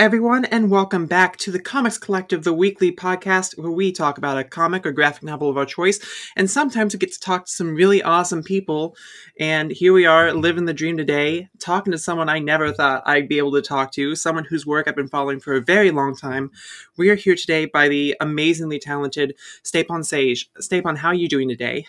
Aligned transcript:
Everyone, 0.00 0.46
and 0.46 0.70
welcome 0.70 1.04
back 1.04 1.36
to 1.36 1.50
the 1.50 1.60
Comics 1.60 1.98
Collective, 1.98 2.42
the 2.42 2.54
weekly 2.54 2.90
podcast 2.90 3.58
where 3.58 3.70
we 3.70 3.92
talk 3.92 4.16
about 4.16 4.38
a 4.38 4.44
comic 4.44 4.86
or 4.86 4.92
graphic 4.92 5.24
novel 5.24 5.50
of 5.50 5.58
our 5.58 5.66
choice. 5.66 6.00
And 6.36 6.50
sometimes 6.50 6.94
we 6.94 6.98
get 6.98 7.12
to 7.12 7.20
talk 7.20 7.44
to 7.44 7.52
some 7.52 7.74
really 7.74 8.02
awesome 8.02 8.42
people. 8.42 8.96
And 9.38 9.70
here 9.70 9.92
we 9.92 10.06
are, 10.06 10.32
living 10.32 10.64
the 10.64 10.72
dream 10.72 10.96
today, 10.96 11.50
talking 11.58 11.90
to 11.90 11.98
someone 11.98 12.30
I 12.30 12.38
never 12.38 12.72
thought 12.72 13.02
I'd 13.04 13.28
be 13.28 13.36
able 13.36 13.52
to 13.52 13.60
talk 13.60 13.92
to, 13.92 14.16
someone 14.16 14.46
whose 14.46 14.64
work 14.64 14.88
I've 14.88 14.96
been 14.96 15.06
following 15.06 15.38
for 15.38 15.52
a 15.52 15.60
very 15.60 15.90
long 15.90 16.16
time. 16.16 16.50
We 16.96 17.10
are 17.10 17.14
here 17.14 17.36
today 17.36 17.66
by 17.66 17.88
the 17.88 18.16
amazingly 18.22 18.78
talented 18.78 19.34
Stjepan 19.64 20.00
Sejic. 20.00 20.46
Stapon, 20.62 20.96
how 20.96 21.08
are 21.08 21.14
you 21.14 21.28
doing 21.28 21.50
today? 21.50 21.84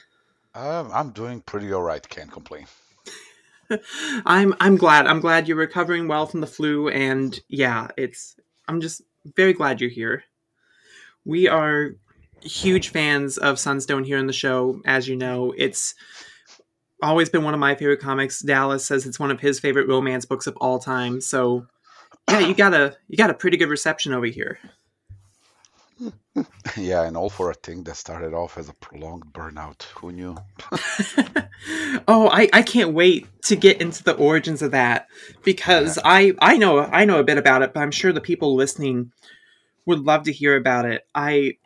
Um, 0.53 0.91
I'm 0.93 1.11
doing 1.11 1.39
pretty 1.39 1.71
all 1.71 1.83
right. 1.83 2.05
Can't 2.09 2.29
complain. 2.29 2.65
I'm 4.25 4.53
I'm 4.59 4.77
glad. 4.77 5.07
I'm 5.07 5.19
glad 5.19 5.47
you're 5.47 5.57
recovering 5.57 6.07
well 6.07 6.25
from 6.25 6.41
the 6.41 6.47
flu 6.47 6.89
and 6.89 7.39
yeah, 7.47 7.87
it's 7.97 8.35
I'm 8.67 8.81
just 8.81 9.01
very 9.35 9.53
glad 9.53 9.81
you're 9.81 9.89
here. 9.89 10.23
We 11.25 11.47
are 11.47 11.91
huge 12.41 12.89
fans 12.89 13.37
of 13.37 13.59
Sunstone 13.59 14.03
here 14.03 14.17
in 14.17 14.27
the 14.27 14.33
show, 14.33 14.81
as 14.85 15.07
you 15.07 15.15
know. 15.15 15.53
It's 15.57 15.93
always 17.03 17.29
been 17.29 17.43
one 17.43 17.53
of 17.53 17.59
my 17.59 17.75
favorite 17.75 17.99
comics. 17.99 18.41
Dallas 18.41 18.85
says 18.85 19.05
it's 19.05 19.19
one 19.19 19.31
of 19.31 19.39
his 19.39 19.59
favorite 19.59 19.87
romance 19.87 20.25
books 20.25 20.47
of 20.47 20.57
all 20.57 20.79
time. 20.79 21.21
So 21.21 21.67
yeah, 22.29 22.39
you 22.39 22.53
got 22.53 22.73
a 22.73 22.95
you 23.07 23.17
got 23.17 23.29
a 23.29 23.35
pretty 23.35 23.57
good 23.57 23.69
reception 23.69 24.13
over 24.13 24.25
here. 24.25 24.59
yeah, 26.77 27.03
and 27.03 27.15
all 27.15 27.29
for 27.29 27.51
a 27.51 27.53
thing 27.53 27.83
that 27.83 27.95
started 27.95 28.33
off 28.33 28.57
as 28.57 28.69
a 28.69 28.73
prolonged 28.73 29.25
burnout. 29.33 29.83
Who 29.95 30.11
knew? 30.11 30.35
oh, 32.07 32.29
I, 32.31 32.49
I 32.53 32.61
can't 32.61 32.93
wait 32.93 33.27
to 33.43 33.55
get 33.55 33.81
into 33.81 34.03
the 34.03 34.15
origins 34.15 34.61
of 34.61 34.71
that 34.71 35.07
because 35.43 35.97
yeah. 35.97 36.03
I 36.05 36.33
I 36.39 36.57
know 36.57 36.79
I 36.79 37.05
know 37.05 37.19
a 37.19 37.23
bit 37.23 37.37
about 37.37 37.61
it, 37.61 37.73
but 37.73 37.81
I'm 37.81 37.91
sure 37.91 38.13
the 38.13 38.21
people 38.21 38.55
listening 38.55 39.11
would 39.85 39.99
love 39.99 40.23
to 40.23 40.31
hear 40.31 40.55
about 40.55 40.85
it. 40.85 41.05
I 41.13 41.57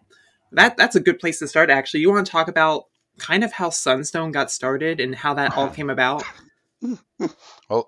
that 0.51 0.77
that's 0.77 0.95
a 0.95 1.01
good 1.01 1.19
place 1.19 1.39
to 1.39 1.47
start. 1.47 1.69
Actually, 1.69 2.01
you 2.01 2.11
want 2.11 2.25
to 2.25 2.31
talk 2.31 2.47
about 2.47 2.85
kind 3.17 3.43
of 3.43 3.53
how 3.53 3.69
Sunstone 3.69 4.31
got 4.31 4.51
started 4.51 4.99
and 4.99 5.15
how 5.15 5.33
that 5.35 5.55
all 5.55 5.69
came 5.77 5.89
about? 5.89 6.23
well, 7.69 7.87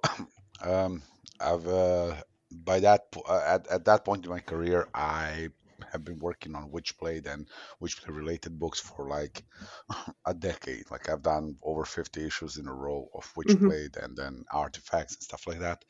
um, 0.61 1.01
I've 1.39 1.67
uh, 1.67 2.15
by 2.51 2.79
that 2.79 3.07
uh, 3.27 3.43
at 3.45 3.67
at 3.67 3.85
that 3.85 4.05
point 4.05 4.23
in 4.25 4.31
my 4.31 4.39
career, 4.39 4.87
I 4.93 5.49
have 5.91 6.03
been 6.03 6.19
working 6.19 6.55
on 6.55 6.71
Witchblade 6.71 7.31
and 7.31 7.47
Witchblade 7.81 8.15
related 8.15 8.59
books 8.59 8.79
for 8.79 9.07
like 9.07 9.43
a 10.25 10.33
decade. 10.33 10.89
Like 10.91 11.09
I've 11.09 11.21
done 11.21 11.57
over 11.63 11.85
50 11.85 12.25
issues 12.25 12.57
in 12.57 12.67
a 12.67 12.73
row 12.73 13.07
of. 13.13 13.27
Witchblade 13.37 13.91
mm-hmm. 13.91 14.05
and 14.05 14.17
then 14.17 14.45
artifacts 14.51 15.15
and 15.15 15.23
stuff 15.23 15.47
like 15.47 15.59
that. 15.59 15.83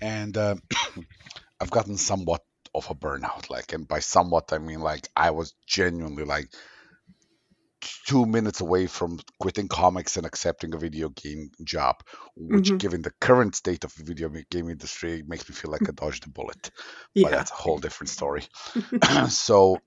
And 0.00 0.36
uh, 0.36 0.56
I've 1.60 1.70
gotten 1.70 1.96
somewhat 1.96 2.42
of 2.74 2.90
a 2.90 2.94
burnout. 2.94 3.50
Like, 3.50 3.72
and 3.72 3.86
by 3.86 4.00
somewhat, 4.00 4.52
I 4.52 4.58
mean 4.58 4.80
like 4.80 5.08
I 5.16 5.30
was 5.30 5.54
genuinely 5.66 6.24
like 6.24 6.52
two 8.06 8.26
minutes 8.26 8.60
away 8.60 8.86
from 8.86 9.18
quitting 9.38 9.68
comics 9.68 10.16
and 10.16 10.26
accepting 10.26 10.74
a 10.74 10.78
video 10.78 11.08
game 11.10 11.50
job, 11.64 11.96
which, 12.36 12.66
mm-hmm. 12.66 12.76
given 12.76 13.02
the 13.02 13.12
current 13.20 13.54
state 13.54 13.84
of 13.84 13.94
the 13.94 14.04
video 14.04 14.30
game 14.50 14.68
industry, 14.68 15.22
makes 15.26 15.48
me 15.48 15.54
feel 15.54 15.70
like 15.70 15.88
I 15.88 15.92
dodged 15.92 16.26
a 16.26 16.30
bullet. 16.30 16.70
Yeah. 17.14 17.24
But 17.24 17.30
that's 17.32 17.50
a 17.50 17.54
whole 17.54 17.78
different 17.78 18.10
story. 18.10 18.44
so 19.28 19.78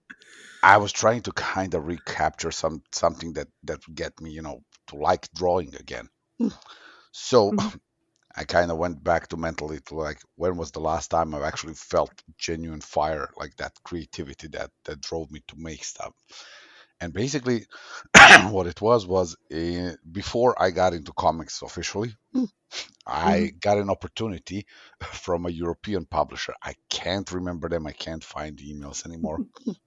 I 0.63 0.77
was 0.77 0.91
trying 0.91 1.21
to 1.23 1.31
kind 1.31 1.73
of 1.73 1.85
recapture 1.85 2.51
some 2.51 2.81
something 2.91 3.33
that 3.33 3.47
that 3.63 3.85
would 3.87 3.95
get 3.95 4.19
me, 4.19 4.31
you 4.31 4.41
know, 4.41 4.63
to 4.87 4.95
like 4.95 5.27
drawing 5.33 5.75
again. 5.75 6.09
So 7.11 7.51
mm-hmm. 7.51 7.77
I 8.35 8.43
kind 8.43 8.71
of 8.71 8.77
went 8.77 9.03
back 9.03 9.29
to 9.29 9.37
mentally 9.37 9.79
to 9.87 9.95
like 9.95 10.19
when 10.35 10.57
was 10.57 10.71
the 10.71 10.81
last 10.81 11.09
time 11.09 11.33
I 11.33 11.47
actually 11.47 11.75
felt 11.75 12.11
genuine 12.37 12.81
fire, 12.81 13.29
like 13.37 13.55
that 13.57 13.73
creativity 13.83 14.47
that 14.49 14.71
that 14.85 15.01
drove 15.01 15.31
me 15.31 15.41
to 15.47 15.55
make 15.57 15.83
stuff 15.83 16.13
and 17.01 17.13
basically 17.13 17.65
what 18.49 18.67
it 18.67 18.81
was 18.81 19.05
was 19.05 19.35
uh, 19.53 19.91
before 20.11 20.61
i 20.61 20.71
got 20.71 20.93
into 20.93 21.11
comics 21.13 21.61
officially 21.61 22.13
mm. 22.35 22.47
i 23.05 23.37
mm-hmm. 23.37 23.57
got 23.59 23.77
an 23.77 23.89
opportunity 23.89 24.65
from 25.01 25.45
a 25.45 25.49
european 25.49 26.05
publisher 26.05 26.53
i 26.63 26.73
can't 26.89 27.31
remember 27.31 27.69
them 27.69 27.85
i 27.85 27.91
can't 27.91 28.23
find 28.23 28.59
emails 28.59 29.05
anymore 29.05 29.39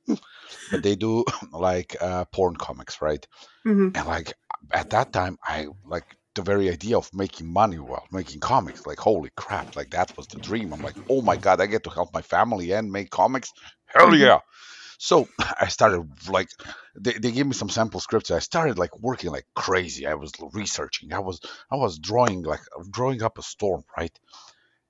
but 0.06 0.82
they 0.82 0.96
do 0.96 1.24
like 1.52 1.96
uh, 2.00 2.24
porn 2.26 2.56
comics 2.56 3.00
right 3.00 3.26
mm-hmm. 3.66 3.88
and 3.94 4.06
like 4.06 4.34
at 4.72 4.90
that 4.90 5.12
time 5.12 5.38
i 5.42 5.66
like 5.86 6.04
the 6.34 6.42
very 6.42 6.70
idea 6.70 6.96
of 6.96 7.10
making 7.12 7.52
money 7.52 7.78
while 7.78 8.06
making 8.12 8.38
comics 8.38 8.86
like 8.86 8.98
holy 8.98 9.30
crap 9.36 9.74
like 9.74 9.90
that 9.90 10.16
was 10.16 10.28
the 10.28 10.38
dream 10.38 10.72
i'm 10.72 10.82
like 10.82 10.94
oh 11.10 11.20
my 11.20 11.36
god 11.36 11.60
i 11.60 11.66
get 11.66 11.82
to 11.82 11.90
help 11.90 12.14
my 12.14 12.22
family 12.22 12.70
and 12.70 12.92
make 12.92 13.10
comics 13.10 13.52
hell 13.86 14.06
mm-hmm. 14.06 14.22
yeah 14.22 14.38
so 14.98 15.28
I 15.60 15.68
started 15.68 16.08
like 16.28 16.48
they, 16.96 17.12
they 17.12 17.30
gave 17.30 17.46
me 17.46 17.52
some 17.52 17.68
sample 17.70 18.00
scripts. 18.00 18.32
I 18.32 18.40
started 18.40 18.78
like 18.78 18.98
working 18.98 19.30
like 19.30 19.46
crazy. 19.54 20.08
I 20.08 20.14
was 20.14 20.32
researching. 20.52 21.12
I 21.12 21.20
was 21.20 21.40
I 21.70 21.76
was 21.76 22.00
drawing 22.00 22.42
like 22.42 22.60
drawing 22.90 23.22
up 23.22 23.38
a 23.38 23.42
storm, 23.42 23.84
right? 23.96 24.18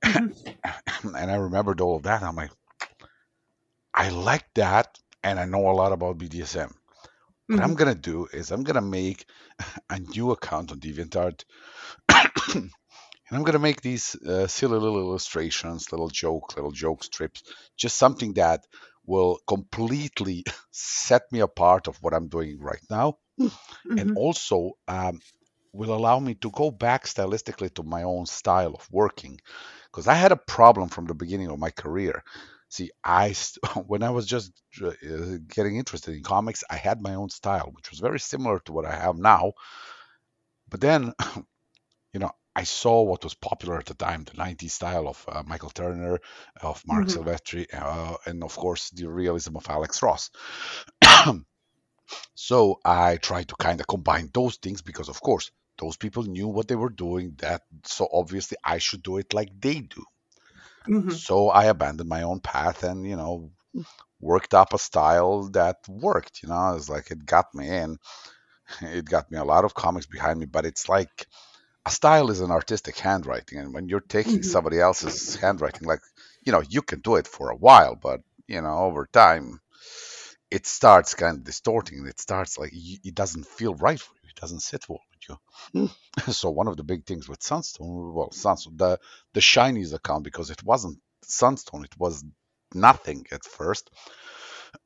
Mm-hmm. 0.02 1.14
and 1.14 1.30
I 1.30 1.36
remembered 1.36 1.82
all 1.82 1.96
of 1.96 2.04
that. 2.04 2.22
I'm 2.22 2.36
like, 2.36 2.50
I 3.92 4.08
like 4.08 4.46
that, 4.54 4.98
and 5.22 5.38
I 5.38 5.44
know 5.44 5.70
a 5.70 5.72
lot 5.72 5.92
about 5.92 6.18
BDSM. 6.18 6.72
What 7.46 7.56
mm-hmm. 7.56 7.60
I'm 7.60 7.74
gonna 7.74 7.94
do 7.94 8.28
is 8.32 8.50
I'm 8.50 8.62
gonna 8.62 8.80
make 8.80 9.26
a 9.90 9.98
new 9.98 10.30
account 10.30 10.72
on 10.72 10.80
DeviantArt, 10.80 11.44
and 12.54 12.70
I'm 13.30 13.42
gonna 13.42 13.58
make 13.58 13.82
these 13.82 14.16
uh, 14.16 14.46
silly 14.46 14.78
little 14.78 15.00
illustrations, 15.00 15.92
little 15.92 16.08
joke, 16.08 16.56
little 16.56 16.72
joke 16.72 17.04
strips, 17.04 17.42
just 17.76 17.98
something 17.98 18.32
that 18.34 18.64
will 19.08 19.38
completely 19.48 20.44
set 20.70 21.22
me 21.32 21.40
apart 21.40 21.88
of 21.88 21.96
what 22.02 22.14
I'm 22.14 22.28
doing 22.28 22.60
right 22.60 22.84
now, 22.90 23.16
mm-hmm. 23.40 23.98
and 23.98 24.16
also 24.16 24.72
um, 24.86 25.20
will 25.72 25.94
allow 25.94 26.18
me 26.20 26.34
to 26.34 26.50
go 26.50 26.70
back 26.70 27.06
stylistically 27.06 27.72
to 27.74 27.82
my 27.82 28.02
own 28.02 28.26
style 28.26 28.74
of 28.74 28.86
working, 28.90 29.40
because 29.90 30.06
I 30.06 30.14
had 30.14 30.32
a 30.32 30.36
problem 30.36 30.90
from 30.90 31.06
the 31.06 31.14
beginning 31.14 31.48
of 31.48 31.58
my 31.58 31.70
career. 31.70 32.22
See, 32.68 32.90
I 33.02 33.34
when 33.86 34.02
I 34.02 34.10
was 34.10 34.26
just 34.26 34.52
uh, 34.84 34.92
getting 35.48 35.76
interested 35.76 36.14
in 36.14 36.22
comics, 36.22 36.62
I 36.68 36.76
had 36.76 37.00
my 37.00 37.14
own 37.14 37.30
style, 37.30 37.70
which 37.74 37.90
was 37.90 38.00
very 38.00 38.20
similar 38.20 38.60
to 38.66 38.72
what 38.72 38.84
I 38.84 38.94
have 38.94 39.16
now. 39.16 39.54
But 40.68 40.82
then, 40.82 41.14
you 42.12 42.20
know, 42.20 42.32
I 42.58 42.64
saw 42.64 43.02
what 43.02 43.22
was 43.22 43.34
popular 43.34 43.78
at 43.78 43.86
the 43.86 43.94
time, 43.94 44.24
the 44.24 44.32
90s 44.32 44.72
style 44.72 45.06
of 45.06 45.24
uh, 45.28 45.44
Michael 45.46 45.70
Turner, 45.70 46.18
of 46.60 46.82
Mark 46.88 47.06
mm-hmm. 47.06 47.20
Silvestri, 47.20 47.66
uh, 47.72 48.16
and 48.26 48.42
of 48.42 48.56
course 48.56 48.90
the 48.90 49.06
realism 49.06 49.56
of 49.56 49.70
Alex 49.70 50.02
Ross. 50.02 50.30
so 52.34 52.80
I 52.84 53.18
tried 53.18 53.48
to 53.50 53.54
kind 53.54 53.78
of 53.80 53.86
combine 53.86 54.30
those 54.34 54.56
things 54.56 54.82
because, 54.82 55.08
of 55.08 55.20
course, 55.20 55.52
those 55.78 55.96
people 55.96 56.24
knew 56.24 56.48
what 56.48 56.66
they 56.66 56.74
were 56.74 56.90
doing. 57.06 57.36
That 57.38 57.62
so 57.84 58.08
obviously 58.12 58.56
I 58.64 58.78
should 58.78 59.04
do 59.04 59.18
it 59.18 59.32
like 59.32 59.50
they 59.60 59.78
do. 59.78 60.02
Mm-hmm. 60.88 61.10
So 61.10 61.50
I 61.50 61.66
abandoned 61.66 62.08
my 62.08 62.22
own 62.22 62.40
path 62.40 62.82
and 62.82 63.06
you 63.06 63.14
know 63.14 63.52
worked 64.20 64.52
up 64.52 64.74
a 64.74 64.78
style 64.78 65.48
that 65.50 65.76
worked. 65.88 66.42
You 66.42 66.48
know, 66.48 66.74
it's 66.74 66.88
like 66.88 67.12
it 67.12 67.24
got 67.24 67.54
me 67.54 67.68
in. 67.68 67.98
It 68.82 69.04
got 69.04 69.30
me 69.30 69.38
a 69.38 69.50
lot 69.52 69.64
of 69.64 69.74
comics 69.74 70.06
behind 70.06 70.40
me, 70.40 70.46
but 70.46 70.66
it's 70.66 70.88
like 70.88 71.26
a 71.88 71.90
style 71.90 72.30
is 72.30 72.40
an 72.42 72.50
artistic 72.50 72.98
handwriting 72.98 73.58
and 73.58 73.72
when 73.72 73.88
you're 73.88 74.12
taking 74.16 74.40
mm-hmm. 74.40 74.54
somebody 74.54 74.78
else's 74.78 75.36
handwriting 75.36 75.88
like 75.88 76.02
you 76.44 76.52
know 76.52 76.62
you 76.74 76.82
can 76.82 77.00
do 77.00 77.16
it 77.16 77.26
for 77.26 77.46
a 77.50 77.60
while 77.66 77.94
but 78.08 78.20
you 78.46 78.60
know 78.60 78.76
over 78.88 79.08
time 79.10 79.58
it 80.50 80.66
starts 80.66 81.14
kind 81.22 81.38
of 81.38 81.44
distorting 81.44 82.06
it 82.06 82.20
starts 82.20 82.58
like 82.58 82.72
it 83.08 83.14
doesn't 83.14 83.46
feel 83.58 83.74
right 83.86 84.00
for 84.00 84.14
you 84.22 84.28
it 84.28 84.40
doesn't 84.42 84.66
sit 84.70 84.86
well 84.88 85.04
with 85.10 85.22
you 85.28 85.36
mm. 85.74 86.32
so 86.40 86.50
one 86.50 86.68
of 86.68 86.76
the 86.76 86.88
big 86.92 87.02
things 87.06 87.26
with 87.28 87.42
sunstone 87.42 88.12
well 88.16 88.30
sunstone 88.32 88.76
the 88.76 88.92
the 89.34 89.40
shinies 89.40 89.94
account 89.94 90.22
because 90.24 90.50
it 90.50 90.62
wasn't 90.62 90.98
sunstone 91.22 91.84
it 91.84 91.96
was 91.98 92.24
nothing 92.74 93.24
at 93.32 93.44
first 93.44 93.90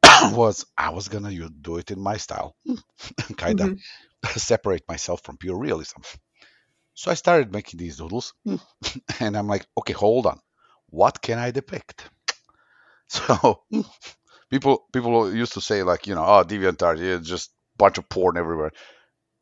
was 0.41 0.67
i 0.87 0.91
was 0.91 1.09
gonna 1.09 1.35
do 1.69 1.79
it 1.79 1.91
in 1.91 2.01
my 2.01 2.17
style 2.17 2.55
kind 3.45 3.61
of 3.61 3.71
mm-hmm. 3.71 4.39
separate 4.51 4.85
myself 4.89 5.21
from 5.25 5.37
pure 5.37 5.59
realism 5.59 6.03
so 6.95 7.11
I 7.11 7.15
started 7.15 7.53
making 7.53 7.79
these 7.79 7.97
doodles, 7.97 8.35
hmm. 8.45 8.57
and 9.21 9.37
I'm 9.37 9.49
like, 9.49 9.67
okay, 9.79 9.93
hold 9.93 10.27
on, 10.27 10.41
what 10.87 11.23
can 11.23 11.39
I 11.39 11.51
depict? 11.51 12.09
So 13.09 13.65
people 14.51 14.87
people 14.91 15.35
used 15.35 15.53
to 15.53 15.61
say 15.61 15.83
like, 15.83 16.07
you 16.07 16.15
know, 16.15 16.25
oh, 16.25 16.45
DeviantArt, 16.45 16.99
yeah, 16.99 17.19
just 17.23 17.51
bunch 17.77 17.99
of 17.99 18.09
porn 18.09 18.39
everywhere. 18.39 18.73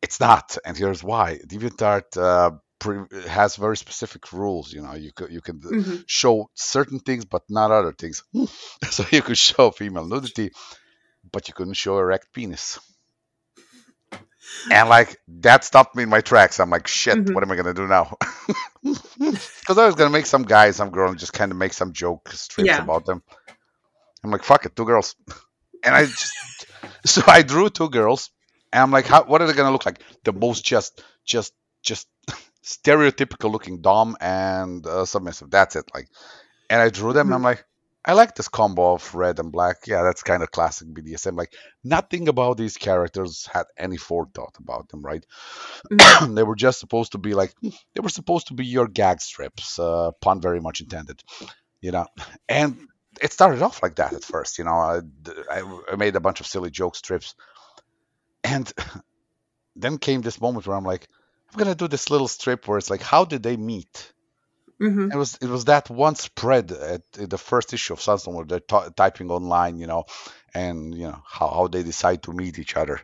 It's 0.02 0.18
not, 0.18 0.56
and 0.64 0.76
here's 0.76 1.04
why. 1.04 1.38
DeviantArt 1.46 2.16
uh, 2.16 2.50
pre- 2.80 3.28
has 3.28 3.56
very 3.56 3.76
specific 3.76 4.32
rules. 4.32 4.72
You 4.72 4.82
know, 4.82 4.94
you 4.94 5.12
can 5.12 5.30
you 5.30 5.40
can 5.40 5.60
mm-hmm. 5.60 5.96
show 6.06 6.50
certain 6.54 6.98
things, 6.98 7.24
but 7.24 7.42
not 7.48 7.70
other 7.70 7.92
things. 7.92 8.24
so 8.90 9.04
you 9.10 9.22
could 9.22 9.38
show 9.38 9.70
female 9.70 10.06
nudity, 10.06 10.50
but 11.30 11.46
you 11.48 11.54
couldn't 11.54 11.74
show 11.74 11.96
a 11.96 12.00
erect 12.00 12.32
penis. 12.32 12.78
And 14.70 14.88
like 14.88 15.16
that 15.28 15.64
stopped 15.64 15.96
me 15.96 16.02
in 16.04 16.08
my 16.08 16.20
tracks. 16.20 16.60
I'm 16.60 16.70
like, 16.70 16.86
shit, 16.86 17.18
Mhm. 17.18 17.34
what 17.34 17.42
am 17.44 17.50
I 17.50 17.56
gonna 17.56 17.74
do 17.74 17.86
now? 17.86 18.16
Because 18.82 19.78
I 19.78 19.86
was 19.86 19.94
gonna 19.94 20.10
make 20.10 20.26
some 20.26 20.42
guy, 20.42 20.70
some 20.72 20.90
girl, 20.90 21.10
and 21.10 21.18
just 21.18 21.32
kind 21.32 21.52
of 21.52 21.58
make 21.58 21.72
some 21.72 21.92
joke 21.92 22.30
strips 22.30 22.68
Yeah. 22.68 22.82
about 22.82 23.04
them. 23.06 23.22
I'm 24.24 24.30
like, 24.30 24.42
fuck 24.44 24.66
it, 24.66 24.74
two 24.74 24.84
girls, 24.84 25.14
and 25.84 25.94
I 25.94 26.06
just 26.06 26.32
so 27.06 27.22
I 27.26 27.42
drew 27.42 27.68
two 27.70 27.88
girls, 27.90 28.30
and 28.72 28.82
I'm 28.82 28.90
like, 28.90 29.06
how, 29.06 29.24
what 29.24 29.40
are 29.42 29.46
they 29.46 29.52
gonna 29.52 29.70
look 29.70 29.86
like? 29.86 30.02
The 30.24 30.32
most 30.32 30.64
just, 30.64 31.02
just, 31.24 31.52
just 31.82 32.08
stereotypical 32.64 33.50
looking 33.50 33.80
dom 33.80 34.16
and 34.20 34.86
uh, 34.86 35.04
submissive. 35.04 35.50
That's 35.50 35.76
it. 35.76 35.84
Like, 35.94 36.08
and 36.68 36.80
I 36.80 36.88
drew 36.90 37.12
them. 37.12 37.28
and 37.28 37.34
I'm 37.34 37.42
like, 37.42 37.64
I 38.04 38.14
like 38.14 38.34
this 38.34 38.48
combo 38.48 38.94
of 38.94 39.14
red 39.14 39.38
and 39.38 39.52
black. 39.52 39.86
Yeah, 39.86 40.02
that's 40.02 40.22
kind 40.22 40.42
of 40.42 40.50
classic 40.50 40.92
BDSM. 40.92 41.36
Like, 41.36 41.52
nothing 41.84 42.28
about 42.28 42.56
these 42.56 42.76
characters 42.78 43.46
had 43.52 43.66
any 43.76 43.98
forethought 43.98 44.56
about 44.58 44.88
them, 44.88 45.02
right? 45.02 45.24
Mhm. 45.92 46.34
they 46.36 46.42
were 46.42 46.56
just 46.56 46.80
supposed 46.80 47.12
to 47.12 47.18
be 47.18 47.34
like 47.34 47.54
they 47.62 48.00
were 48.02 48.08
supposed 48.08 48.48
to 48.48 48.54
be 48.54 48.66
your 48.66 48.88
gag 48.88 49.20
strips 49.20 49.78
uh, 49.78 50.10
pun 50.20 50.40
very 50.40 50.60
much 50.60 50.80
intended 50.80 51.22
you 51.82 51.92
know 51.92 52.06
and 52.48 52.88
it 53.22 53.32
started 53.32 53.62
off 53.62 53.82
like 53.82 53.96
that 53.96 54.12
at 54.14 54.24
first 54.24 54.58
you 54.58 54.64
know 54.64 54.72
I, 54.72 55.00
I- 55.50 55.80
I 55.92 55.96
made 55.96 56.16
a 56.16 56.20
bunch 56.20 56.40
of 56.40 56.46
silly 56.46 56.70
joke 56.70 56.96
strips 56.96 57.34
and 58.44 58.72
then 59.76 59.98
came 59.98 60.22
this 60.22 60.40
moment 60.40 60.66
where 60.66 60.76
i'm 60.76 60.84
like 60.84 61.08
i'm 61.52 61.58
gonna 61.58 61.74
do 61.74 61.88
this 61.88 62.10
little 62.10 62.28
strip 62.28 62.66
where 62.68 62.78
it's 62.78 62.90
like 62.90 63.02
how 63.02 63.24
did 63.24 63.42
they 63.42 63.56
meet 63.56 64.12
Mhm. 64.80 65.12
it 65.12 65.16
was 65.16 65.38
it 65.42 65.48
was 65.48 65.66
that 65.66 65.90
one 65.90 66.14
spread 66.16 66.72
at 66.72 67.02
the 67.12 67.38
first 67.38 67.72
issue 67.74 67.92
of 67.94 68.00
Sunstone 68.00 68.34
where 68.34 68.44
they're 68.46 68.60
ty- 68.60 68.90
typing 68.96 69.30
online, 69.30 69.78
you 69.78 69.86
know, 69.86 70.04
and 70.54 70.94
you 70.94 71.06
know 71.08 71.22
how, 71.26 71.48
how 71.48 71.68
they 71.68 71.82
decide 71.82 72.22
to 72.24 72.32
meet 72.32 72.58
each 72.58 72.76
other. 72.76 73.00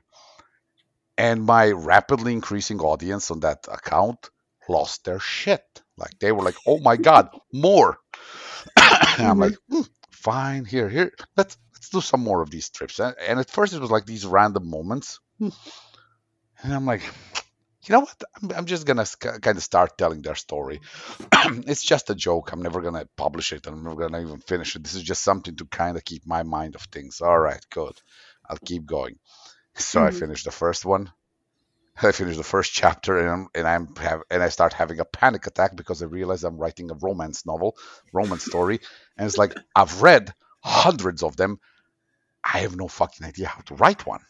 And 1.19 1.44
my 1.44 1.70
rapidly 1.73 2.32
increasing 2.32 2.81
audience 2.81 3.31
on 3.31 3.40
that 3.40 3.67
account 3.70 4.31
lost 4.69 5.05
their 5.05 5.20
shit. 5.20 5.64
Like 5.99 6.19
they 6.20 6.32
were 6.32 6.43
like, 6.43 6.56
"Oh 6.67 6.78
my 6.78 6.96
god, 6.96 7.28
more!" 7.52 7.99
and 9.17 9.26
I'm 9.29 9.38
Mhm. 9.38 9.38
like, 9.38 9.56
"Hmm, 9.70 9.82
"Fine, 10.11 10.64
here, 10.64 10.88
here, 10.88 11.12
let's 11.37 11.56
let's 11.75 11.90
do 11.90 12.00
some 12.00 12.20
more 12.22 12.43
of 12.43 12.50
these 12.50 12.70
trips." 12.70 12.99
And, 12.99 13.14
and 13.19 13.38
at 13.40 13.50
first 13.50 13.75
it 13.75 13.81
was 13.81 13.90
like 13.90 14.06
these 14.06 14.26
random 14.26 14.69
moments, 14.69 15.20
Hmm. 15.38 15.50
and 16.62 16.72
I'm 16.75 16.87
like, 16.87 17.02
you 17.86 17.92
know 17.94 18.00
what? 18.00 18.22
I'm, 18.42 18.50
I'm 18.58 18.66
just 18.66 18.86
gonna 18.86 19.06
kind 19.40 19.56
of 19.56 19.62
start 19.62 19.98
telling 19.98 20.22
their 20.22 20.34
story. 20.34 20.80
it's 21.32 21.84
just 21.84 22.10
a 22.10 22.14
joke. 22.14 22.52
I'm 22.52 22.62
never 22.62 22.80
gonna 22.82 23.06
publish 23.16 23.52
it. 23.52 23.66
I'm 23.66 23.82
never 23.84 23.96
gonna 23.96 24.20
even 24.22 24.40
finish 24.40 24.76
it. 24.76 24.82
This 24.82 24.94
is 24.94 25.02
just 25.02 25.22
something 25.24 25.56
to 25.56 25.66
kind 25.66 25.96
of 25.96 26.04
keep 26.04 26.26
my 26.26 26.42
mind 26.42 26.74
of 26.74 26.82
things. 26.82 27.20
All 27.20 27.38
right, 27.38 27.64
good. 27.70 27.94
I'll 28.48 28.58
keep 28.64 28.86
going. 28.86 29.18
So 29.76 30.02
I 30.04 30.10
Mhm. 30.10 30.12
finished 30.12 30.44
the 30.46 30.52
first 30.52 30.84
one. 30.84 31.12
I 32.02 32.12
finished 32.12 32.38
the 32.38 32.44
first 32.44 32.72
chapter, 32.72 33.18
and 33.18 33.28
I'm, 33.30 33.48
and 33.54 33.66
I'm 33.68 33.96
have, 33.96 34.22
and 34.30 34.42
I 34.42 34.48
start 34.50 34.72
having 34.72 35.00
a 35.00 35.04
panic 35.04 35.46
attack 35.46 35.76
because 35.76 36.02
I 36.02 36.06
realize 36.06 36.44
I'm 36.44 36.58
writing 36.58 36.90
a 36.90 36.94
romance 36.94 37.46
novel, 37.46 37.76
romance 38.12 38.44
story, 38.44 38.80
and 39.16 39.26
it's 39.26 39.38
like 39.38 39.56
I've 39.74 40.02
read 40.02 40.32
hundreds 40.62 41.22
of 41.22 41.36
them. 41.36 41.58
I 42.44 42.58
have 42.60 42.76
no 42.76 42.88
fucking 42.88 43.26
idea 43.26 43.48
how 43.48 43.62
to 43.62 43.74
write 43.76 44.06
one. 44.06 44.20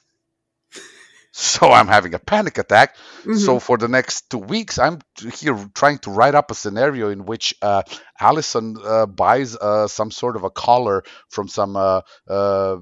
So 1.38 1.70
I'm 1.70 1.86
having 1.86 2.14
a 2.14 2.18
panic 2.18 2.56
attack. 2.56 2.96
Mhm. 3.24 3.38
So 3.38 3.60
for 3.60 3.76
the 3.76 3.88
next 3.88 4.30
two 4.30 4.38
weeks, 4.38 4.78
I'm 4.78 5.00
here 5.38 5.54
trying 5.74 5.98
to 5.98 6.10
write 6.10 6.34
up 6.34 6.50
a 6.50 6.54
scenario 6.54 7.10
in 7.10 7.26
which 7.26 7.54
uh, 7.60 7.82
Allison 8.18 8.76
uh, 8.82 9.04
buys 9.04 9.54
uh, 9.54 9.86
some 9.86 10.10
sort 10.10 10.36
of 10.36 10.44
a 10.44 10.50
collar 10.50 11.04
from 11.28 11.46
some 11.48 11.76
uh, 11.76 12.00
uh, 12.26 12.78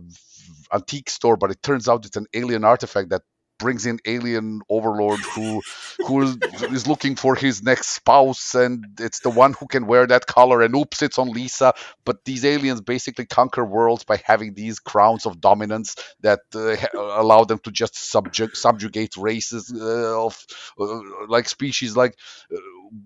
antique 0.73 1.11
store, 1.11 1.37
but 1.37 1.51
it 1.51 1.63
turns 1.63 1.89
out 1.89 2.07
it's 2.07 2.17
an 2.17 2.27
alien 2.33 2.65
artifact 2.65 3.11
that 3.11 3.23
brings 3.59 3.87
in 3.87 3.99
alien 4.07 4.61
overlord 4.69 5.21
who 5.35 5.63
who 6.07 6.23
is, 6.23 6.37
looking 6.87 7.17
for 7.17 7.35
his 7.35 7.63
next 7.63 7.89
spouse 7.89 8.55
and 8.55 8.85
it's 9.01 9.21
the 9.21 9.31
one 9.31 9.55
who 9.55 9.67
can 9.67 9.87
wear 9.87 10.07
that 10.07 10.27
color 10.27 10.63
and 10.63 10.75
oops 10.77 11.03
it's 11.03 11.19
on 11.19 11.31
lisa. 11.31 11.73
But 12.05 12.25
these 12.25 12.45
aliens 12.45 12.81
basically 12.81 13.27
conquer 13.27 13.65
worlds 13.65 14.05
by 14.05 14.21
having 14.25 14.55
these 14.55 14.81
crowns 14.81 15.27
of 15.27 15.41
dominance 15.41 15.97
that 16.21 16.41
uh, 16.55 16.77
allow 16.95 17.45
them 17.45 17.59
to 17.61 17.71
just 17.71 17.97
subjugate 17.97 18.57
subjugate 18.57 19.17
races 19.17 19.73
uh, 19.75 20.25
of 20.25 20.45
uh, 20.81 21.01
like 21.29 21.49
species 21.49 21.97
like 21.97 22.17
uh, 22.55 22.59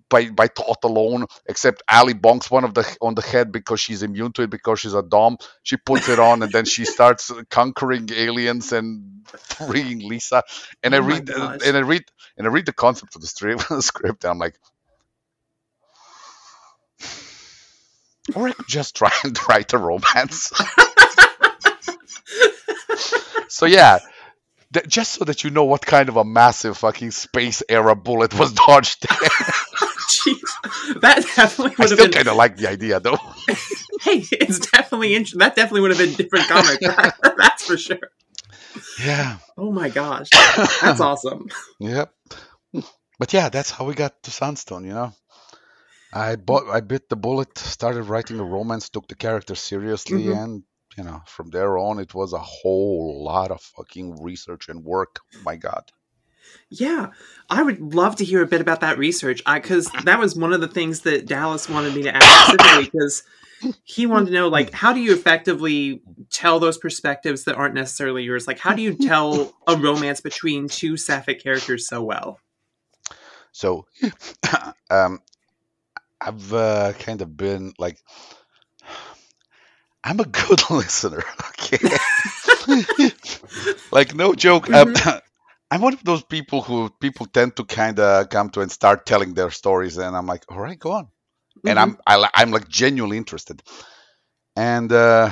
by 0.08 0.30
by 0.30 0.48
thought 0.48 0.82
alone 0.84 1.26
except 1.48 1.82
ali 1.90 2.14
bonks 2.14 2.50
one 2.50 2.64
of 2.64 2.74
the 2.74 2.96
on 3.00 3.14
the 3.14 3.22
head 3.22 3.52
because 3.52 3.80
she's 3.80 4.02
immune 4.02 4.32
to 4.32 4.42
it 4.42 4.50
because 4.50 4.80
she's 4.80 4.94
a 4.94 5.02
dom. 5.02 5.36
She 5.62 5.76
puts 5.76 6.08
it 6.08 6.18
on 6.18 6.42
and 6.42 6.52
then 6.52 6.64
she 6.64 6.84
starts 6.84 7.30
conquering 7.50 8.08
aliens 8.14 8.72
and 8.72 9.17
freeing 9.38 10.00
lisa 10.00 10.42
and 10.82 10.94
i 10.94 10.98
Oh 10.98 11.02
my 11.02 11.08
read 11.14 11.26
gosh. 11.26 11.60
and 11.64 11.76
i 11.76 11.80
read 11.80 12.04
and 12.36 12.46
i 12.46 12.50
read 12.50 12.66
the 12.66 12.72
concept 12.72 13.14
of 13.16 13.22
the 13.22 13.26
script 13.82 14.25
and 14.25 14.30
i'm 14.30 14.38
like 14.38 14.54
or 18.34 18.48
i 18.48 18.52
could 18.52 18.69
just 18.69 18.96
try 18.96 19.10
and 19.25 19.38
write 19.48 19.72
a 19.72 19.78
romance 19.78 20.52
so 23.48 23.66
yeah 23.66 23.98
just 24.86 25.12
so 25.14 25.25
that 25.25 25.44
you 25.44 25.50
know 25.50 25.64
what 25.64 25.84
kind 25.84 26.08
of 26.10 26.16
a 26.16 26.25
massive 26.25 26.76
fucking 26.76 27.10
space 27.10 27.62
era 27.70 27.96
bullet 27.96 28.38
was 28.38 28.52
dodged 28.52 29.06
there. 29.08 29.28
Jeez. 30.10 31.00
That 31.00 31.25
definitely 31.36 31.72
I 31.78 31.78
would 31.78 31.78
have 31.78 31.88
still 31.88 32.04
been. 32.04 32.12
kind 32.12 32.28
of 32.28 32.36
like 32.36 32.56
the 32.58 32.69
idea 32.69 33.00
though. 33.00 33.16
Hey, 34.02 34.22
it's 34.30 34.58
definitely 34.70 35.14
int- 35.14 35.38
that 35.38 35.56
definitely 35.56 35.80
would 35.82 35.90
have 35.92 35.98
been 35.98 36.12
different 36.14 36.48
comic. 36.48 36.80
That's 36.80 37.64
for 37.64 37.78
sure. 37.78 37.98
Yeah. 39.04 39.38
Oh 39.56 39.72
my 39.72 39.88
gosh, 39.90 40.28
that's 40.30 41.00
awesome. 41.00 41.48
Yep. 41.80 42.12
But 43.19 43.32
yeah, 43.32 43.48
that's 43.48 43.70
how 43.70 43.84
we 43.86 43.94
got 43.94 44.22
to 44.25 44.30
Sunstone, 44.30 44.84
you 44.84 44.94
know. 44.94 45.12
I 46.12 46.36
bought, 46.36 46.69
I 46.69 46.80
bit 46.80 47.08
the 47.08 47.16
bullet, 47.16 47.58
started 47.58 48.04
writing 48.04 48.40
a 48.40 48.44
romance, 48.44 48.88
took 48.88 49.08
the 49.08 49.14
character 49.14 49.54
seriously, 49.54 50.25
Mhm. 50.25 50.44
and 50.44 50.62
you 50.96 51.04
know, 51.04 51.22
from 51.26 51.50
there 51.50 51.78
on, 51.78 51.98
it 52.00 52.14
was 52.14 52.32
a 52.32 52.38
whole 52.38 53.22
lot 53.25 53.50
of 53.50 53.60
fucking 53.60 54.22
research 54.22 54.69
and 54.69 54.84
work. 54.84 55.20
Oh 55.36 55.42
my 55.42 55.56
God. 55.56 55.84
Yeah, 56.70 57.08
I 57.48 57.62
would 57.62 57.94
love 57.94 58.16
to 58.16 58.24
hear 58.24 58.42
a 58.42 58.46
bit 58.46 58.60
about 58.60 58.80
that 58.80 58.98
research. 58.98 59.42
I 59.46 59.58
because 59.58 59.90
that 60.04 60.18
was 60.18 60.37
one 60.37 60.52
of 60.52 60.60
the 60.60 60.68
things 60.68 61.00
that 61.02 61.26
Dallas 61.26 61.68
wanted 61.68 61.94
me 61.94 62.02
to 62.02 62.14
ask 62.14 62.52
specifically 62.52 62.84
because 62.84 63.22
he 63.84 64.06
wanted 64.06 64.26
to 64.26 64.32
know 64.32 64.48
like 64.48 64.72
how 64.72 64.92
do 64.92 65.00
you 65.00 65.12
effectively 65.12 66.02
tell 66.30 66.60
those 66.60 66.76
perspectives 66.76 67.44
that 67.44 67.56
aren't 67.56 67.75
necessarily 67.75 68.22
yours? 68.22 68.46
Like 68.46 68.58
how 68.58 68.75
do 68.75 68.82
you 68.82 68.94
tell 68.94 69.54
a 69.66 69.76
romance 69.76 70.20
between 70.20 70.68
two 70.68 70.96
sapphic 70.96 71.42
characters 71.42 71.88
so 71.88 72.02
well? 72.02 72.38
So, 73.52 73.87
um, 74.90 75.20
I've 76.20 76.52
uh, 76.52 76.92
kind 76.98 77.22
of 77.22 77.37
been 77.37 77.72
like, 77.78 77.98
I'm 80.04 80.20
a 80.20 80.25
good 80.25 80.60
listener. 80.70 81.25
Okay. 81.50 81.78
like 83.90 84.14
no 84.14 84.34
joke. 84.34 84.70
um, 84.70 84.94
I'm 85.70 85.82
one 85.82 85.92
of 85.94 86.04
those 86.04 86.22
people 86.22 86.62
who 86.62 86.90
people 87.00 87.26
tend 87.26 87.56
to 87.56 87.64
kind 87.64 87.98
of 88.00 88.28
come 88.30 88.50
to 88.50 88.60
and 88.62 88.70
start 88.72 89.04
telling 89.06 89.34
their 89.34 89.50
stories, 89.50 89.98
and 89.98 90.16
I'm 90.16 90.26
like, 90.26 90.44
all 90.48 90.58
right, 90.60 90.78
go 90.78 90.92
on. 90.92 91.08
And 91.66 91.78
I'm 91.78 91.98
I, 92.06 92.18
li- 92.18 92.30
I'm 92.37 92.52
like 92.52 92.68
genuinely 92.68 93.18
interested. 93.18 93.62
And 94.56 94.92
uh, 94.92 95.30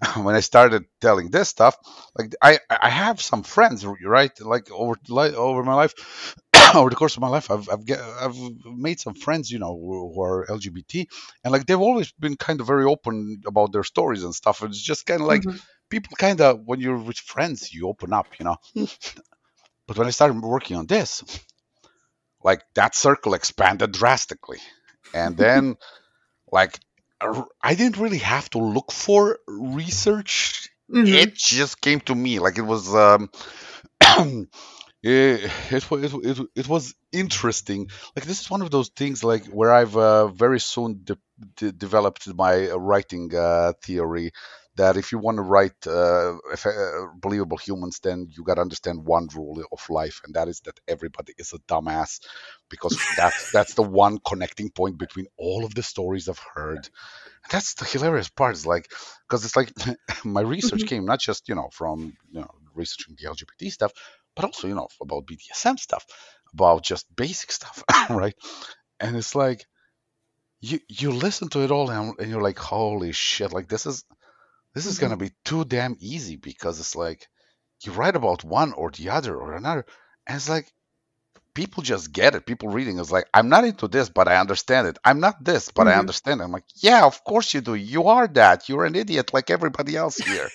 when 0.22 0.34
I 0.34 0.40
started 0.40 0.84
telling 1.00 1.30
this 1.30 1.48
stuff, 1.48 1.76
like 2.18 2.34
I 2.42 2.58
I 2.68 2.90
have 2.90 3.20
some 3.20 3.42
friends, 3.42 3.84
right? 3.86 4.32
Like 4.40 4.70
over 4.70 4.96
over 5.10 5.62
my 5.64 5.74
life, 5.74 5.94
over 6.74 6.90
the 6.90 6.96
course 6.96 7.16
of 7.16 7.22
my 7.22 7.28
life, 7.28 7.50
I've 7.50 7.68
I've, 7.70 7.84
get, 7.84 8.00
I've 8.00 8.36
made 8.64 9.00
some 9.00 9.14
friends, 9.14 9.50
you 9.50 9.58
know, 9.58 9.74
who, 9.74 10.12
who 10.14 10.20
are 10.22 10.50
LGBT, 10.50 11.08
and 11.44 11.52
like 11.52 11.66
they've 11.66 11.80
always 11.80 12.12
been 12.12 12.36
kind 12.36 12.60
of 12.60 12.66
very 12.66 12.84
open 12.84 13.40
about 13.46 13.72
their 13.72 13.84
stories 13.84 14.22
and 14.24 14.34
stuff. 14.34 14.62
It's 14.62 14.80
just 14.80 15.06
kind 15.06 15.22
of 15.22 15.26
like 15.28 15.44
Mhm. 15.44 15.60
People 15.90 16.16
kind 16.16 16.40
of 16.40 16.60
when 16.64 16.80
you're 16.80 16.98
with 16.98 17.18
friends, 17.18 17.72
you 17.72 17.88
open 17.88 18.12
up, 18.12 18.26
you 18.38 18.44
know. 18.44 18.56
but 19.86 19.96
when 19.98 20.06
I 20.06 20.10
started 20.10 20.40
working 20.40 20.76
on 20.76 20.86
this, 20.86 21.22
like 22.42 22.62
that 22.74 22.94
circle 22.94 23.34
expanded 23.34 23.92
drastically, 23.92 24.58
and 25.14 25.36
then 25.36 25.76
like 26.52 26.78
i 27.62 27.74
didn't 27.74 27.96
really 27.96 28.18
have 28.18 28.48
to 28.50 28.58
look 28.58 28.92
for 28.92 29.38
research. 29.46 30.68
Mhm. 30.88 31.08
it 31.08 31.34
just 31.34 31.80
came 31.80 32.00
to 32.00 32.14
me. 32.14 32.38
Like 32.38 32.58
it 32.58 32.66
was 32.74 32.94
um 32.94 33.30
it, 35.02 35.50
it, 35.70 35.84
it, 35.92 36.48
it, 36.54 36.68
was 36.68 36.94
interesting. 37.12 37.88
Like 38.14 38.24
this 38.24 38.40
is 38.40 38.50
one 38.50 38.62
of 38.62 38.70
those 38.70 38.90
things 38.90 39.24
like 39.24 39.46
where 39.46 39.72
i've 39.72 39.96
uh, 39.96 40.28
very 40.28 40.60
soon 40.60 41.00
de- 41.04 41.18
de- 41.56 41.72
developed 41.72 42.32
my 42.34 42.70
writing 42.70 43.34
uh, 43.34 43.72
theory 43.82 44.32
that 44.76 44.96
if 44.96 45.12
you 45.12 45.18
want 45.18 45.38
to 45.38 45.42
write 45.42 45.86
uh, 45.86 46.36
uh, 46.64 47.06
believable 47.20 47.56
humans 47.58 48.00
then 48.02 48.28
you 48.30 48.44
got 48.44 48.54
to 48.54 48.60
understand 48.60 49.04
one 49.04 49.28
rule 49.34 49.62
of 49.72 49.90
life 49.90 50.20
and 50.24 50.34
that 50.34 50.48
is 50.48 50.60
that 50.60 50.78
everybody 50.88 51.32
is 51.38 51.52
a 51.52 51.58
dumbass 51.60 52.20
because 52.70 53.06
that's 53.14 53.48
that's 53.52 53.74
the 53.74 53.82
one 53.82 54.18
connecting 54.26 54.70
point 54.70 54.98
between 54.98 55.26
all 55.38 55.64
of 55.64 55.74
the 55.74 55.82
stories 55.82 56.28
i've 56.28 56.44
heard 56.54 56.88
that's 57.50 57.74
the 57.74 57.84
hilarious 57.84 58.28
part 58.28 58.54
is 58.54 58.66
like 58.66 58.90
because 59.28 59.44
it's 59.44 59.56
like 59.56 59.72
my 60.24 60.40
research 60.40 60.84
Mhm. 60.84 60.86
came 60.86 61.04
not 61.04 61.20
just 61.20 61.48
you 61.48 61.54
know 61.54 61.68
from 61.72 62.16
you 62.30 62.40
know 62.40 62.50
researching 62.74 63.16
the 63.18 63.28
lgbt 63.28 63.70
stuff 63.72 63.92
but 64.34 64.44
also 64.44 64.68
you 64.68 64.74
know 64.74 64.88
about 65.00 65.26
BDSM 65.26 65.78
stuff, 65.78 66.06
about 66.52 66.82
just 66.84 67.06
basic 67.16 67.50
stuff, 67.50 67.82
right? 68.10 68.34
And 69.00 69.16
it's 69.16 69.34
like 69.34 69.66
you 70.60 70.80
you 70.88 71.12
listen 71.12 71.48
to 71.50 71.60
it 71.62 71.70
all 71.70 71.90
and, 71.90 72.18
and 72.18 72.30
you're 72.30 72.42
like, 72.42 72.58
holy 72.58 73.12
shit! 73.12 73.52
Like 73.52 73.68
this 73.68 73.86
is 73.86 74.04
this 74.76 74.86
is 74.86 74.98
Mm-hmm. 74.98 75.00
gonna 75.00 75.18
be 75.18 75.32
too 75.44 75.66
damn 75.66 75.96
easy 76.00 76.36
because 76.36 76.80
it's 76.80 76.96
like 76.96 77.28
you 77.84 77.92
write 77.92 78.16
about 78.16 78.44
one 78.44 78.74
or 78.74 78.92
the 78.92 79.10
other 79.10 79.36
or 79.36 79.54
another, 79.54 79.86
and 80.28 80.36
it's 80.36 80.50
like 80.50 80.68
people 81.54 81.82
just 81.82 82.12
get 82.12 82.34
it. 82.36 82.46
People 82.46 82.68
reading 82.70 82.98
is 82.98 83.12
like, 83.12 83.28
I'm 83.34 83.48
not 83.48 83.64
into 83.64 83.88
this, 83.88 84.08
but 84.10 84.28
I 84.28 84.38
understand 84.38 84.88
it. 84.88 84.98
I'm 85.04 85.20
not 85.20 85.44
this, 85.44 85.70
but 85.70 85.88
I 85.88 85.96
Mhm. 85.96 85.98
understand. 85.98 86.40
It. 86.40 86.44
I'm 86.44 86.52
like, 86.52 86.64
yeah, 86.76 87.06
of 87.06 87.24
course 87.24 87.54
you 87.54 87.62
do. 87.62 87.74
You 87.74 88.08
are 88.08 88.28
that. 88.28 88.68
You're 88.68 88.86
an 88.86 88.96
idiot 88.96 89.34
like 89.34 89.50
everybody 89.50 89.96
else 89.96 90.20
here. 90.20 90.52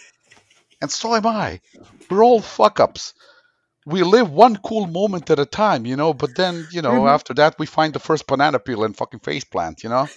and 0.82 0.92
so 0.92 1.16
am 1.16 1.28
I. 1.28 1.62
We're 2.10 2.24
all 2.26 2.42
fuck 2.42 2.80
ups. 2.82 3.14
We 3.86 4.04
live 4.04 4.32
one 4.32 4.58
cool 4.58 4.88
moment 4.88 5.32
at 5.32 5.40
a 5.40 5.46
time, 5.48 5.86
you 5.86 5.98
know, 5.98 6.14
but 6.14 6.36
then, 6.36 6.68
you 6.70 6.82
know, 6.84 7.08
Mhm. 7.08 7.08
after 7.08 7.34
that 7.36 7.58
we 7.60 7.66
find 7.68 7.94
the 7.94 8.00
first 8.00 8.28
banana 8.28 8.60
peel 8.60 8.84
and 8.86 8.96
fucking 8.98 9.22
face 9.22 9.46
plant, 9.46 9.84
you 9.84 9.90
know? 9.90 10.12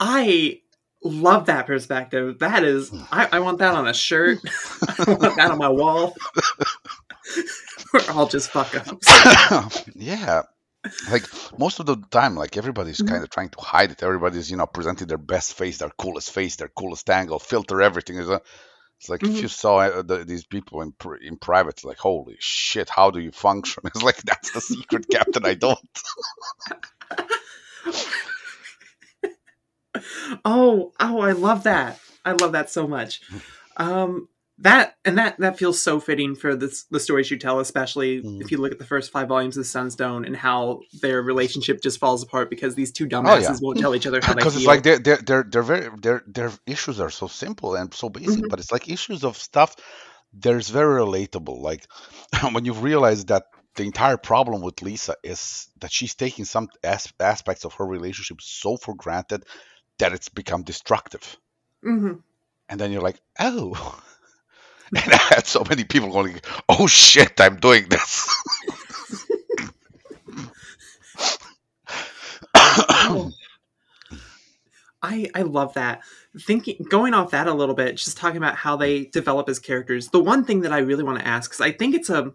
I 0.00 0.62
love 1.04 1.46
that 1.46 1.66
perspective. 1.66 2.38
That 2.40 2.64
is, 2.64 2.90
I, 3.12 3.28
I 3.32 3.38
want 3.40 3.58
that 3.58 3.74
on 3.74 3.86
a 3.86 3.94
shirt. 3.94 4.38
I 4.98 5.04
want 5.12 5.36
that 5.36 5.50
on 5.50 5.58
my 5.58 5.68
wall. 5.68 6.16
We're 7.92 8.10
all 8.12 8.26
just 8.26 8.50
fuck 8.50 8.74
ups. 8.74 9.86
yeah. 9.94 10.42
Like 11.10 11.24
most 11.58 11.78
of 11.80 11.86
the 11.86 11.96
time, 12.10 12.34
like 12.34 12.56
everybody's 12.56 12.98
Mhm. 13.00 13.08
kind 13.08 13.22
of 13.22 13.30
trying 13.30 13.48
to 13.50 13.60
hide 13.60 13.90
it. 13.92 14.02
Everybody's, 14.02 14.50
you 14.50 14.56
know, 14.56 14.66
presenting 14.66 15.06
their 15.06 15.16
best 15.18 15.54
face, 15.54 15.78
their 15.78 15.90
coolest 15.90 16.30
face, 16.30 16.56
their 16.56 16.68
coolest 16.68 17.08
angle, 17.08 17.38
filter 17.38 17.80
everything. 17.80 18.18
It's, 18.18 18.28
a- 18.28 18.42
it's 19.00 19.08
like 19.08 19.22
if 19.22 19.30
Mhm. 19.30 19.42
you 19.42 19.48
saw 19.48 19.78
uh, 19.78 20.02
the, 20.02 20.24
these 20.24 20.44
people 20.44 20.82
in 20.82 20.92
in 21.22 21.36
private, 21.36 21.84
like 21.84 21.98
holy 21.98 22.36
shit, 22.38 22.88
how 22.90 23.10
do 23.10 23.18
you 23.20 23.30
function? 23.32 23.82
It's 23.86 24.02
like 24.02 24.22
that's 24.22 24.50
the 24.52 24.60
secret, 24.60 25.06
Captain. 25.10 25.44
I 25.46 25.54
don't. 25.54 25.78
Oh, 30.44 30.92
oh, 31.00 31.20
I 31.20 31.32
love 31.32 31.64
that. 31.64 31.98
I 32.24 32.32
love 32.32 32.52
that 32.52 32.70
so 32.70 32.86
much. 32.86 33.20
Um, 33.76 34.28
that 34.58 34.94
and 35.04 35.18
that 35.18 35.36
that 35.40 35.58
feels 35.58 35.80
so 35.82 35.98
fitting 35.98 36.36
for 36.36 36.54
this, 36.54 36.84
the 36.84 37.00
stories 37.00 37.28
you 37.28 37.36
tell, 37.38 37.58
especially 37.58 38.22
Mm. 38.22 38.40
if 38.40 38.52
you 38.52 38.58
look 38.58 38.70
at 38.70 38.78
the 38.78 38.84
first 38.84 39.10
five 39.10 39.26
volumes 39.26 39.56
of 39.56 39.66
Sunstone 39.66 40.24
and 40.24 40.36
how 40.36 40.80
their 41.02 41.20
relationship 41.22 41.82
just 41.82 41.98
falls 41.98 42.22
apart 42.22 42.50
because 42.50 42.76
these 42.76 42.92
two 42.92 43.08
dumbasses 43.08 43.42
yeah. 43.42 43.56
won't 43.60 43.78
tell 43.80 43.96
each 43.96 44.06
other 44.06 44.20
how 44.22 44.32
they 44.32 44.40
feel. 44.42 44.44
because 44.50 44.56
it's 44.56 44.66
like 44.66 44.84
they're, 44.84 44.98
they're 45.00 45.16
they're 45.26 45.42
they're 45.50 45.62
very 45.62 45.88
their 46.00 46.22
their 46.28 46.52
issues 46.66 47.00
are 47.00 47.10
so 47.10 47.26
simple 47.26 47.74
and 47.74 47.92
so 47.92 48.08
basic 48.08 48.44
Mhm. 48.44 48.48
but 48.48 48.60
it's 48.60 48.70
like 48.70 48.88
issues 48.88 49.24
of 49.24 49.36
stuff 49.36 49.74
there's 50.32 50.68
very 50.68 51.00
relatable 51.00 51.60
like 51.60 51.86
when 52.52 52.64
you 52.64 52.74
realize 52.74 53.24
that 53.26 53.44
the 53.74 53.82
entire 53.82 54.16
problem 54.16 54.62
with 54.62 54.82
lisa 54.82 55.16
is 55.24 55.68
that 55.80 55.90
she's 55.92 56.14
taking 56.14 56.44
some 56.44 56.68
as- 56.84 57.12
aspects 57.18 57.64
of 57.64 57.74
her 57.74 57.84
relationship 57.86 58.40
so 58.40 58.76
for 58.76 58.94
granted 58.94 59.42
that 59.98 60.12
it's 60.12 60.28
become 60.28 60.62
destructive 60.62 61.36
Mhm. 61.84 62.22
and 62.68 62.80
then 62.80 62.90
you're 62.92 63.02
like 63.02 63.20
oh 63.40 64.00
and 64.96 65.12
i 65.12 65.16
had 65.16 65.46
so 65.46 65.64
many 65.68 65.84
people 65.84 66.10
going 66.10 66.40
oh 66.68 66.86
shit 66.86 67.40
i'm 67.40 67.56
doing 67.56 67.88
this 67.88 68.28
Oh. 72.54 73.30
I 75.02 75.28
I 75.34 75.42
love 75.42 75.74
that. 75.74 76.02
Thinking 76.40 76.84
going 76.88 77.14
off 77.14 77.30
that 77.32 77.46
a 77.46 77.52
little 77.54 77.74
bit, 77.74 77.96
just 77.96 78.16
talking 78.16 78.38
about 78.38 78.56
how 78.56 78.76
they 78.76 79.04
develop 79.06 79.48
as 79.48 79.58
characters. 79.58 80.08
The 80.08 80.20
one 80.20 80.44
thing 80.44 80.62
that 80.62 80.72
I 80.72 80.78
really 80.78 81.04
want 81.04 81.18
to 81.18 81.26
ask, 81.26 81.50
because 81.50 81.60
I 81.60 81.72
think 81.72 81.94
it's 81.94 82.10
a 82.10 82.32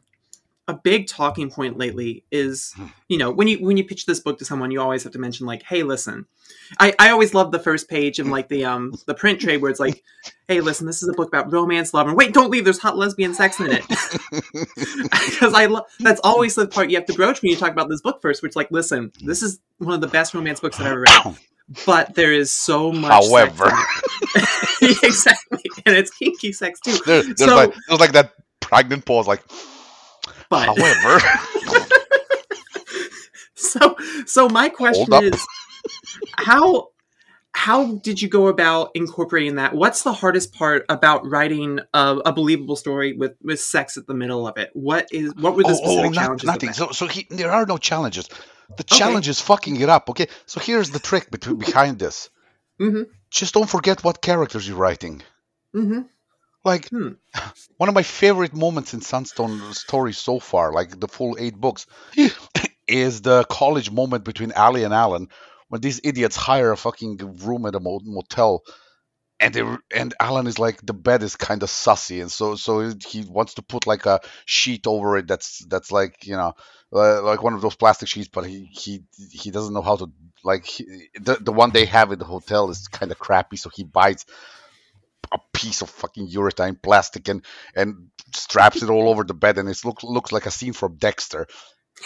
a 0.70 0.74
big 0.74 1.08
talking 1.08 1.50
point 1.52 1.78
lately, 1.78 2.24
is 2.32 2.72
Hmm. 2.78 2.86
you 3.10 3.18
know 3.18 3.32
when 3.32 3.48
you 3.50 3.58
when 3.58 3.76
you 3.76 3.84
pitch 3.84 4.06
this 4.06 4.22
book 4.22 4.40
to 4.40 4.46
someone, 4.46 4.72
you 4.72 4.80
always 4.80 5.04
have 5.04 5.12
to 5.14 5.20
mention 5.20 5.46
like, 5.46 5.64
hey, 5.64 5.84
listen. 5.84 6.26
I, 6.80 6.94
I 7.00 7.10
always 7.10 7.34
love 7.34 7.52
the 7.52 7.60
first 7.60 7.90
page 7.90 8.20
of 8.20 8.28
like 8.28 8.48
the 8.48 8.66
um 8.66 8.94
the 9.08 9.14
print 9.14 9.40
trade 9.42 9.62
where 9.62 9.70
it's 9.72 9.80
like, 9.80 10.04
hey, 10.48 10.62
listen, 10.62 10.86
this 10.88 11.04
is 11.04 11.10
a 11.10 11.14
book 11.14 11.28
about 11.28 11.52
romance, 11.52 11.94
love, 11.94 12.08
and 12.08 12.16
wait, 12.16 12.34
don't 12.34 12.50
leave. 12.52 12.64
There's 12.64 12.80
hot 12.80 12.96
lesbian 12.98 13.34
sex 13.34 13.60
in 13.60 13.68
it. 13.72 13.84
Because 15.30 15.54
I 15.54 15.66
love 15.68 15.86
that's 16.00 16.20
always 16.24 16.56
the 16.56 16.68
part 16.68 16.90
you 16.90 16.98
have 16.98 17.06
to 17.08 17.14
broach 17.14 17.42
when 17.42 17.52
you 17.52 17.58
talk 17.58 17.72
about 17.72 17.90
this 17.90 18.02
book 18.02 18.22
first. 18.22 18.42
Which 18.44 18.56
like, 18.56 18.70
listen, 18.72 19.12
this 19.24 19.42
is 19.42 19.60
one 19.78 19.94
of 19.94 20.02
the 20.02 20.08
best 20.08 20.34
romance 20.34 20.60
books 20.60 20.78
that 20.78 20.86
I've 20.86 20.92
ever 20.94 21.02
read 21.02 21.38
but 21.86 22.16
there 22.16 22.34
is 22.34 22.50
so 22.52 22.92
much. 22.92 23.12
However. 23.12 23.66
exactly, 24.82 25.60
and 25.86 25.96
it's 25.96 26.12
kinky 26.12 26.52
sex 26.52 26.80
too. 26.80 26.98
there, 27.06 27.24
there's 27.24 27.40
So- 27.40 27.56
like 27.56 27.74
there's 27.88 28.00
like 28.00 28.12
that 28.14 28.34
pregnant 28.60 29.06
pause 29.06 29.28
like 29.28 29.42
But 30.50 30.66
however 30.66 31.20
so, 33.56 33.96
so 34.26 34.50
my 34.50 34.70
question 34.70 35.14
is, 35.24 35.46
how 36.38 36.90
how 37.52 37.96
did 37.98 38.22
you 38.22 38.30
go 38.30 38.48
about 38.48 38.92
incorporating 38.94 39.56
that? 39.56 39.74
What's 39.74 40.04
the 40.04 40.14
hardest 40.14 40.54
part 40.54 40.86
about 40.88 41.30
writing 41.30 41.80
a, 41.94 42.18
a 42.26 42.32
believable 42.32 42.76
story 42.76 43.14
with 43.14 43.34
with 43.42 43.60
sex 43.60 43.98
at 43.98 44.08
the 44.08 44.14
middle 44.14 44.48
of 44.48 44.58
it? 44.58 44.70
What 44.74 45.08
is 45.12 45.34
what 45.36 45.56
were 45.56 45.64
the 45.64 45.70
oh, 45.70 45.74
specific 45.76 46.06
oh, 46.06 46.10
not, 46.10 46.14
challenges? 46.14 46.48
nothing. 46.48 46.74
So, 46.74 46.92
so 46.92 47.08
he, 47.08 47.28
there 47.30 47.52
are 47.52 47.66
no 47.66 47.78
challenges. 47.78 48.28
The 48.28 48.84
Okay. 48.84 48.96
challenge 48.98 49.28
is 49.28 49.42
fucking 49.42 49.80
it 49.82 49.90
up. 49.90 50.10
Okay, 50.10 50.28
so 50.46 50.60
here's 50.60 50.92
the 50.92 51.00
trick 51.00 51.32
between, 51.32 51.58
behind 51.58 52.00
this. 52.00 52.30
Mhm. 52.80 53.08
Just 53.32 53.54
don't 53.56 53.70
forget 53.70 54.04
what 54.04 54.22
characters 54.22 54.68
you're 54.68 54.78
writing. 54.78 55.22
Mhm. 55.76 56.08
Like 56.64 56.90
Hmm. 56.90 57.14
one 57.78 57.90
of 57.90 57.96
my 57.96 58.04
favorite 58.04 58.54
moments 58.54 58.94
in 58.94 59.02
Sunstone 59.02 59.74
story 59.74 60.14
so 60.14 60.40
far, 60.40 60.74
like 60.74 61.00
the 61.00 61.08
full 61.08 61.38
eight 61.40 61.56
books, 61.56 61.86
is 62.88 63.22
the 63.22 63.44
college 63.46 63.92
moment 63.92 64.24
between 64.26 64.52
Ali 64.54 64.84
and 64.84 64.94
Alan 64.94 65.30
when 65.70 65.82
these 65.82 66.02
idiots 66.04 66.36
hire 66.36 66.72
a 66.72 66.78
fucking 66.78 67.18
room 67.46 67.66
at 67.66 67.76
a 67.76 67.80
motel. 67.80 68.64
And 69.40 69.54
they 69.54 69.64
and 69.96 70.14
Alan 70.20 70.48
is 70.48 70.60
like 70.60 70.86
the 70.86 70.94
bed 70.94 71.24
is 71.24 71.38
kind 71.38 71.64
of 71.64 71.70
sussy, 71.70 72.22
and 72.22 72.32
so 72.32 72.56
so 72.56 72.94
he 73.08 73.22
wants 73.24 73.54
to 73.56 73.62
put 73.62 73.88
like 73.88 74.06
a 74.06 74.20
sheet 74.46 74.86
over 74.86 75.18
it 75.18 75.28
that's 75.28 75.66
that's 75.68 75.92
like 75.94 76.26
you 76.28 76.36
know 76.36 76.54
uh, 76.94 77.22
like 77.24 77.42
one 77.42 77.54
of 77.54 77.62
those 77.62 77.76
plastic 77.76 78.10
sheets, 78.10 78.30
but 78.34 78.46
he 78.46 78.70
he 78.72 79.04
he 79.32 79.52
doesn't 79.52 79.74
know 79.74 79.82
how 79.82 79.96
to 79.96 80.12
like 80.44 80.66
he, 80.66 81.10
the 81.22 81.38
the 81.40 81.54
one 81.54 81.72
they 81.72 81.86
have 81.86 82.12
in 82.12 82.20
the 82.20 82.26
hotel 82.26 82.70
is 82.70 82.90
kind 82.90 83.12
of 83.14 83.20
crappy, 83.20 83.56
so 83.58 83.70
he 83.74 83.84
buys 83.86 84.26
a 85.32 85.40
piece 85.54 85.82
of 85.82 85.90
fucking 85.90 86.28
urethane 86.30 86.82
plastic 86.82 87.28
and 87.28 87.46
and 87.76 88.10
straps 88.36 88.82
it 88.84 88.90
all 88.90 89.10
over 89.10 89.24
the 89.24 89.34
bed, 89.34 89.58
and 89.58 89.70
it 89.70 89.86
looks 89.86 90.04
looks 90.04 90.32
like 90.32 90.46
a 90.46 90.52
scene 90.52 90.74
from 90.74 90.96
Dexter. 90.98 91.48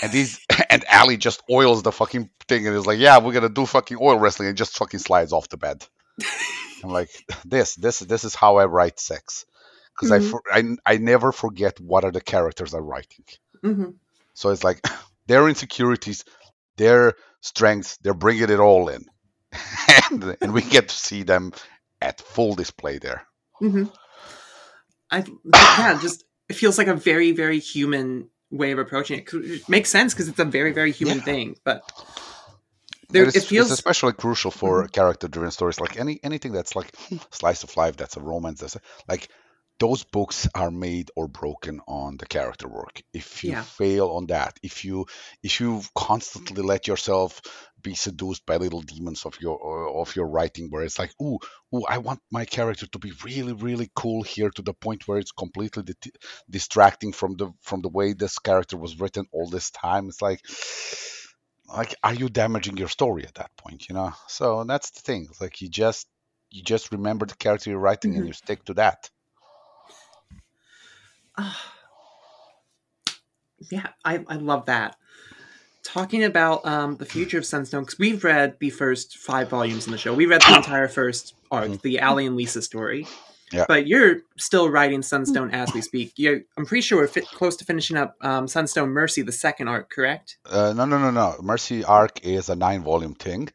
And 0.01 0.11
these 0.11 0.39
and 0.69 0.83
Ali 0.91 1.17
just 1.17 1.41
oils 1.49 1.83
the 1.83 1.91
fucking 1.91 2.29
thing, 2.47 2.67
and 2.67 2.75
is 2.75 2.87
like, 2.87 2.99
yeah, 2.99 3.19
we're 3.19 3.33
gonna 3.33 3.49
do 3.49 3.65
fucking 3.65 3.97
oil 4.01 4.17
wrestling, 4.19 4.49
and 4.49 4.57
just 4.57 4.77
fucking 4.77 4.99
slides 4.99 5.33
off 5.33 5.49
the 5.49 5.57
bed. 5.57 5.85
I'm 6.83 6.89
like, 6.89 7.09
this 7.45 7.75
this 7.75 7.99
this 7.99 8.23
is 8.23 8.35
how 8.35 8.57
I 8.57 8.65
write 8.65 8.99
sex, 8.99 9.45
because 9.95 10.11
I 10.11 10.19
Mhm. 10.19 10.29
for, 10.31 10.41
I 10.51 10.63
I 10.85 10.97
never 10.97 11.31
forget 11.31 11.79
what 11.79 12.03
are 12.03 12.11
the 12.11 12.21
characters 12.21 12.73
I'm 12.73 12.83
writing. 12.83 13.25
Mhm. 13.63 13.95
So 14.33 14.49
it's 14.49 14.63
like 14.63 14.81
their 15.27 15.47
insecurities, 15.47 16.25
their 16.77 17.13
strengths, 17.41 17.97
they're 17.97 18.13
bringing 18.13 18.49
it 18.49 18.59
all 18.59 18.89
in, 18.89 19.05
and 20.11 20.37
and 20.41 20.53
we 20.53 20.61
get 20.61 20.89
to 20.89 20.95
see 20.95 21.23
them 21.23 21.53
at 22.03 22.21
full 22.21 22.53
display 22.55 22.97
there. 22.99 23.25
Mm-hmm. 23.61 23.85
I 25.09 25.23
yeah, 25.79 25.99
just 26.01 26.25
it 26.49 26.55
feels 26.55 26.77
like 26.77 26.87
a 26.87 26.95
very 26.95 27.31
very 27.31 27.59
human 27.59 28.29
way 28.51 28.71
of 28.71 28.79
approaching 28.79 29.19
it. 29.19 29.33
It 29.33 29.69
makes 29.69 29.89
sense 29.89 30.13
because 30.13 30.27
it's 30.27 30.39
a 30.39 30.45
very 30.45 30.73
very 30.73 30.91
human 30.91 31.17
Yeah. 31.17 31.23
thing, 31.23 31.55
but 31.63 31.81
there 33.09 33.23
it's, 33.25 33.35
it 33.37 33.43
feels 33.43 33.67
Mm-hmm. 33.67 33.73
it's 33.73 33.79
especially 33.79 34.13
crucial 34.13 34.51
for 34.51 34.87
character-driven 34.87 35.51
stories, 35.51 35.79
like 35.79 35.97
any 35.97 36.19
anything 36.23 36.51
that's 36.51 36.75
like 36.75 36.91
slice 37.31 37.63
of 37.63 37.75
life, 37.77 37.95
that's 37.95 38.17
a 38.17 38.21
romance, 38.21 38.59
that's 38.61 38.75
a, 38.75 38.81
like 39.07 39.29
those 39.79 40.03
books 40.03 40.47
are 40.55 40.71
made 40.71 41.11
or 41.15 41.27
broken 41.27 41.81
on 41.87 42.17
the 42.17 42.25
character 42.25 42.67
work. 42.69 43.01
If 43.13 43.43
you 43.43 43.51
Yeah. 43.51 43.61
fail 43.61 44.09
on 44.11 44.27
that, 44.27 44.57
if 44.63 44.85
you 44.85 45.05
if 45.41 45.59
you 45.59 45.81
constantly 45.95 46.63
let 46.63 46.87
yourself 46.87 47.41
be 47.81 47.95
seduced 47.95 48.45
by 48.45 48.57
little 48.57 48.81
demons 48.81 49.25
of 49.25 49.39
your 49.41 49.57
of 50.01 50.15
your 50.15 50.27
writing, 50.27 50.69
where 50.69 50.83
it's 50.83 50.99
like, 50.99 51.11
ooh, 51.21 51.39
ooh, 51.75 51.83
I 51.87 51.97
want 51.97 52.21
my 52.31 52.45
character 52.45 52.87
to 52.87 52.99
be 52.99 53.11
really 53.25 53.53
really 53.53 53.89
cool 53.95 54.23
here 54.23 54.49
to 54.51 54.61
the 54.61 54.73
point 54.73 55.07
where 55.07 55.17
it's 55.19 55.31
completely 55.33 55.83
di- 55.83 56.11
distracting 56.49 57.11
from 57.11 57.35
the 57.35 57.51
from 57.61 57.81
the 57.81 57.89
way 57.89 58.13
this 58.13 58.39
character 58.39 58.77
was 58.77 58.99
written 58.99 59.25
all 59.33 59.49
this 59.49 59.69
time. 59.71 60.07
It's 60.07 60.21
like 60.21 60.39
like 61.67 61.95
are 62.03 62.13
you 62.13 62.29
damaging 62.29 62.77
your 62.77 62.89
story 62.89 63.25
at 63.25 63.35
that 63.35 63.51
point 63.57 63.87
you 63.87 63.95
know 63.95 64.11
so 64.27 64.63
that's 64.65 64.91
the 64.91 64.99
thing 65.01 65.27
it's 65.29 65.41
like 65.41 65.61
you 65.61 65.69
just 65.69 66.07
you 66.51 66.61
just 66.61 66.91
remember 66.91 67.25
the 67.25 67.35
character 67.35 67.69
you're 67.69 67.79
writing 67.79 68.13
Mhm. 68.13 68.17
and 68.17 68.27
you 68.27 68.33
stick 68.33 68.63
to 68.65 68.73
that 68.75 69.09
Ah. 71.37 71.73
yeah, 73.71 73.87
I, 74.03 74.23
I 74.27 74.35
love 74.35 74.65
that. 74.67 74.95
Talking 75.83 76.23
about 76.23 76.65
um, 76.65 76.95
the 76.95 77.05
future 77.05 77.37
of 77.37 77.45
Sunstone, 77.45 77.83
because 77.83 77.99
we've 77.99 78.23
read 78.23 78.57
the 78.59 78.69
first 78.69 79.17
five 79.17 79.49
volumes 79.49 79.85
in 79.85 79.91
the 79.91 79.97
show. 79.97 80.13
We 80.13 80.25
read 80.25 80.41
the 80.41 80.55
entire 80.57 80.87
first 80.87 81.35
arc, 81.51 81.67
Mhm. 81.69 81.81
the 81.81 81.99
Allie 81.99 82.25
and 82.25 82.35
Lisa 82.35 82.61
story. 82.61 83.05
Yeah. 83.53 83.65
But 83.67 83.87
you're 83.87 84.21
still 84.37 84.67
writing 84.69 85.01
Sunstone 85.03 85.51
as 85.51 85.73
we 85.73 85.81
speak. 85.81 86.13
you 86.17 86.43
I'm 86.57 86.65
pretty 86.65 86.81
sure 86.81 86.97
we're 86.99 87.07
fi- 87.07 87.21
close 87.21 87.55
to 87.57 87.65
finishing 87.65 87.97
up 87.97 88.15
um, 88.21 88.47
Sunstone 88.47 88.89
Mercy, 88.89 89.21
the 89.21 89.31
second 89.31 89.67
arc, 89.67 89.89
correct? 89.91 90.37
Uh, 90.45 90.73
no, 90.75 90.85
no, 90.85 90.97
no, 90.97 91.11
no. 91.11 91.35
Mercy 91.41 91.83
Arc 91.83 92.25
is 92.25 92.49
a 92.49 92.55
nine-volume 92.55 93.13
thing. 93.15 93.49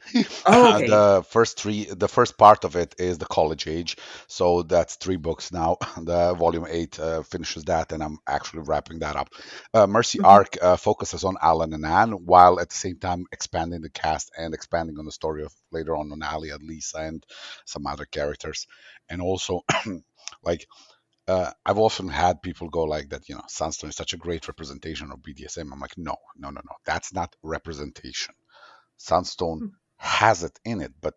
Oh, 0.46 0.74
okay. 0.76 0.86
the 0.86 1.24
first 1.28 1.58
three, 1.60 1.84
the 1.84 2.08
first 2.08 2.38
part 2.38 2.64
of 2.64 2.76
it 2.76 2.94
is 2.98 3.18
the 3.18 3.26
college 3.26 3.66
age, 3.66 3.96
so 4.28 4.62
that's 4.62 4.96
three 4.96 5.16
books 5.16 5.52
now. 5.52 5.76
The 6.08 6.34
volume 6.34 6.66
eight 6.70 6.98
uh, 7.00 7.22
finishes 7.22 7.64
that, 7.64 7.92
and 7.92 8.02
I'm 8.02 8.18
actually 8.26 8.62
wrapping 8.62 9.00
that 9.00 9.16
up. 9.16 9.28
Uh, 9.74 9.86
Mercy 9.86 10.18
Mhm. 10.20 10.24
Arc 10.26 10.56
uh, 10.62 10.76
focuses 10.76 11.24
on 11.24 11.36
Alan 11.42 11.74
and 11.74 11.84
Anne, 11.84 12.12
while 12.12 12.60
at 12.60 12.68
the 12.70 12.74
same 12.76 12.98
time 12.98 13.26
expanding 13.32 13.82
the 13.82 13.90
cast 13.90 14.30
and 14.38 14.54
expanding 14.54 14.98
on 14.98 15.04
the 15.04 15.12
story 15.12 15.42
of 15.44 15.52
later 15.72 15.96
on 15.96 16.12
on 16.12 16.22
Ali 16.22 16.50
and 16.50 16.62
Lisa 16.62 16.98
and 16.98 17.26
some 17.66 17.86
other 17.86 18.04
characters, 18.06 18.66
and 19.10 19.22
also 19.22 19.62
like. 20.44 20.66
Uh, 21.26 21.50
I've 21.64 21.78
often 21.78 22.08
had 22.08 22.42
people 22.42 22.68
go 22.68 22.82
like 22.84 23.10
that, 23.10 23.28
you 23.28 23.34
know, 23.36 23.44
Sunstone 23.48 23.90
is 23.90 23.96
such 23.96 24.12
a 24.12 24.18
great 24.18 24.48
representation 24.48 25.10
of 25.10 25.20
BDSM. 25.22 25.72
I'm 25.72 25.80
like, 25.80 25.96
no, 25.96 26.16
no, 26.36 26.50
no, 26.50 26.60
no, 26.64 26.76
that's 26.84 27.14
not 27.14 27.34
representation. 27.42 28.34
Sunstone 28.98 29.62
Hmm. 29.62 29.68
has 29.98 30.44
it 30.44 30.58
in 30.64 30.80
it, 30.82 30.92
but 31.00 31.14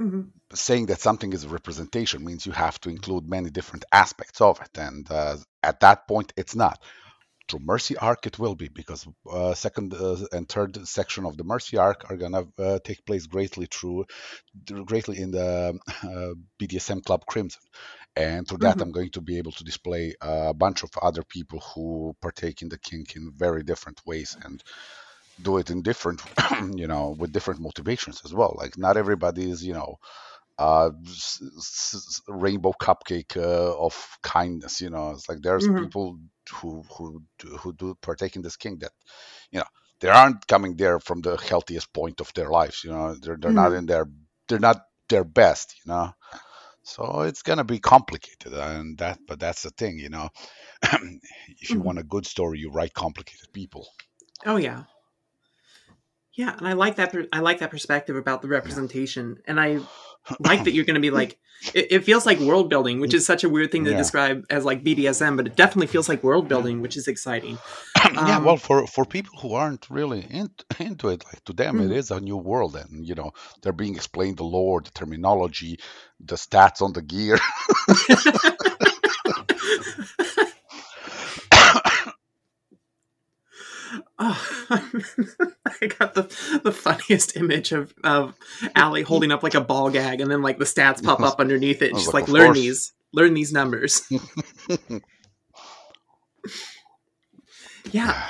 Mhm. 0.00 0.32
saying 0.54 0.86
that 0.86 1.00
something 1.00 1.32
is 1.32 1.44
a 1.44 1.48
representation 1.48 2.24
means 2.24 2.46
you 2.46 2.52
have 2.52 2.80
to 2.82 2.90
include 2.90 3.28
many 3.28 3.50
different 3.50 3.84
aspects 3.92 4.40
of 4.40 4.60
it, 4.60 4.78
and 4.78 5.10
uh, 5.10 5.36
at 5.62 5.80
that 5.80 6.08
point, 6.08 6.32
it's 6.36 6.56
not. 6.56 6.82
Through 7.50 7.60
Mercy 7.64 7.96
Arc, 7.98 8.26
it 8.26 8.38
will 8.38 8.54
be 8.54 8.68
because 8.68 9.06
uh, 9.30 9.54
second 9.54 9.94
uh, 9.94 10.16
and 10.32 10.48
third 10.48 10.86
section 10.88 11.26
of 11.26 11.36
the 11.36 11.44
Mercy 11.44 11.76
Arc 11.78 12.10
are 12.10 12.16
gonna 12.16 12.44
uh, 12.58 12.78
take 12.84 13.04
place 13.04 13.26
greatly 13.26 13.66
through, 13.66 14.06
greatly 14.86 15.20
in 15.20 15.32
the 15.32 15.78
uh, 16.04 16.34
BDSM 16.58 17.04
Club 17.04 17.26
Crimson, 17.26 17.62
and 18.16 18.46
through 18.48 18.58
that, 18.58 18.80
Mhm. 18.80 18.82
I'm 18.82 18.92
going 18.92 19.10
to 19.12 19.20
be 19.20 19.38
able 19.38 19.52
to 19.52 19.64
display 19.64 20.14
a 20.20 20.54
bunch 20.54 20.84
of 20.84 20.90
other 21.02 21.24
people 21.24 21.60
who 21.60 22.16
partake 22.22 22.62
in 22.62 22.68
the 22.68 22.78
kink 22.78 23.16
in 23.16 23.32
very 23.36 23.64
different 23.64 24.00
ways 24.06 24.36
and 24.44 24.62
do 25.40 25.58
it 25.58 25.70
in 25.70 25.82
different, 25.82 26.22
you 26.76 26.86
know, 26.86 27.16
with 27.18 27.32
different 27.32 27.60
motivations 27.60 28.22
as 28.24 28.34
well. 28.34 28.54
Like 28.58 28.78
not 28.78 28.96
everybody 28.96 29.50
is, 29.50 29.64
you 29.64 29.74
know, 29.74 29.96
uh, 30.58 30.90
rainbow 32.28 32.72
cupcake 32.80 33.36
uh, 33.36 33.76
of 33.78 34.18
kindness. 34.22 34.80
You 34.80 34.90
know, 34.90 35.10
it's 35.10 35.28
like 35.28 35.40
there's 35.42 35.68
Mhm. 35.68 35.76
people 35.76 36.18
who 36.50 36.82
who 36.96 37.22
do, 37.38 37.48
who 37.58 37.72
do 37.74 37.94
partake 38.02 38.36
in 38.36 38.42
this 38.42 38.56
king 38.56 38.78
that, 38.80 38.92
you 39.52 39.58
know, 39.60 39.66
they 40.00 40.08
aren't 40.08 40.46
coming 40.46 40.76
there 40.76 41.00
from 41.00 41.20
the 41.22 41.36
healthiest 41.36 41.92
point 41.92 42.20
of 42.20 42.32
their 42.34 42.50
lives. 42.50 42.84
You 42.84 42.92
know, 42.92 43.14
they're 43.14 43.36
they're 43.40 43.52
not 43.52 43.72
Mhm. 43.72 43.74
in 43.74 43.86
their 43.86 44.06
they're 44.48 44.58
not 44.60 44.82
their 45.08 45.24
best. 45.24 45.74
You 45.84 45.92
know. 45.92 46.12
So 46.82 47.22
it's 47.22 47.42
gonna 47.42 47.64
be 47.64 47.78
complicated, 47.80 48.52
and 48.54 48.98
that, 48.98 49.18
but 49.26 49.40
that's 49.40 49.62
the 49.62 49.70
thing, 49.70 49.98
you 49.98 50.08
know. 50.10 50.28
if 51.60 51.74
you 51.74 51.80
Mhm. 51.80 51.82
want 51.82 51.98
a 51.98 52.04
good 52.04 52.26
story, 52.26 52.58
you 52.60 52.70
write 52.70 52.94
complicated 52.94 53.52
people. 53.52 53.86
Oh 54.44 54.56
yeah, 54.56 54.84
yeah, 56.40 56.54
and 56.58 56.66
I 56.66 56.72
like 56.74 56.96
that. 56.96 57.14
I 57.32 57.40
like 57.40 57.58
that 57.60 57.70
perspective 57.70 58.16
about 58.16 58.42
the 58.42 58.48
representation, 58.48 59.38
and 59.46 59.60
I 59.60 59.78
like 60.40 60.64
that 60.64 60.72
you're 60.74 60.86
going 60.86 61.00
to 61.02 61.08
be 61.10 61.14
like. 61.22 61.38
It, 61.74 61.86
it 61.96 62.04
feels 62.04 62.24
like 62.24 62.38
world 62.40 62.70
building, 62.70 63.00
which 63.00 63.12
is 63.14 63.26
such 63.26 63.44
a 63.44 63.48
weird 63.48 63.70
thing 63.70 63.84
to 63.84 63.90
Yeah. 63.90 63.98
describe 63.98 64.44
as 64.50 64.64
like 64.64 64.82
BDSM, 64.82 65.36
but 65.36 65.46
it 65.46 65.56
definitely 65.56 65.88
feels 65.88 66.08
like 66.08 66.24
world 66.24 66.48
building, 66.48 66.80
which 66.80 66.96
is 66.96 67.06
exciting. 67.06 67.58
yeah, 68.14 68.38
Um, 68.38 68.44
well, 68.46 68.56
for 68.56 68.86
for 68.86 69.04
people 69.04 69.34
who 69.40 69.52
aren't 69.54 69.84
really 69.90 70.22
in, 70.38 70.48
into 70.80 71.08
it, 71.10 71.22
like 71.26 71.44
to 71.44 71.52
them, 71.52 71.76
Mhm. 71.76 71.80
it 71.80 71.92
is 71.92 72.10
a 72.10 72.18
new 72.20 72.38
world, 72.38 72.76
and 72.76 73.06
you 73.06 73.14
know 73.14 73.30
they're 73.62 73.80
being 73.84 73.94
explained 73.96 74.38
the 74.38 74.44
lore, 74.56 74.80
the 74.80 74.90
terminology, 75.00 75.78
the 76.30 76.36
stats 76.36 76.80
on 76.82 76.92
the 76.94 77.02
gear. 77.02 77.38
Oh, 84.22 84.66
I 84.70 85.86
got 85.98 86.12
the 86.14 86.60
the 86.62 86.72
funniest 86.72 87.36
image 87.36 87.72
of 87.72 87.94
of 88.04 88.34
Allie 88.76 89.02
holding 89.02 89.32
up 89.32 89.42
like 89.42 89.54
a 89.54 89.60
ball 89.62 89.88
gag, 89.90 90.20
and 90.20 90.30
then 90.30 90.42
like 90.42 90.58
the 90.58 90.66
stats 90.66 91.02
pop 91.02 91.20
up 91.20 91.40
underneath 91.40 91.80
it. 91.80 91.96
She's 91.96 92.08
like, 92.08 92.24
like, 92.24 92.28
"Learn 92.28 92.46
course." 92.48 92.58
these, 92.58 92.92
learn 93.14 93.32
these 93.34 93.52
numbers." 93.52 94.02
Yeah, 97.92 98.22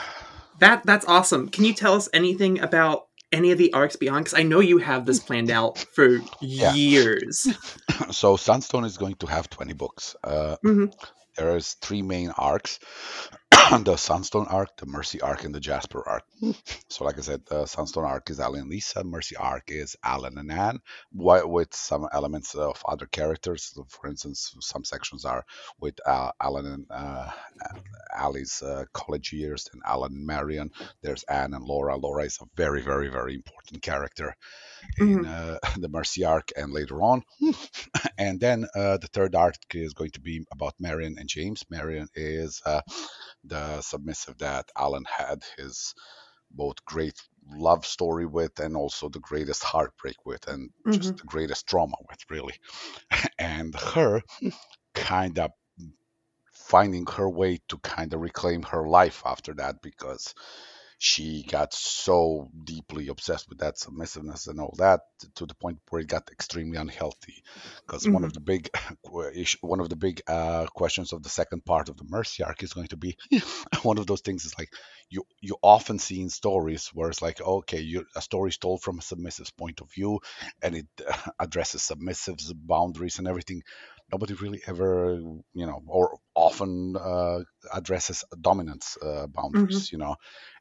that 0.61 0.85
that's 0.87 1.05
awesome. 1.07 1.49
Can 1.49 1.65
you 1.65 1.75
tell 1.75 1.95
us 1.95 2.09
anything 2.13 2.61
about 2.61 3.07
any 3.33 3.51
of 3.53 3.59
the 3.59 3.73
arcs 3.73 3.97
beyond? 3.97 4.25
Because 4.25 4.39
I 4.39 4.43
know 4.43 4.61
you 4.61 4.79
have 4.79 5.07
this 5.07 5.19
planned 5.21 5.51
out 5.51 5.79
for 5.95 6.21
Yeah. 6.41 6.73
years. 6.75 7.47
so 8.11 8.37
Sunstone 8.37 8.85
is 8.85 8.97
going 8.97 9.17
to 9.17 9.27
have 9.27 9.51
20 9.51 9.73
books. 9.75 10.17
Uh, 10.25 10.57
Mhm. 10.65 10.93
There 11.37 11.57
is 11.57 11.75
three 11.75 12.03
main 12.03 12.31
arcs: 12.31 12.79
the 13.85 13.97
Sunstone 13.97 14.47
arc, 14.49 14.77
the 14.79 14.87
Mercy 14.87 15.21
arc, 15.21 15.45
and 15.45 15.55
the 15.55 15.61
Jasper 15.61 16.03
arc. 16.07 16.25
So, 16.89 17.05
like 17.05 17.19
I 17.19 17.21
said, 17.21 17.43
the 17.47 17.67
Sunstone 17.67 18.05
arc 18.05 18.31
is 18.31 18.41
Alan 18.41 18.63
and 18.63 18.71
Lisa. 18.71 19.05
Mercy 19.05 19.37
arc 19.37 19.71
is 19.71 19.97
Alan 20.03 20.39
and 20.39 20.51
Anne, 20.51 20.81
wi- 21.17 21.45
with 21.45 21.73
some 21.73 22.09
elements 22.13 22.55
of 22.57 22.83
other 22.87 23.07
characters. 23.07 23.71
So 23.75 23.87
For 23.89 24.09
instance, 24.09 24.55
some 24.61 24.85
sections 24.85 25.25
are 25.25 25.45
with 25.81 25.95
uh, 26.05 26.33
Alan 26.41 26.67
and 26.67 26.87
uh, 26.91 27.31
Ali's 28.19 28.61
uh, 28.61 28.85
college 28.93 29.33
years, 29.33 29.69
and 29.73 29.83
Alan 29.87 30.13
and 30.15 30.27
Marion. 30.27 30.71
There's 31.03 31.23
Anne 31.25 31.55
and 31.55 31.65
Laura. 31.65 31.97
Laura 31.97 32.25
is 32.25 32.39
a 32.43 32.47
very, 32.57 32.83
very, 32.83 33.09
very 33.09 33.35
important 33.35 33.83
character 33.83 34.35
in 34.99 35.25
uh, 35.25 35.59
the 35.79 35.89
Mercy 35.89 36.25
arc 36.25 36.51
and 36.57 36.73
later 36.73 37.03
on. 37.03 37.23
and 38.19 38.41
then 38.41 38.67
uh, 38.75 38.97
the 38.99 39.09
third 39.13 39.35
arc 39.35 39.57
is 39.75 39.95
going 39.95 40.11
to 40.11 40.21
be 40.21 40.45
about 40.53 40.75
Marion 40.81 41.17
and 41.19 41.29
James. 41.29 41.65
Marion 41.71 42.09
is 42.15 42.61
uh, 42.67 42.81
the 43.45 43.81
submissive 43.81 44.39
that 44.39 44.71
Alan 44.77 45.05
had 45.05 45.43
his 45.57 45.95
both 46.51 46.85
great 46.85 47.21
love 47.53 47.87
story 47.87 48.27
with 48.27 48.59
and 48.59 48.77
also 48.77 49.09
the 49.09 49.21
greatest 49.21 49.63
heartbreak 49.63 50.17
with 50.27 50.47
and 50.49 50.71
just 50.89 51.01
mm-hmm. 51.01 51.17
the 51.17 51.25
greatest 51.25 51.67
trauma 51.67 51.97
with, 52.09 52.19
really. 52.29 52.55
and 53.39 53.75
her 53.75 54.23
kind 54.95 55.39
of 55.39 55.53
finding 56.53 57.07
her 57.07 57.29
way 57.29 57.59
to 57.69 57.79
kind 57.79 58.15
of 58.15 58.21
reclaim 58.21 58.63
her 58.63 58.87
life 58.87 59.23
after 59.25 59.55
that 59.55 59.83
because 59.83 60.35
she 61.03 61.43
got 61.45 61.73
so 61.73 62.51
deeply 62.63 63.09
obsessed 63.09 63.49
with 63.49 63.61
that 63.61 63.79
submissiveness 63.79 64.49
and 64.49 64.61
all 64.61 64.75
that 64.77 65.01
to 65.35 65.47
the 65.47 65.55
point 65.55 65.79
where 65.89 66.03
it 66.03 66.09
got 66.09 66.29
extremely 66.31 66.77
unhealthy. 66.77 67.43
Because 67.87 68.07
one 68.07 68.23
of 68.23 68.35
the 68.35 68.41
big 68.41 68.69
one 69.63 69.81
of 69.81 69.89
the 69.89 69.97
big 69.97 70.21
uh, 70.29 70.67
questions 70.67 71.15
of 71.15 71.23
the 71.23 71.31
second 71.31 71.65
part 71.65 71.89
of 71.89 71.97
the 71.97 72.05
mercy 72.07 72.43
arc 72.43 72.63
is 72.63 72.75
going 72.75 72.89
to 72.89 72.99
be 72.99 73.17
one 73.83 73.97
of 73.97 74.07
those 74.07 74.21
things 74.21 74.45
is 74.45 74.59
like 74.59 74.69
you 75.09 75.25
you 75.41 75.57
often 75.63 75.99
see 75.99 76.21
in 76.21 76.29
stories 76.29 76.91
where 76.93 77.09
it's 77.09 77.23
like 77.23 77.41
okay 77.41 77.81
you 77.81 78.05
a 78.15 78.21
story 78.21 78.51
is 78.51 78.59
told 78.59 78.83
from 78.83 78.99
a 78.99 79.03
submissive's 79.03 79.51
point 79.53 79.81
of 79.81 79.91
view 79.91 80.21
and 80.61 80.75
it 80.77 80.87
uh, 81.09 81.17
addresses 81.41 81.81
submissives 81.81 82.53
boundaries 82.55 83.19
and 83.19 83.27
everything. 83.27 83.63
Nobody 84.13 84.35
really 84.35 84.61
ever 84.67 85.19
you 85.55 85.67
know 85.67 85.81
or 85.87 86.19
often 86.35 86.95
uh, 86.97 87.39
addresses 87.73 88.23
dominance 88.39 88.99
uh, 89.01 89.27
boundaries 89.29 89.93
you 89.93 89.99
know 89.99 90.17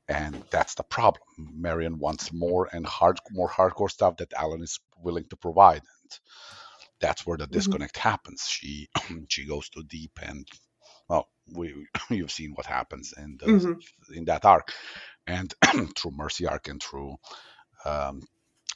and 0.09 0.43
that's 0.51 0.75
the 0.75 0.83
problem. 0.83 1.23
Marion 1.39 1.99
wants 1.99 2.33
more 2.33 2.69
and 2.73 2.85
hard, 2.87 3.19
more 3.31 3.49
hardcore 3.49 3.91
stuff 3.91 4.17
that 4.19 4.33
Alan 4.33 4.63
is 4.63 4.81
willing 5.03 5.25
to 5.31 5.37
provide, 5.37 5.83
and 6.03 6.19
that's 7.01 7.25
where 7.27 7.37
the 7.37 7.47
disconnect 7.47 7.97
happens. 7.97 8.47
She 8.47 8.89
she 9.29 9.45
goes 9.47 9.69
too 9.69 9.83
deep, 9.83 10.19
and 10.23 10.47
well, 11.09 11.29
we 11.55 11.87
you've 12.11 12.31
seen 12.31 12.53
what 12.55 12.67
happens 12.67 13.13
in 13.17 13.37
the, 13.39 13.47
Mhm. 13.49 13.81
in 14.15 14.25
that 14.25 14.45
arc, 14.45 14.73
and 15.27 15.53
through 15.97 16.11
Mercy 16.11 16.47
arc 16.47 16.69
and 16.69 16.83
through 16.83 17.15
um, 17.85 18.21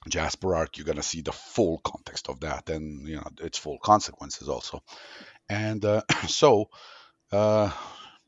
Jasper 0.09 0.55
arc, 0.55 0.77
you're 0.77 0.87
gonna 0.87 1.03
see 1.03 1.21
the 1.21 1.33
full 1.33 1.79
context 1.79 2.29
of 2.29 2.41
that, 2.41 2.69
and 2.69 3.07
you 3.07 3.17
know 3.17 3.27
its 3.41 3.57
full 3.59 3.79
consequences 3.79 4.49
also, 4.49 4.81
and 5.49 5.85
uh, 5.85 6.01
so. 6.27 6.69
Uh, 7.31 7.71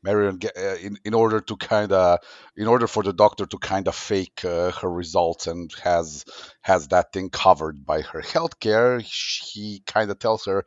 Marion, 0.06 0.38
uh, 0.56 0.76
in 0.86 0.94
in 1.08 1.14
order 1.14 1.40
to 1.48 1.56
kind 1.56 1.92
of, 1.92 2.18
in 2.56 2.66
order 2.74 2.86
for 2.94 3.02
the 3.02 3.12
doctor 3.24 3.46
to 3.46 3.58
kind 3.58 3.86
of 3.88 3.94
fake 3.94 4.44
uh, 4.44 4.70
her 4.80 4.90
results 5.02 5.46
and 5.52 5.70
has 5.82 6.24
has 6.70 6.88
that 6.88 7.12
thing 7.12 7.28
covered 7.30 7.76
by 7.92 8.00
her 8.02 8.22
healthcare, 8.34 8.92
he 9.52 9.82
kind 9.94 10.10
of 10.10 10.18
tells 10.18 10.44
her, 10.46 10.64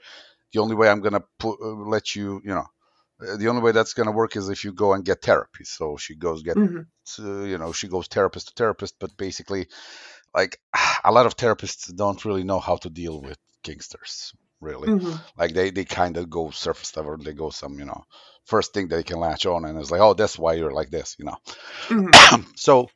the 0.54 0.60
only 0.64 0.76
way 0.76 0.90
I'm 0.90 1.02
gonna 1.02 1.24
put 1.40 1.60
uh, 1.62 1.68
let 1.96 2.16
you, 2.16 2.42
you 2.48 2.56
know, 2.58 2.68
uh, 3.22 3.38
the 3.38 3.50
only 3.50 3.62
way 3.64 3.74
that's 3.74 3.94
gonna 3.94 4.12
work 4.22 4.36
is 4.38 4.50
if 4.50 4.64
you 4.66 4.74
go 4.74 4.94
and 4.94 5.06
get 5.06 5.22
therapy. 5.24 5.66
So 5.66 5.98
she 5.98 6.16
goes 6.16 6.44
get, 6.44 6.58
Mhm. 6.58 6.88
uh, 7.20 7.44
you 7.52 7.58
know, 7.58 7.72
she 7.74 7.88
goes 7.90 8.08
therapist 8.08 8.48
to 8.50 8.54
therapist, 8.56 8.96
but 9.00 9.18
basically, 9.18 9.68
like 10.34 10.60
a 11.06 11.12
lot 11.12 11.26
of 11.26 11.36
therapists 11.38 11.94
don't 11.96 12.26
really 12.26 12.44
know 12.44 12.60
how 12.60 12.78
to 12.78 12.90
deal 12.90 13.22
with 13.22 13.38
gangsters, 13.64 14.34
really 14.62 14.94
Mhm. 14.94 15.20
like 15.38 15.54
they 15.54 15.70
they 15.72 15.86
kind 15.86 16.18
of 16.18 16.30
go 16.30 16.50
surface 16.52 16.96
level 16.98 17.18
they 17.18 17.34
go 17.34 17.50
some 17.50 17.78
you 17.80 17.86
know 17.86 18.04
first 18.50 18.74
thing 18.74 18.88
they 18.88 19.04
can 19.04 19.20
latch 19.20 19.46
on 19.46 19.66
and 19.66 19.80
it's 19.80 19.92
like 19.92 20.02
oh 20.02 20.14
that's 20.14 20.38
why 20.40 20.54
you're 20.54 20.74
like 20.80 20.90
this 20.92 21.16
you 21.20 21.26
know 21.26 21.38
Mhm. 21.90 22.46
so 22.58 22.90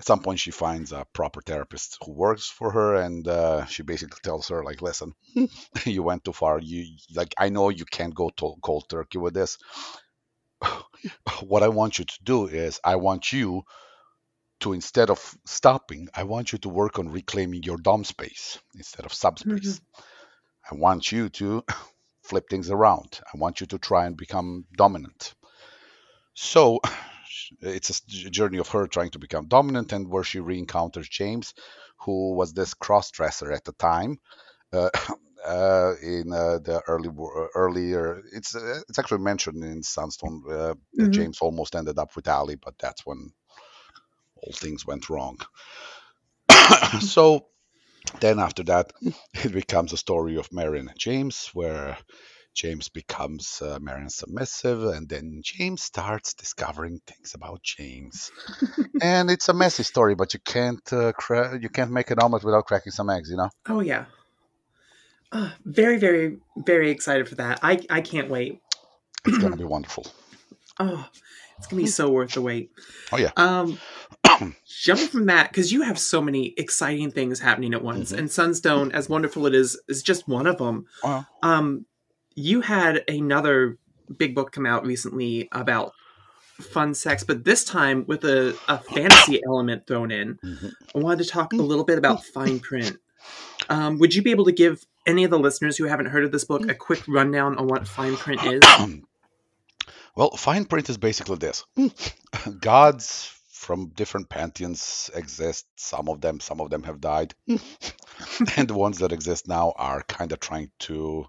at 0.00 0.06
some 0.06 0.20
point 0.20 0.38
she 0.40 0.50
finds 0.52 0.92
a 0.92 1.06
proper 1.12 1.40
therapist 1.42 1.98
who 2.04 2.12
works 2.12 2.46
for 2.48 2.70
her 2.72 2.96
and 2.96 3.26
uh, 3.28 3.64
she 3.66 3.82
basically 3.82 4.20
tells 4.22 4.48
her 4.48 4.62
like 4.64 4.82
listen 4.82 5.12
you 5.84 6.02
went 6.02 6.24
too 6.24 6.32
far 6.32 6.58
you 6.60 6.84
like 7.14 7.34
i 7.38 7.48
know 7.48 7.68
you 7.70 7.84
can't 7.84 8.14
go 8.14 8.30
to 8.36 8.54
cold 8.62 8.84
turkey 8.88 9.18
with 9.18 9.34
this 9.34 9.58
what 11.42 11.62
i 11.62 11.68
want 11.68 11.98
you 11.98 12.04
to 12.04 12.18
do 12.24 12.46
is 12.46 12.80
i 12.84 12.96
want 12.96 13.32
you 13.32 13.62
to 14.60 14.72
instead 14.72 15.10
of 15.10 15.20
stopping 15.46 16.08
i 16.14 16.24
want 16.24 16.52
you 16.52 16.58
to 16.58 16.68
work 16.68 16.98
on 16.98 17.08
reclaiming 17.10 17.62
your 17.62 17.78
dom 17.78 18.04
space 18.04 18.58
instead 18.74 19.06
of 19.06 19.12
subspace 19.12 19.80
mm-hmm. 19.80 20.74
i 20.74 20.74
want 20.80 21.12
you 21.12 21.28
to 21.28 21.64
flip 22.28 22.48
things 22.48 22.70
around 22.70 23.20
i 23.32 23.38
want 23.38 23.60
you 23.60 23.66
to 23.66 23.78
try 23.78 24.06
and 24.06 24.16
become 24.16 24.64
dominant 24.76 25.34
so 26.34 26.80
it's 27.60 28.02
a 28.26 28.30
journey 28.30 28.58
of 28.58 28.68
her 28.68 28.86
trying 28.86 29.10
to 29.10 29.18
become 29.18 29.46
dominant 29.46 29.92
and 29.92 30.08
where 30.08 30.24
she 30.24 30.40
re-encounters 30.40 31.08
James, 31.08 31.54
who 31.98 32.34
was 32.34 32.52
this 32.52 32.74
cross-dresser 32.74 33.52
at 33.52 33.64
the 33.64 33.72
time. 33.72 34.18
Uh, 34.72 34.90
uh, 35.46 35.94
in 36.02 36.32
uh, 36.32 36.58
the 36.58 36.82
early 36.86 37.08
uh, 37.08 37.46
earlier, 37.54 38.22
it's 38.32 38.54
uh, 38.54 38.80
it's 38.88 38.98
actually 38.98 39.22
mentioned 39.22 39.62
in 39.64 39.82
Sunstone 39.82 40.42
uh, 40.48 40.74
mm-hmm. 40.98 41.10
James 41.10 41.38
almost 41.40 41.74
ended 41.74 41.98
up 41.98 42.14
with 42.16 42.28
Ali, 42.28 42.56
but 42.56 42.74
that's 42.78 43.06
when 43.06 43.32
all 44.36 44.52
things 44.52 44.86
went 44.86 45.08
wrong. 45.08 45.38
so 47.00 47.46
then 48.20 48.38
after 48.38 48.62
that, 48.64 48.92
it 49.34 49.52
becomes 49.52 49.92
a 49.92 49.96
story 49.96 50.36
of 50.36 50.52
Marion 50.52 50.88
and 50.88 50.98
James, 50.98 51.50
where 51.54 51.96
James 52.54 52.88
becomes 52.88 53.62
uh, 53.62 53.78
Marion 53.80 54.10
submissive, 54.10 54.82
and 54.82 55.08
then 55.08 55.42
James 55.44 55.82
starts 55.82 56.34
discovering 56.34 57.00
things 57.06 57.34
about 57.34 57.62
James. 57.62 58.30
and 59.02 59.30
it's 59.30 59.48
a 59.48 59.54
messy 59.54 59.84
story, 59.84 60.14
but 60.14 60.34
you 60.34 60.40
can't 60.40 60.92
uh, 60.92 61.12
cra- 61.12 61.58
you 61.60 61.68
can't 61.68 61.92
make 61.92 62.10
an 62.10 62.18
omelet 62.18 62.44
without 62.44 62.66
cracking 62.66 62.92
some 62.92 63.10
eggs, 63.10 63.30
you 63.30 63.36
know. 63.36 63.50
Oh 63.68 63.80
yeah. 63.80 64.06
Uh, 65.30 65.50
very, 65.64 65.98
very, 65.98 66.38
very 66.56 66.90
excited 66.90 67.28
for 67.28 67.36
that. 67.36 67.60
I 67.62 67.80
I 67.90 68.00
can't 68.00 68.28
wait. 68.28 68.60
It's 69.24 69.38
gonna 69.38 69.56
be 69.64 69.64
wonderful. 69.64 70.06
Oh, 70.80 71.06
it's 71.58 71.66
gonna 71.66 71.82
be 71.82 71.88
so 71.88 72.10
worth 72.10 72.32
the 72.32 72.42
wait. 72.42 72.70
Oh 73.12 73.18
yeah. 73.18 73.30
Um, 73.36 73.78
jumping 74.66 75.08
from 75.08 75.26
that 75.26 75.50
because 75.50 75.72
you 75.72 75.82
have 75.82 75.98
so 75.98 76.20
many 76.20 76.54
exciting 76.56 77.10
things 77.10 77.40
happening 77.40 77.74
at 77.74 77.82
once, 77.82 78.10
mm-hmm. 78.10 78.20
and 78.20 78.30
Sunstone, 78.30 78.92
as 78.92 79.08
wonderful 79.08 79.46
it 79.46 79.54
is, 79.54 79.80
is 79.88 80.02
just 80.02 80.28
one 80.28 80.46
of 80.46 80.58
them. 80.58 80.86
Uh-huh. 81.02 81.22
Um, 81.42 81.86
you 82.34 82.60
had 82.60 83.02
another 83.08 83.78
big 84.16 84.34
book 84.34 84.52
come 84.52 84.66
out 84.66 84.86
recently 84.86 85.48
about 85.52 85.92
fun 86.60 86.94
sex, 86.94 87.24
but 87.24 87.44
this 87.44 87.64
time 87.64 88.04
with 88.06 88.24
a, 88.24 88.56
a 88.68 88.78
fantasy 88.78 89.40
element 89.46 89.86
thrown 89.86 90.10
in. 90.10 90.38
Mm-hmm. 90.44 90.68
I 90.94 90.98
wanted 90.98 91.24
to 91.24 91.30
talk 91.30 91.52
a 91.52 91.56
little 91.56 91.84
bit 91.84 91.98
about 91.98 92.24
fine 92.24 92.60
print. 92.60 92.98
Um, 93.68 93.98
would 93.98 94.14
you 94.14 94.22
be 94.22 94.30
able 94.30 94.44
to 94.46 94.52
give 94.52 94.84
any 95.06 95.24
of 95.24 95.30
the 95.30 95.38
listeners 95.38 95.76
who 95.76 95.84
haven't 95.84 96.06
heard 96.06 96.24
of 96.24 96.32
this 96.32 96.44
book 96.44 96.68
a 96.68 96.74
quick 96.74 97.02
rundown 97.08 97.56
on 97.58 97.66
what 97.66 97.86
fine 97.86 98.16
print 98.16 98.44
is? 98.44 98.62
Well, 100.16 100.30
fine 100.32 100.64
print 100.64 100.90
is 100.90 100.98
basically 100.98 101.36
this 101.36 101.64
gods 102.60 103.37
from 103.58 103.88
different 103.88 104.28
pantheons 104.28 105.10
exist. 105.14 105.66
Some 105.76 106.08
of 106.08 106.20
them, 106.20 106.38
some 106.40 106.60
of 106.60 106.70
them 106.70 106.84
have 106.84 107.00
died. 107.00 107.34
and 108.56 108.68
the 108.68 108.74
ones 108.74 108.98
that 108.98 109.12
exist 109.12 109.48
now 109.48 109.72
are 109.76 110.02
kind 110.02 110.32
of 110.32 110.38
trying 110.38 110.70
to 110.80 111.26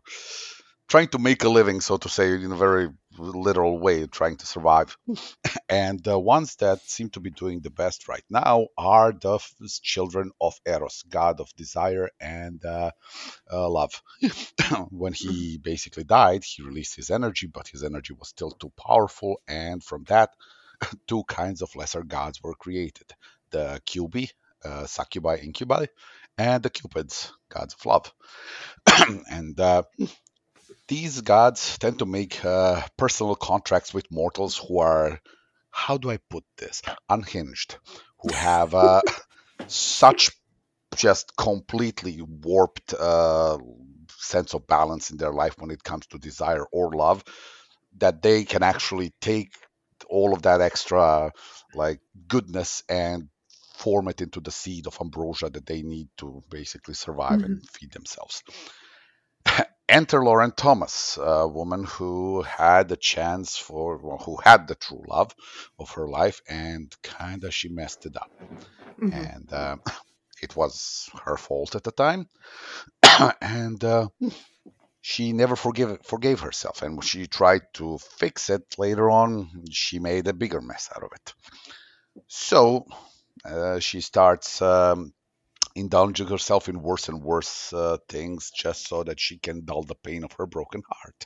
trying 0.88 1.08
to 1.08 1.20
make 1.20 1.44
a 1.44 1.50
living, 1.50 1.82
so 1.82 1.98
to 1.98 2.10
say, 2.10 2.34
in 2.34 2.52
a 2.52 2.56
very 2.56 2.90
literal 3.18 3.80
way, 3.80 4.06
trying 4.08 4.38
to 4.38 4.46
survive. 4.46 4.98
and 5.70 6.04
the 6.04 6.18
ones 6.18 6.56
that 6.58 6.82
seem 6.82 7.10
to 7.10 7.20
be 7.20 7.30
doing 7.30 7.62
the 7.62 7.70
best 7.70 8.08
right 8.08 8.24
now 8.30 8.68
are 8.78 9.12
the 9.12 9.40
children 9.82 10.32
of 10.40 10.60
Eros, 10.66 11.04
god 11.10 11.40
of 11.40 11.56
desire 11.56 12.10
and 12.20 12.64
uh, 12.64 12.92
uh, 13.52 13.70
love. 13.70 14.02
when 14.90 15.14
he 15.14 15.58
basically 15.58 16.04
died, 16.04 16.44
he 16.44 16.64
released 16.64 16.96
his 16.96 17.10
energy, 17.10 17.48
but 17.48 17.68
his 17.68 17.84
energy 17.84 18.14
was 18.14 18.30
still 18.30 18.52
too 18.52 18.72
powerful, 18.78 19.42
and 19.48 19.84
from 19.84 20.04
that, 20.06 20.32
two 21.08 21.24
kinds 21.24 21.62
of 21.62 21.76
lesser 21.76 22.04
gods 22.04 22.42
were 22.42 22.56
created: 22.56 23.12
the 23.52 23.82
Cubi, 23.86 24.30
uh, 24.64 24.86
succubi, 24.86 25.38
incubi, 25.38 25.86
and 26.38 26.64
the 26.64 26.70
Cupids, 26.70 27.34
gods 27.50 27.76
of 27.76 27.86
love. 27.86 28.14
and 29.30 29.60
uh, 29.60 29.84
these 30.88 31.22
gods 31.22 31.78
tend 31.78 32.00
to 32.00 32.06
make 32.06 32.44
uh, 32.44 32.82
personal 32.98 33.36
contracts 33.36 33.94
with 33.94 34.12
mortals 34.12 34.58
who 34.58 34.80
are, 34.80 35.20
how 35.72 35.98
do 35.98 36.10
I 36.10 36.18
put 36.30 36.44
this, 36.58 36.82
unhinged, 37.10 37.78
who 38.20 38.34
have 38.34 38.74
uh, 38.74 39.02
such 39.68 40.32
just 40.96 41.36
completely 41.38 42.22
warped 42.22 42.94
uh, 42.94 43.58
sense 44.18 44.54
of 44.54 44.68
balance 44.68 45.12
in 45.12 45.18
their 45.18 45.32
life 45.32 45.56
when 45.58 45.72
it 45.72 45.84
comes 45.84 46.08
to 46.08 46.18
desire 46.18 46.66
or 46.72 46.92
love 46.92 47.24
that 47.98 48.22
they 48.22 48.44
can 48.44 48.64
actually 48.64 49.14
take 49.22 49.54
all 50.10 50.34
of 50.34 50.44
that 50.44 50.62
extra 50.62 51.32
like 51.74 52.00
goodness 52.28 52.84
and 52.90 53.30
form 53.76 54.08
it 54.10 54.22
into 54.22 54.42
the 54.42 54.52
seed 54.52 54.88
of 54.88 54.98
ambrosia 55.00 55.50
that 55.50 55.66
they 55.66 55.82
need 55.82 56.10
to 56.18 56.42
basically 56.50 56.94
survive 56.94 57.40
mm-hmm. 57.40 57.46
and 57.46 57.70
feed 57.70 57.92
themselves 57.92 58.44
enter 59.90 60.24
Lauren 60.24 60.52
Thomas, 60.52 61.18
a 61.22 61.48
woman 61.48 61.84
who 61.84 62.44
had 62.44 62.88
the 62.88 62.96
chance 62.96 63.58
for, 63.58 63.98
well, 63.98 64.18
who 64.18 64.38
had 64.38 64.68
the 64.68 64.76
true 64.76 65.04
love 65.08 65.36
of 65.80 65.92
her 65.92 66.08
life, 66.08 66.42
and 66.48 66.96
kind 67.02 67.44
of 67.44 67.54
she 67.54 67.70
messed 67.70 68.06
it 68.06 68.16
up. 68.16 68.32
Mm-hmm. 69.02 69.12
And 69.12 69.54
uh, 69.54 69.78
it 70.42 70.56
was 70.56 71.10
her 71.26 71.38
fault 71.38 71.76
at 71.76 71.84
the 71.84 71.92
time. 71.92 72.28
and 73.42 73.84
uh, 73.84 74.08
she 75.02 75.34
never 75.34 75.56
forgive, 75.56 76.00
forgave 76.04 76.42
herself. 76.42 76.82
And 76.82 76.96
when 76.98 77.06
she 77.06 77.28
tried 77.28 77.62
to 77.76 77.98
fix 77.98 78.50
it 78.50 78.76
later 78.78 79.10
on, 79.10 79.66
she 79.72 80.00
made 80.00 80.28
a 80.28 80.34
bigger 80.34 80.62
mess 80.62 80.90
out 80.96 81.04
of 81.04 81.12
it. 81.14 81.34
So 82.28 82.86
uh, 83.46 83.80
she 83.80 84.02
starts 84.02 84.62
um, 84.62 85.14
indulging 85.76 86.28
herself 86.28 86.68
in 86.68 86.82
worse 86.82 87.08
and 87.08 87.24
worse 87.24 87.72
uh, 87.72 87.98
things 88.10 88.52
just 88.52 88.88
so 88.88 89.04
that 89.04 89.20
she 89.20 89.38
can 89.38 89.66
dull 89.66 89.84
the 89.84 89.96
pain 89.96 90.24
of 90.24 90.34
her 90.34 90.46
broken 90.46 90.84
heart. 90.90 91.26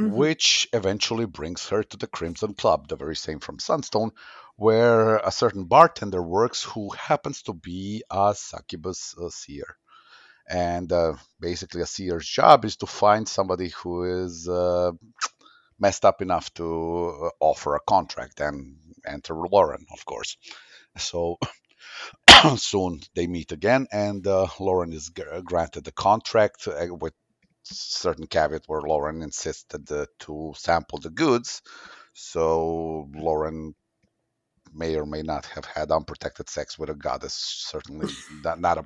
Mm-hmm. 0.00 0.16
Which 0.16 0.68
eventually 0.72 1.24
brings 1.24 1.68
her 1.68 1.84
to 1.84 1.96
the 1.96 2.08
Crimson 2.08 2.54
Club, 2.54 2.88
the 2.88 2.96
very 2.96 3.14
same 3.14 3.38
from 3.38 3.60
Sunstone, 3.60 4.10
where 4.56 5.18
a 5.18 5.30
certain 5.30 5.66
bartender 5.66 6.20
works 6.20 6.64
who 6.64 6.90
happens 6.90 7.42
to 7.42 7.52
be 7.52 8.02
a 8.10 8.34
succubus 8.34 9.14
uh, 9.16 9.28
seer. 9.28 9.76
And 10.48 10.92
uh, 10.92 11.14
basically, 11.40 11.82
a 11.82 11.86
seer's 11.86 12.28
job 12.28 12.64
is 12.64 12.76
to 12.78 12.86
find 12.86 13.28
somebody 13.28 13.70
who 13.70 14.24
is 14.24 14.48
uh, 14.48 14.92
messed 15.78 16.04
up 16.04 16.22
enough 16.22 16.52
to 16.54 16.66
uh, 17.26 17.30
offer 17.40 17.76
a 17.76 17.80
contract 17.88 18.40
and 18.40 18.76
enter 19.06 19.34
Lauren, 19.34 19.86
of 19.92 20.04
course. 20.04 20.36
So 20.98 21.38
soon 22.56 23.00
they 23.14 23.26
meet 23.26 23.52
again, 23.52 23.86
and 23.92 24.26
uh, 24.26 24.48
Lauren 24.60 24.92
is 24.92 25.10
granted 25.44 25.84
the 25.84 25.92
contract 25.92 26.68
uh, 26.68 26.94
with 26.94 27.14
certain 27.64 28.26
caveat 28.26 28.64
where 28.66 28.82
Lauren 28.82 29.22
insisted 29.22 29.90
uh, 29.90 30.06
to 30.20 30.54
sample 30.56 30.98
the 30.98 31.10
goods. 31.10 31.62
So 32.12 33.08
Lauren 33.14 33.74
may 34.74 34.96
or 34.96 35.06
may 35.06 35.22
not 35.22 35.46
have 35.46 35.64
had 35.64 35.90
unprotected 35.90 36.48
sex 36.48 36.78
with 36.78 36.90
a 36.90 36.94
goddess. 36.94 37.34
Certainly 37.34 38.12
not, 38.42 38.60
not 38.60 38.78
a 38.78 38.84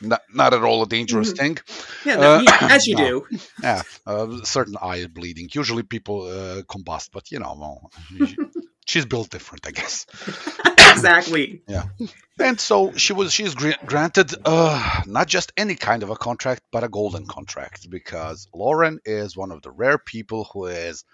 not, 0.00 0.22
not 0.32 0.54
at 0.54 0.62
all 0.62 0.82
a 0.82 0.86
dangerous 0.86 1.32
mm-hmm. 1.32 1.54
thing. 1.54 1.58
Yeah, 2.04 2.16
no, 2.16 2.34
uh, 2.46 2.68
as 2.70 2.86
you 2.86 2.96
no. 2.96 3.04
do. 3.04 3.38
Yeah, 3.62 3.82
uh, 4.06 4.44
certain 4.44 4.76
eye 4.80 5.06
bleeding. 5.06 5.48
Usually 5.52 5.82
people 5.82 6.26
uh, 6.26 6.62
combust, 6.62 7.10
but 7.12 7.30
you 7.30 7.38
know, 7.38 7.56
well, 7.58 7.90
she's 8.86 9.04
built 9.04 9.30
different, 9.30 9.66
I 9.66 9.72
guess. 9.72 10.06
exactly. 10.78 11.62
Yeah. 11.68 11.84
And 12.38 12.58
so 12.60 12.92
she 12.92 13.12
was 13.12 13.32
she's 13.32 13.54
granted 13.54 14.34
uh, 14.44 15.02
not 15.06 15.26
just 15.26 15.52
any 15.56 15.74
kind 15.74 16.02
of 16.02 16.10
a 16.10 16.16
contract, 16.16 16.62
but 16.70 16.84
a 16.84 16.88
golden 16.88 17.26
contract 17.26 17.90
because 17.90 18.48
Lauren 18.54 19.00
is 19.04 19.36
one 19.36 19.52
of 19.52 19.62
the 19.62 19.70
rare 19.70 19.98
people 19.98 20.48
who 20.52 20.66
is 20.66 21.04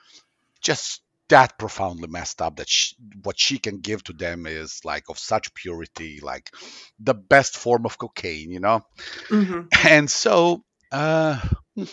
just 0.60 1.01
that 1.28 1.58
profoundly 1.58 2.08
messed 2.08 2.42
up 2.42 2.56
that 2.56 2.68
she, 2.68 2.94
what 3.22 3.38
she 3.38 3.58
can 3.58 3.78
give 3.78 4.04
to 4.04 4.12
them 4.12 4.46
is 4.46 4.80
like 4.84 5.04
of 5.08 5.18
such 5.18 5.54
purity, 5.54 6.20
like 6.22 6.50
the 6.98 7.14
best 7.14 7.56
form 7.56 7.86
of 7.86 7.98
cocaine, 7.98 8.50
you 8.50 8.60
know. 8.60 8.82
Mm-hmm. 9.28 9.68
And 9.88 10.10
so 10.10 10.64
uh, 10.90 11.40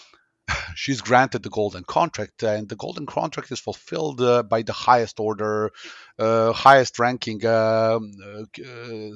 she's 0.76 1.02
granted 1.02 1.44
the 1.44 1.50
golden 1.50 1.84
contract, 1.84 2.44
and 2.44 2.68
the 2.68 2.76
golden 2.76 3.06
contract 3.06 3.52
is 3.52 3.60
fulfilled 3.60 4.22
uh, 4.22 4.44
by 4.44 4.62
the 4.62 4.74
highest 4.74 5.20
order, 5.20 5.72
uh, 6.18 6.52
highest 6.52 7.00
ranking 7.00 7.40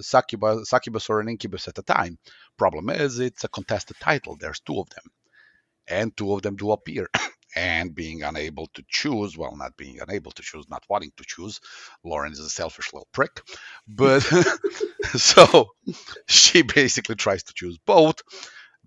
succubus, 0.01 0.69
succubus 0.69 1.09
or 1.09 1.19
an 1.19 1.29
incubus 1.29 1.67
at 1.67 1.75
the 1.75 1.83
time. 1.83 2.17
Problem 2.57 2.89
is, 2.89 3.19
it's 3.19 3.43
a 3.43 3.49
contested 3.49 3.97
title. 3.99 4.37
There's 4.39 4.61
two 4.61 4.79
of 4.79 4.89
them, 4.89 5.11
and 5.87 6.15
two 6.15 6.33
of 6.33 6.41
them 6.41 6.55
do 6.55 6.71
appear. 6.71 7.09
and 7.55 7.93
being 7.95 8.23
unable 8.23 8.67
to 8.75 8.83
choose. 8.87 9.37
Well, 9.37 9.55
not 9.55 9.77
being 9.77 9.99
unable 10.01 10.31
to 10.31 10.41
choose, 10.43 10.69
not 10.69 10.83
wanting 10.89 11.11
to 11.17 11.23
choose. 11.27 11.59
Lauren 12.03 12.31
is 12.33 12.39
a 12.39 12.49
selfish 12.49 12.93
little 12.93 13.07
prick. 13.11 13.41
But 13.87 14.23
so 15.15 15.69
she 16.27 16.61
basically 16.63 17.15
tries 17.15 17.43
to 17.43 17.53
choose 17.53 17.77
both. 17.85 18.21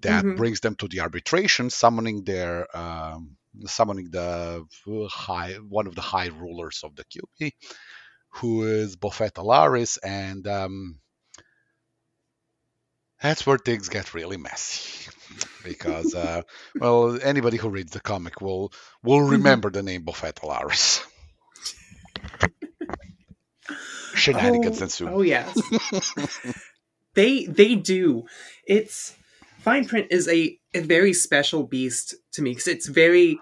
That 0.01 0.27
Mhm. 0.27 0.37
brings 0.37 0.61
them 0.61 0.75
to 0.77 0.89
the 0.89 1.01
arbitration, 1.01 1.71
summoning 1.71 2.25
their 2.25 2.67
um, 2.77 3.37
summoning 3.67 4.11
the 4.11 4.65
high 5.11 5.55
one 5.55 5.87
of 5.87 5.95
the 5.95 6.03
high 6.03 6.29
rulers 6.29 6.81
of 6.85 6.95
the 6.97 7.05
Cubi, 7.05 7.55
who 8.31 8.65
is 8.65 8.97
Buffet 8.97 9.35
Alaris, 9.35 9.99
and 10.05 10.47
um, 10.47 10.99
that's 13.27 13.47
where 13.47 13.59
things 13.59 13.89
get 13.89 14.15
really 14.15 14.37
messy. 14.37 15.11
Because 15.65 16.15
uh, 16.15 16.43
well, 16.79 17.19
anybody 17.21 17.57
who 17.57 17.69
reads 17.69 17.91
the 17.91 17.99
comic 17.99 18.41
will 18.41 18.73
will 19.03 19.19
Mhm. 19.19 19.31
remember 19.33 19.69
the 19.69 19.83
name 19.83 20.03
Buffet 20.05 20.37
Alaris. 20.37 21.05
Shenanigans 24.15 24.81
oh, 24.81 24.85
ensue. 24.85 25.09
oh 25.09 25.23
yes. 25.23 25.61
they 27.15 27.47
they 27.47 27.75
do. 27.75 28.27
It's 28.65 29.17
fine 29.59 29.87
print 29.87 30.07
is 30.11 30.29
a, 30.29 30.57
a 30.73 30.81
very 30.81 31.13
special 31.13 31.65
beast 31.65 32.15
to 32.35 32.43
me 32.43 32.51
because 32.53 32.69
it's 32.69 32.87
very 32.87 33.41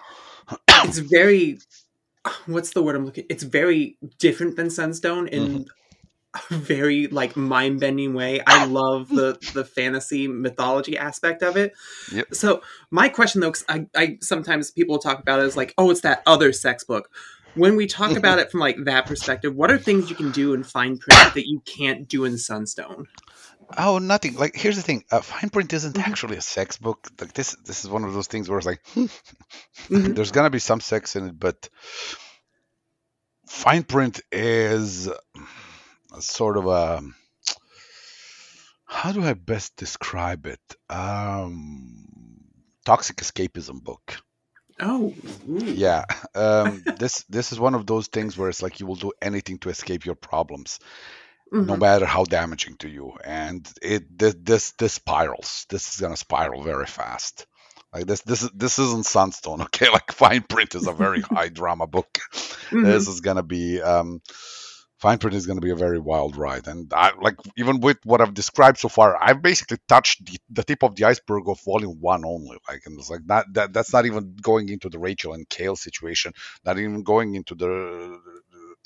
it's 0.86 0.98
very 0.98 1.58
what's 2.46 2.70
the 2.70 2.82
word 2.82 2.96
I'm 2.96 3.04
looking 3.04 3.26
it's 3.28 3.42
very 3.44 3.98
different 4.18 4.56
than 4.56 4.70
Sunstone 4.70 5.28
in 5.28 5.42
a 5.42 5.64
very 6.50 7.06
like 7.06 7.36
mind 7.36 7.80
bending 7.80 8.14
way. 8.14 8.40
I 8.46 8.64
love 8.66 9.08
the 9.08 9.38
the 9.54 9.64
fantasy 9.64 10.26
mythology 10.28 10.96
aspect 10.98 11.42
of 11.42 11.56
it. 11.56 11.72
Yep. 12.12 12.34
So 12.34 12.62
my 12.90 13.08
question 13.08 13.40
though, 13.40 13.50
because 13.50 13.64
I, 13.68 13.86
I 13.96 14.18
sometimes 14.20 14.70
people 14.70 14.98
talk 14.98 15.20
about 15.20 15.40
it 15.40 15.44
as 15.44 15.56
like, 15.56 15.74
oh, 15.78 15.90
it's 15.90 16.00
that 16.02 16.22
other 16.26 16.52
sex 16.52 16.84
book. 16.84 17.08
When 17.54 17.76
we 17.76 17.86
talk 17.86 18.16
about 18.16 18.40
it 18.40 18.50
from 18.50 18.58
like 18.58 18.76
that 18.84 19.06
perspective, 19.06 19.54
what 19.54 19.70
are 19.70 19.78
things 19.78 20.10
you 20.10 20.16
can 20.16 20.32
do 20.32 20.54
in 20.54 20.64
fine 20.64 20.98
print 20.98 21.34
that 21.34 21.46
you 21.46 21.62
can't 21.64 22.08
do 22.08 22.24
in 22.24 22.36
Sunstone? 22.36 23.06
Oh, 23.78 23.98
nothing. 23.98 24.34
Like 24.34 24.56
here's 24.56 24.76
the 24.76 24.82
thing: 24.82 25.04
uh, 25.12 25.20
fine 25.20 25.50
print 25.50 25.72
isn't 25.72 25.94
Mhm. 25.94 26.06
actually 26.06 26.36
a 26.36 26.42
sex 26.42 26.78
book. 26.78 27.06
Like 27.20 27.32
this, 27.32 27.56
this 27.64 27.84
is 27.84 27.90
one 27.90 28.02
of 28.02 28.12
those 28.12 28.26
things 28.26 28.48
where 28.48 28.58
it's 28.58 28.66
like, 28.66 28.82
Mhm. 29.88 30.16
there's 30.16 30.32
gonna 30.32 30.50
be 30.50 30.58
some 30.58 30.80
sex 30.80 31.14
in 31.14 31.28
it, 31.28 31.38
but 31.38 31.68
fine 33.46 33.84
print 33.84 34.20
is 34.32 35.08
sort 36.20 36.56
of 36.56 36.66
a 36.66 37.02
how 38.86 39.12
do 39.12 39.22
I 39.22 39.34
best 39.34 39.76
describe 39.76 40.46
it? 40.46 40.60
Um, 40.88 42.06
toxic 42.84 43.16
escapism 43.16 43.82
book. 43.82 44.16
Oh, 44.80 45.14
ooh. 45.48 45.58
Yeah. 45.64 46.04
Um, 46.34 46.82
this 46.98 47.24
this 47.28 47.52
is 47.52 47.60
one 47.60 47.74
of 47.74 47.86
those 47.86 48.08
things 48.08 48.36
where 48.36 48.48
it's 48.48 48.62
like 48.62 48.80
you 48.80 48.86
will 48.86 48.96
do 48.96 49.12
anything 49.22 49.58
to 49.58 49.68
escape 49.70 50.04
your 50.04 50.14
problems, 50.16 50.78
no 51.52 51.74
Mhm. 51.76 51.80
matter 51.80 52.06
how 52.06 52.24
damaging 52.24 52.76
to 52.78 52.88
you. 52.88 53.12
And 53.24 53.68
it 53.82 54.18
this 54.18 54.34
this, 54.38 54.72
this 54.78 54.92
spirals. 54.94 55.66
This 55.70 55.94
is 55.94 56.00
gonna 56.00 56.16
spiral 56.16 56.62
very 56.62 56.86
fast. 56.86 57.46
Like 57.92 58.06
this 58.06 58.22
this 58.22 58.48
this 58.54 58.78
isn't 58.78 59.06
Sunstone, 59.06 59.62
okay? 59.66 59.88
Like 59.90 60.12
Fine 60.12 60.42
Print 60.42 60.74
is 60.74 60.86
a 60.86 60.92
very 60.92 61.20
high 61.32 61.48
drama 61.48 61.86
book. 61.86 62.18
Mhm. 62.70 62.84
This 62.84 63.08
is 63.08 63.20
gonna 63.20 63.44
be 63.44 63.80
um 63.80 64.20
Fine 65.04 65.18
Print 65.18 65.36
is 65.36 65.46
gonna 65.46 65.60
be 65.60 65.68
a 65.68 65.76
very 65.76 65.98
wild 65.98 66.34
ride. 66.34 66.66
And 66.66 66.90
I 66.94 67.12
like 67.20 67.36
even 67.58 67.80
with 67.80 67.98
what 68.04 68.22
I've 68.22 68.32
described 68.32 68.78
so 68.78 68.88
far, 68.88 69.22
I've 69.22 69.42
basically 69.42 69.76
touched 69.86 70.24
the, 70.24 70.38
the 70.48 70.64
tip 70.64 70.82
of 70.82 70.96
the 70.96 71.04
iceberg 71.04 71.46
of 71.46 71.60
volume 71.62 71.98
one 72.00 72.24
only. 72.24 72.56
Like 72.66 72.80
and 72.86 72.98
it's 72.98 73.10
like 73.10 73.20
not 73.26 73.44
that 73.52 73.74
that's 73.74 73.92
not 73.92 74.06
even 74.06 74.34
going 74.40 74.70
into 74.70 74.88
the 74.88 74.98
Rachel 74.98 75.34
and 75.34 75.46
Kale 75.46 75.76
situation, 75.76 76.32
not 76.64 76.78
even 76.78 77.02
going 77.02 77.34
into 77.34 77.54
the 77.54 78.18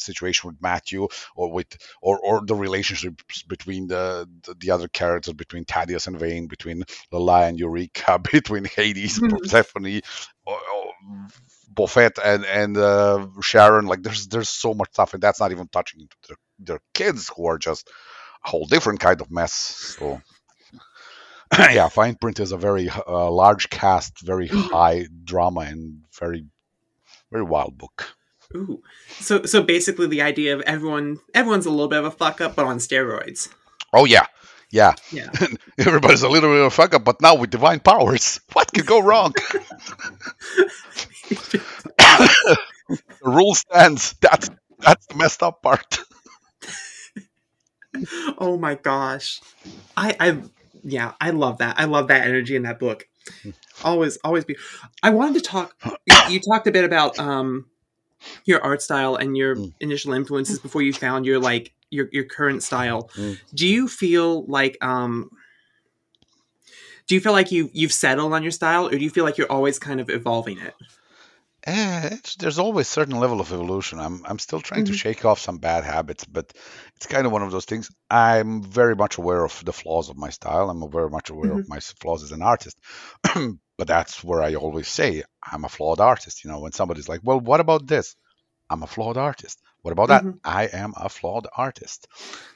situation 0.01 0.49
with 0.49 0.63
Matthew 0.63 1.09
or 1.37 1.53
with 1.53 1.67
or 2.03 2.19
or 2.21 2.45
the 2.45 2.55
relationships 2.55 3.43
between 3.43 3.89
the 3.89 4.29
the, 4.45 4.55
the 4.55 4.71
other 4.71 4.89
characters 4.89 5.35
between 5.35 5.65
Thaddeus 5.65 6.07
and 6.07 6.19
Vane, 6.19 6.47
between 6.47 6.85
Lala 7.13 7.47
and 7.49 7.59
Eureka, 7.59 8.19
between 8.33 8.65
Hades, 8.65 9.19
Mhm. 9.19 9.31
Persephone, 9.31 10.01
or, 10.47 10.55
or 10.55 10.93
Buffett 11.69 12.19
and 12.25 12.45
and 12.45 12.77
uh, 12.77 13.27
Sharon. 13.43 13.87
Like 13.87 14.03
there's 14.03 14.27
there's 14.29 14.49
so 14.51 14.75
much 14.75 14.91
stuff, 14.93 15.15
and 15.15 15.23
that's 15.23 15.41
not 15.41 15.53
even 15.53 15.69
touching 15.69 16.09
their, 16.27 16.37
their 16.59 16.81
kids 16.95 17.31
who 17.35 17.47
are 17.47 17.59
just 17.59 17.89
a 18.45 18.49
whole 18.49 18.67
different 18.67 19.01
kind 19.01 19.21
of 19.21 19.31
mess. 19.31 19.53
So. 19.99 20.21
yeah, 21.59 21.89
Fine 21.89 22.17
Print 22.17 22.41
is 22.41 22.53
a 22.53 22.57
very 22.59 22.91
uh, 22.91 23.31
large 23.31 23.71
cast, 23.71 24.21
very 24.21 24.49
Mhm. 24.49 24.71
high 24.71 25.07
drama, 25.25 25.61
and 25.61 26.03
very, 26.19 26.45
very 27.33 27.45
wild 27.45 27.79
book. 27.79 28.17
Ooh. 28.55 28.83
So 29.21 29.45
so 29.45 29.63
basically 29.63 30.07
the 30.07 30.23
idea 30.23 30.55
of 30.55 30.63
everyone 30.63 31.21
everyone's 31.35 31.67
a 31.67 31.71
little 31.71 31.89
bit 31.89 31.99
of 31.99 32.07
a 32.07 32.11
fuck 32.11 32.41
up 32.41 32.57
but 32.57 32.65
on 32.65 32.79
steroids. 32.79 33.49
Oh 33.93 34.05
yeah, 34.05 34.27
yeah. 34.71 34.95
Yeah. 35.13 35.31
Everybody's 35.79 36.23
a 36.23 36.29
little 36.29 36.51
bit 36.51 36.61
of 36.61 36.67
a 36.67 36.71
fuck 36.71 36.95
up, 36.95 37.05
but 37.05 37.21
now 37.21 37.35
with 37.35 37.51
divine 37.51 37.81
powers, 37.81 38.41
what 38.53 38.73
could 38.73 38.87
go 38.87 39.01
wrong? 39.01 39.33
the 41.99 42.59
rule 43.23 43.55
stands. 43.55 44.15
That's 44.21 44.51
that's 44.79 45.07
the 45.07 45.15
messed 45.17 45.43
up 45.43 45.63
part. 45.63 45.99
oh 48.39 48.57
my 48.59 48.75
gosh. 48.75 49.41
I 49.97 50.17
I 50.21 50.43
yeah, 50.85 51.13
I 51.21 51.31
love 51.31 51.59
that. 51.59 51.79
I 51.79 51.85
love 51.85 52.09
that 52.09 52.27
energy 52.27 52.57
in 52.57 52.63
that 52.63 52.79
book. 52.79 53.07
Always 53.85 54.19
always 54.25 54.45
be 54.45 54.57
I 55.03 55.11
wanted 55.11 55.35
to 55.35 55.41
talk 55.41 55.77
you, 55.85 56.17
you 56.31 56.41
talked 56.41 56.67
a 56.67 56.71
bit 56.71 56.85
about 56.85 57.19
um 57.19 57.67
your 58.45 58.63
art 58.63 58.83
style 58.83 59.17
and 59.17 59.37
your 59.37 59.57
Mm. 59.57 59.73
initial 59.81 60.13
influences 60.13 60.59
before 60.59 60.83
you 60.83 60.93
found 60.93 61.27
your 61.27 61.39
like 61.39 61.73
your 61.91 62.09
your 62.13 62.25
current 62.25 62.63
style. 62.63 63.11
Mm. 63.17 63.39
Do 63.55 63.67
you 63.67 63.89
feel 63.89 64.45
like 64.47 64.77
um 64.85 65.31
do 67.07 67.15
you 67.15 67.21
feel 67.21 67.33
like 67.33 67.51
you 67.53 67.71
you've 67.73 67.93
settled 67.93 68.33
on 68.33 68.43
your 68.43 68.53
style 68.53 68.87
or 68.87 68.91
do 68.91 68.99
you 68.99 69.11
feel 69.11 69.25
like 69.25 69.39
you're 69.39 69.51
always 69.51 69.79
kind 69.79 70.01
of 70.01 70.11
evolving 70.11 70.59
it? 70.59 70.75
Eh, 71.67 72.09
it's, 72.13 72.37
there's 72.37 72.59
always 72.59 72.87
certain 72.89 73.19
level 73.19 73.41
of 73.41 73.53
evolution. 73.53 73.99
I'm 73.99 74.25
I'm 74.25 74.39
still 74.39 74.61
trying 74.61 74.85
to 74.85 74.93
Mhm. 74.93 74.97
shake 74.97 75.25
off 75.25 75.41
some 75.41 75.59
bad 75.59 75.85
habits, 75.85 76.25
but 76.25 76.53
it's 76.97 77.07
kind 77.07 77.27
of 77.27 77.33
one 77.33 77.43
of 77.43 77.51
those 77.51 77.65
things. 77.65 77.91
I'm 78.09 78.63
very 78.63 78.95
much 78.95 79.19
aware 79.19 79.45
of 79.45 79.65
the 79.65 79.73
flaws 79.73 80.09
of 80.09 80.17
my 80.17 80.31
style. 80.31 80.71
I'm 80.71 80.91
very 80.91 81.11
much 81.11 81.31
aware 81.31 81.53
of 81.53 81.69
my 81.69 81.81
flaws 81.81 82.23
as 82.23 82.33
an 82.33 82.43
artist. 82.43 82.79
but 83.79 83.89
that's 83.89 84.25
where 84.25 84.43
I 84.43 84.57
always 84.57 84.89
say 84.89 85.25
I'm 85.43 85.65
a 85.65 85.71
flawed 85.71 86.01
artist. 86.01 86.45
You 86.45 86.51
know, 86.51 86.61
when 86.61 86.73
somebody's 86.73 87.09
like, 87.09 87.21
"Well, 87.25 87.41
what 87.41 87.61
about 87.61 87.87
this?" 87.87 88.17
I'm 88.71 88.83
a 88.83 88.87
flawed 88.87 89.17
artist. 89.19 89.61
What 89.83 89.93
about 89.93 90.09
that? 90.09 90.25
Mhm. 90.25 90.41
I 90.45 90.65
am 90.67 90.95
a 90.97 91.09
flawed 91.09 91.47
artist. 91.57 92.09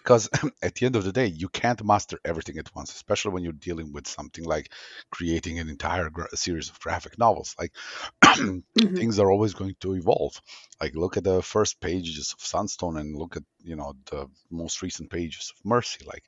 Because 0.03 0.29
at 0.63 0.75
the 0.77 0.87
end 0.87 0.97
of 0.97 1.05
the 1.05 1.13
day, 1.13 1.27
you 1.27 1.49
can't 1.49 1.85
master 1.85 2.19
everything 2.25 2.59
at 2.59 2.75
once, 2.75 2.93
especially 2.95 3.33
when 3.33 3.45
you're 3.45 3.53
dealing 3.69 3.93
with 3.93 4.07
something 4.09 4.45
like 4.45 4.73
creating 5.11 5.59
an 5.59 5.69
entire 5.69 6.11
gra- 6.11 6.37
series 6.37 6.71
of 6.71 6.81
graphic 6.81 7.19
novels. 7.19 7.57
Like 7.59 7.73
Mhm. 8.77 9.03
things 9.03 9.19
are 9.19 9.31
always 9.31 9.55
going 9.55 9.77
to 9.81 9.95
evolve. 9.95 10.41
Like 10.81 10.95
look 10.95 11.17
at 11.17 11.25
the 11.25 11.43
first 11.43 11.81
pages 11.81 12.35
of 12.39 12.45
Sunstone 12.45 12.97
and 12.99 13.17
look 13.17 13.37
at 13.37 13.45
you 13.63 13.77
know 13.77 13.95
the 14.11 14.29
most 14.51 14.83
recent 14.83 15.11
pages 15.11 15.53
of 15.57 15.65
Mercy. 15.65 16.05
Like 16.07 16.25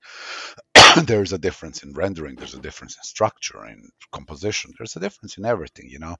there's 1.06 1.32
a 1.32 1.38
difference 1.38 1.82
in 1.82 1.92
rendering, 1.92 2.36
there's 2.36 2.54
a 2.54 2.60
difference 2.60 2.96
in 2.96 3.02
structure 3.04 3.62
and 3.64 3.90
composition. 4.12 4.72
There's 4.78 4.96
a 4.96 5.00
difference 5.00 5.38
in 5.38 5.44
everything. 5.44 5.88
You 5.90 5.98
know, 6.00 6.16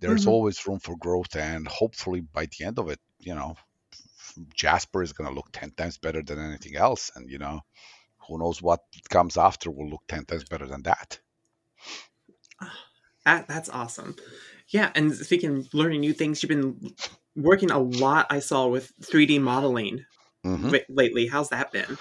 there's 0.00 0.26
Mhm. 0.26 0.28
always 0.28 0.66
room 0.66 0.80
for 0.80 0.96
growth, 0.96 1.36
and 1.36 1.66
hopefully 1.68 2.20
by 2.20 2.46
the 2.46 2.64
end 2.66 2.78
of 2.78 2.88
it, 2.90 3.00
you 3.20 3.34
know, 3.34 3.56
Jasper 4.54 5.02
is 5.02 5.12
going 5.12 5.28
to 5.30 5.34
look 5.36 5.50
ten 5.52 5.72
times 5.72 5.98
better 5.98 6.22
than 6.22 6.38
anything 6.38 6.76
else, 6.76 7.10
and 7.14 7.30
you 7.30 7.38
know. 7.38 7.60
Who 8.28 8.38
knows 8.38 8.62
what 8.62 8.80
comes 9.10 9.36
after 9.36 9.70
will 9.70 9.88
look 9.90 10.02
10 10.08 10.24
times 10.26 10.44
better 10.44 10.66
than 10.66 10.82
that. 10.84 11.20
That, 13.24 13.46
that's 13.46 13.68
awesome. 13.68 14.16
Yeah, 14.70 14.90
and 14.96 15.14
speaking 15.14 15.58
of 15.58 15.72
learning 15.74 16.00
new 16.00 16.12
things, 16.12 16.42
you've 16.42 16.48
been 16.48 16.92
working 17.36 17.70
a 17.70 17.78
lot. 17.78 18.26
I 18.30 18.40
saw 18.40 18.66
with 18.66 18.92
3D 19.00 19.40
modeling 19.40 20.04
Mhm. 20.44 20.72
wi- 20.72 20.86
lately. 20.88 21.28
How's 21.28 21.50
that 21.50 21.72
been? 21.72 21.98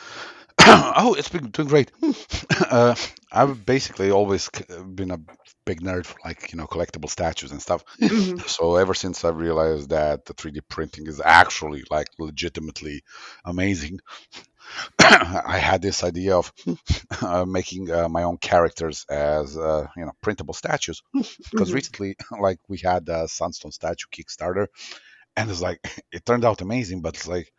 oh, 0.97 1.15
it's 1.17 1.30
been 1.30 1.50
doing 1.50 1.67
great. 1.67 1.91
uh, 2.69 2.95
I've 3.32 3.65
basically 3.65 4.12
always 4.12 4.50
been 4.95 5.12
a 5.12 5.19
big 5.65 5.82
nerd 5.82 6.06
for 6.06 6.17
like 6.26 6.52
you 6.52 6.58
know 6.58 6.67
collectible 6.67 7.10
statues 7.10 7.52
and 7.52 7.62
stuff. 7.62 7.84
Mhm. 8.02 8.41
So 8.47 8.76
ever 8.76 8.93
since 8.93 9.24
I 9.24 9.30
realized 9.30 9.89
that 9.89 10.26
the 10.26 10.34
3D 10.34 10.62
printing 10.62 11.08
is 11.08 11.21
actually 11.24 11.84
like 11.89 12.08
legitimately 12.19 13.04
amazing, 13.45 14.00
I 15.00 15.58
had 15.58 15.82
this 15.82 16.04
idea 16.04 16.38
of 16.38 16.52
uh, 17.21 17.45
making 17.45 17.91
uh, 17.91 18.10
my 18.10 18.24
own 18.24 18.38
characters 18.38 19.06
as 19.10 19.58
uh, 19.58 19.88
you 19.97 20.06
know 20.06 20.12
printable 20.21 20.54
statues. 20.54 21.02
Because 21.13 21.71
Mhm. 21.71 21.74
recently, 21.74 22.15
like 22.39 22.60
we 22.67 22.80
had 22.84 23.08
a 23.10 23.28
Sunstone 23.28 23.71
statue 23.71 24.08
Kickstarter, 24.13 24.67
and 25.38 25.50
it's 25.50 25.62
like 25.62 25.80
it 26.12 26.26
turned 26.26 26.45
out 26.45 26.62
amazing, 26.62 27.02
but 27.02 27.15
it's 27.15 27.28
like 27.28 27.52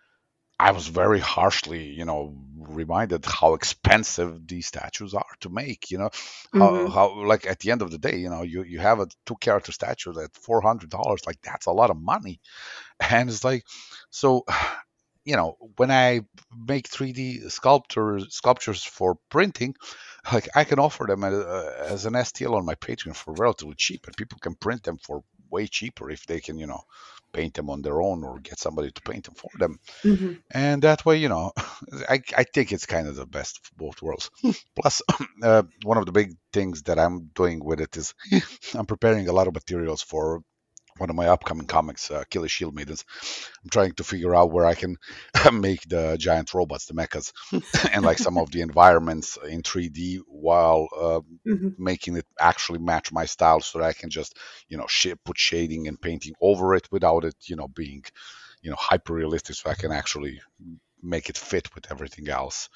I 0.62 0.70
was 0.72 0.86
very 0.86 1.18
harshly, 1.20 1.84
you 1.84 2.04
know, 2.04 2.36
reminded 2.56 3.24
how 3.26 3.54
expensive 3.54 4.46
these 4.46 4.66
statues 4.68 5.14
are 5.14 5.34
to 5.40 5.48
make. 5.50 5.90
You 5.90 5.98
know, 5.98 6.10
how, 6.52 6.70
Mm-hmm. 6.76 6.88
how 6.88 7.24
like 7.26 7.46
at 7.46 7.58
the 7.60 7.70
end 7.72 7.82
of 7.82 7.90
the 7.90 7.98
day, 7.98 8.16
you 8.18 8.30
know, 8.30 8.42
you 8.42 8.62
you 8.62 8.78
have 8.80 9.00
a 9.00 9.08
two 9.26 9.36
character 9.40 9.72
statue 9.72 10.12
at 10.22 10.34
four 10.36 10.60
hundred 10.62 10.90
dollars. 10.90 11.22
Like 11.26 11.40
that's 11.42 11.66
a 11.66 11.72
lot 11.72 11.90
of 11.90 12.00
money, 12.00 12.40
and 13.00 13.28
it's 13.30 13.44
like, 13.44 13.64
so, 14.10 14.44
you 15.24 15.36
know, 15.36 15.56
when 15.76 15.90
I 15.90 16.22
make 16.66 16.88
three 16.88 17.12
D 17.12 17.48
sculptures 17.48 18.26
sculptures 18.34 18.84
for 18.84 19.16
printing, 19.30 19.74
like 20.32 20.48
I 20.54 20.64
can 20.64 20.78
offer 20.78 21.06
them 21.06 21.24
as, 21.24 21.34
uh, 21.34 21.86
as 21.88 22.06
an 22.06 22.16
STL 22.16 22.54
on 22.54 22.64
my 22.66 22.74
Patreon 22.76 23.16
for 23.16 23.34
relatively 23.34 23.74
cheap, 23.76 24.06
and 24.06 24.16
people 24.16 24.38
can 24.40 24.54
print 24.54 24.82
them 24.84 24.98
for 24.98 25.22
way 25.52 25.66
cheaper 25.68 26.10
if 26.10 26.26
they 26.26 26.40
can, 26.40 26.58
you 26.58 26.66
know, 26.66 26.82
paint 27.32 27.54
them 27.54 27.70
on 27.70 27.82
their 27.82 28.02
own 28.02 28.24
or 28.24 28.40
get 28.40 28.58
somebody 28.58 28.90
to 28.90 29.02
paint 29.02 29.24
them 29.26 29.34
for 29.34 29.50
them 29.58 29.78
Mm-hmm. 30.04 30.32
and 30.50 30.82
that 30.82 31.04
way 31.04 31.16
you 31.18 31.28
know 31.28 31.52
i, 32.08 32.20
I 32.36 32.44
think 32.44 32.72
it's 32.72 32.86
kind 32.86 33.08
of 33.08 33.16
the 33.16 33.26
best 33.26 33.58
of 33.58 33.76
both 33.76 34.02
worlds 34.02 34.30
plus 34.80 35.02
uh, 35.42 35.62
one 35.84 35.98
of 35.98 36.06
the 36.06 36.12
big 36.12 36.34
things 36.52 36.82
that 36.84 36.98
i'm 36.98 37.30
doing 37.34 37.64
with 37.64 37.80
it 37.80 37.96
is 37.96 38.14
i'm 38.74 38.86
preparing 38.86 39.28
a 39.28 39.32
lot 39.32 39.48
of 39.48 39.54
materials 39.54 40.02
for 40.02 40.42
one 41.02 41.10
of 41.10 41.16
my 41.16 41.28
upcoming 41.28 41.66
comics 41.66 42.10
uh, 42.10 42.20
Achilles 42.22 42.52
shield 42.52 42.74
maidens 42.76 43.04
i'm 43.64 43.70
trying 43.70 43.92
to 43.94 44.04
figure 44.04 44.34
out 44.34 44.52
where 44.52 44.66
i 44.66 44.74
can 44.74 44.96
make 45.52 45.82
the 45.88 46.16
giant 46.18 46.54
robots 46.54 46.86
the 46.86 46.94
mechas 46.94 47.32
and 47.92 48.04
like 48.04 48.18
some 48.18 48.38
of 48.38 48.50
the 48.52 48.62
environments 48.62 49.38
in 49.48 49.62
3d 49.62 50.20
while 50.28 50.88
uh, 51.00 51.20
Mm-hmm. 51.46 51.68
making 51.78 52.16
it 52.16 52.26
actually 52.40 52.78
match 52.78 53.12
my 53.12 53.26
style 53.26 53.60
so 53.60 53.78
that 53.78 53.86
i 53.86 53.92
can 53.92 54.10
just 54.10 54.36
you 54.68 54.78
know 54.78 54.86
sh- 54.88 55.20
put 55.24 55.38
shading 55.38 55.88
and 55.88 56.00
painting 56.00 56.34
over 56.40 56.74
it 56.74 56.88
without 56.92 57.24
it 57.24 57.36
you 57.46 57.56
know 57.56 57.68
being 57.68 58.04
you 58.62 58.70
know 58.70 58.76
hyper 58.78 59.14
realistic 59.14 59.56
so 59.56 59.70
i 59.70 59.74
can 59.74 59.92
actually 59.92 60.40
make 61.02 61.30
it 61.30 61.38
fit 61.38 61.74
with 61.74 61.90
everything 61.90 62.28
else 62.28 62.68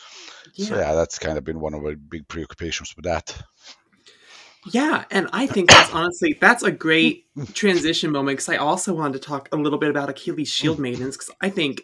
so 0.55 0.75
Yeah. 0.75 0.77
yeah 0.77 0.95
that's 0.95 1.19
kind 1.19 1.39
of 1.39 1.45
been 1.45 1.61
one 1.61 1.75
of 1.75 1.83
my 1.83 1.95
big 2.09 2.27
preoccupations 2.29 2.95
with 2.97 3.05
that 3.05 3.37
Yeah, 4.73 5.05
and 5.11 5.29
I 5.33 5.47
think 5.47 5.71
that's 5.71 5.93
honestly 5.93 6.37
that's 6.41 6.63
a 6.63 6.71
great 6.71 7.27
transition 7.53 8.11
moment 8.11 8.39
because 8.39 8.49
I 8.49 8.57
also 8.57 8.95
wanted 8.95 9.15
to 9.15 9.19
talk 9.29 9.49
a 9.53 9.57
little 9.57 9.79
bit 9.79 9.91
about 9.91 10.09
Achilles 10.09 10.49
Shield 10.49 10.79
Maidens 10.79 11.17
because 11.17 11.31
I 11.41 11.51
think 11.51 11.83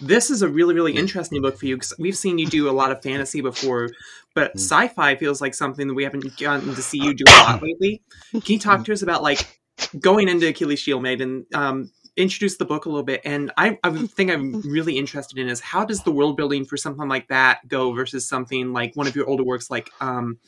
this 0.00 0.30
is 0.30 0.42
a 0.42 0.48
really 0.48 0.74
really 0.74 0.94
interesting 0.96 1.42
book 1.42 1.58
for 1.58 1.66
you 1.66 1.76
because 1.76 1.92
we've 1.98 2.16
seen 2.16 2.38
you 2.38 2.46
do 2.46 2.70
a 2.70 2.72
lot 2.72 2.90
of 2.90 3.02
fantasy 3.02 3.40
before, 3.40 3.90
but 4.34 4.52
Mm. 4.54 4.60
sci-fi 4.60 5.16
feels 5.16 5.40
like 5.40 5.54
something 5.54 5.88
that 5.88 5.94
we 5.94 6.04
haven't 6.04 6.38
gotten 6.38 6.74
to 6.74 6.82
see 6.82 6.98
you 6.98 7.14
do 7.14 7.24
a 7.26 7.30
lot 7.42 7.62
lately. 7.62 8.00
Can 8.32 8.42
you 8.46 8.58
talk 8.58 8.84
to 8.84 8.92
us 8.92 9.02
about 9.02 9.22
like 9.22 9.60
going 9.98 10.28
into 10.28 10.48
Achilles 10.48 10.78
Shield 10.78 11.02
Maiden? 11.02 11.46
Um, 11.54 11.90
introduce 12.16 12.56
the 12.56 12.64
book 12.64 12.84
a 12.86 12.88
little 12.88 13.04
bit, 13.04 13.20
and 13.24 13.52
I, 13.56 13.78
I 13.82 13.88
would 13.88 14.10
think 14.10 14.30
I'm 14.30 14.60
really 14.62 14.98
interested 14.98 15.38
in 15.38 15.48
is 15.48 15.60
how 15.60 15.84
does 15.84 16.02
the 16.02 16.12
world 16.12 16.36
building 16.36 16.64
for 16.64 16.76
something 16.76 17.08
like 17.08 17.28
that 17.28 17.66
go 17.68 17.92
versus 17.92 18.28
something 18.28 18.72
like 18.72 18.94
one 18.94 19.06
of 19.06 19.16
your 19.16 19.28
older 19.28 19.44
works 19.44 19.70
like 19.70 19.90
um, 20.00 20.38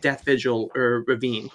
Death 0.00 0.24
Vigil 0.24 0.70
or 0.74 1.04
Ravine. 1.06 1.50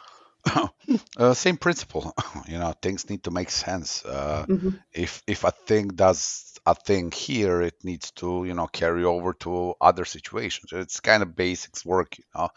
uh, 1.18 1.34
same 1.34 1.58
principle. 1.58 2.14
You 2.48 2.60
know 2.60 2.74
things 2.80 3.10
need 3.10 3.24
to 3.24 3.32
make 3.32 3.50
sense. 3.50 4.06
Uh, 4.06 4.46
Mhm. 4.48 4.80
if 4.94 5.24
if 5.26 5.44
a 5.44 5.52
thing 5.52 5.88
does 5.88 6.54
a 6.68 6.76
thing 6.76 7.12
here 7.12 7.62
it 7.62 7.84
needs 7.84 8.12
to 8.12 8.46
you 8.46 8.54
know 8.54 8.68
carry 8.68 9.04
over 9.04 9.34
to 9.34 9.74
other 9.82 10.06
situations. 10.06 10.72
It's 10.72 11.00
kind 11.00 11.24
of 11.24 11.36
basics 11.36 11.84
work 11.86 12.18
you 12.20 12.24
know 12.36 12.50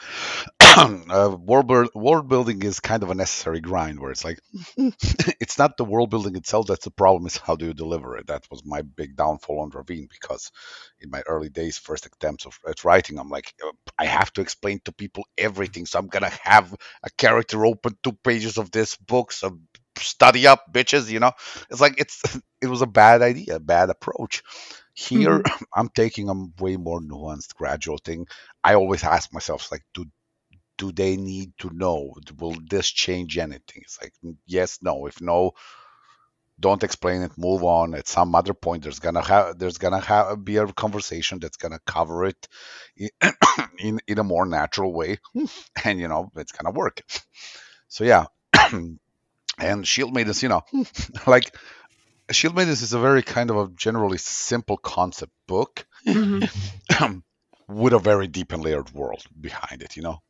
uh, 1.10 1.36
world, 1.40 1.90
world 1.94 2.28
building 2.28 2.62
is 2.62 2.80
kind 2.80 3.02
of 3.02 3.10
a 3.10 3.14
necessary 3.14 3.60
grind 3.60 4.00
where 4.00 4.10
it's 4.10 4.24
like 4.24 4.40
it's 5.40 5.58
not 5.58 5.76
the 5.76 5.84
world 5.84 6.10
building 6.10 6.36
itself 6.36 6.66
that's 6.66 6.84
the 6.84 6.90
problem 6.90 7.26
it's 7.26 7.38
how 7.38 7.56
do 7.56 7.66
you 7.66 7.74
deliver 7.74 8.16
it. 8.16 8.26
That 8.28 8.44
was 8.50 8.64
my 8.64 8.82
big 8.82 9.16
downfall 9.16 9.60
on 9.60 9.70
ravine 9.70 10.08
because 10.10 10.50
in 11.00 11.10
my 11.10 11.22
early 11.26 11.48
days 11.48 11.78
first 11.78 12.06
attempts 12.06 12.46
of 12.46 12.58
at 12.68 12.84
writing 12.84 13.18
i'm 13.18 13.30
like 13.30 13.54
uh, 13.66 13.70
i 13.98 14.04
have 14.06 14.32
to 14.34 14.40
explain 14.40 14.80
to 14.84 14.92
people 14.92 15.24
everything 15.38 15.86
so 15.86 15.98
i'm 15.98 16.08
gonna 16.08 16.32
have 16.42 16.74
a 17.04 17.10
character 17.18 17.64
open 17.66 17.96
two 18.02 18.12
pages 18.24 18.58
of 18.58 18.70
this 18.70 18.96
book 18.96 19.32
so 19.32 19.58
study 19.98 20.46
up 20.46 20.72
bitches 20.72 21.10
you 21.10 21.20
know? 21.20 21.32
It's 21.70 21.80
like 21.80 21.94
it's 22.00 22.22
it 22.62 22.66
was 22.68 22.82
a 22.82 22.86
bad 22.86 23.22
idea 23.22 23.56
a 23.56 23.60
bad 23.60 23.90
approach. 23.90 24.42
Here 24.94 25.42
i'm 25.74 25.88
taking 25.90 26.28
a 26.28 26.62
way 26.62 26.76
more 26.76 27.00
nuanced 27.00 27.54
gradual 27.54 27.98
thing. 27.98 28.26
I 28.64 28.74
always 28.74 29.04
ask 29.04 29.32
myself 29.32 29.70
like 29.72 29.82
do 29.94 30.06
do 30.78 30.92
they 30.92 31.16
need 31.16 31.52
to 31.58 31.70
know? 31.74 32.14
Will 32.38 32.56
this 32.70 32.88
change 32.88 33.38
anything? 33.38 33.82
It's 33.82 33.98
like 34.02 34.14
yes 34.46 34.78
no. 34.82 35.06
If 35.06 35.20
no 35.20 35.52
don't 36.60 36.82
explain 36.82 37.22
it 37.22 37.32
move 37.38 37.62
on. 37.62 37.94
At 37.94 38.08
some 38.08 38.34
other 38.34 38.54
point 38.54 38.82
there's 38.82 38.98
gonna 38.98 39.22
have 39.24 39.58
there's 39.58 39.78
gonna 39.78 40.00
have 40.00 40.44
be 40.44 40.56
a 40.56 40.66
conversation 40.66 41.38
that's 41.38 41.56
gonna 41.56 41.78
cover 41.86 42.24
it 42.26 42.48
in 42.96 43.10
in, 43.78 44.00
in 44.06 44.18
a 44.18 44.24
more 44.24 44.46
natural 44.46 44.92
way. 44.92 45.18
And 45.84 46.00
you 46.00 46.08
know 46.08 46.30
it's 46.36 46.52
gonna 46.52 46.74
work. 46.74 47.02
So 47.88 48.04
yeah. 48.04 48.26
And 49.60 49.88
shield 49.88 50.14
maidens 50.14 50.42
you 50.42 50.48
know 50.50 50.62
like 51.26 51.56
shield 52.30 52.56
maidens 52.56 52.82
is 52.82 52.92
a 52.94 53.00
very 53.00 53.22
kind 53.22 53.50
of 53.50 53.56
a 53.58 53.68
generally 53.76 54.18
simple 54.18 54.76
concept 54.78 55.32
book. 55.48 55.86
Mhm. 56.06 56.50
with 57.68 57.92
a 57.92 57.98
very 57.98 58.26
deep 58.26 58.52
and 58.52 58.64
layered 58.64 58.90
world 58.92 59.22
behind 59.38 59.82
it, 59.82 59.96
you 59.96 60.02
know? 60.02 60.20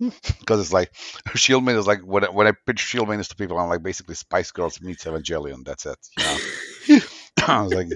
Because 0.41 0.61
it's 0.61 0.73
like 0.73 0.93
Shield 1.37 1.65
Maiden 1.65 1.79
is 1.81 1.87
like 1.87 2.01
when 2.01 2.25
I, 2.25 2.31
when 2.31 2.47
I 2.47 2.53
pitch 2.67 2.81
Shield 2.81 3.09
Maidens 3.09 3.29
to 3.29 3.37
people, 3.37 3.59
I'm 3.59 3.69
like 3.69 3.83
basically 3.83 4.17
Spice 4.17 4.51
Girls 4.51 4.81
meets 4.81 5.05
Evangelion. 5.05 5.65
That's 5.65 5.87
it, 5.87 5.99
you 6.17 6.25
know? 6.25 7.01
I 7.47 7.63
was 7.63 7.73
like, 7.75 7.89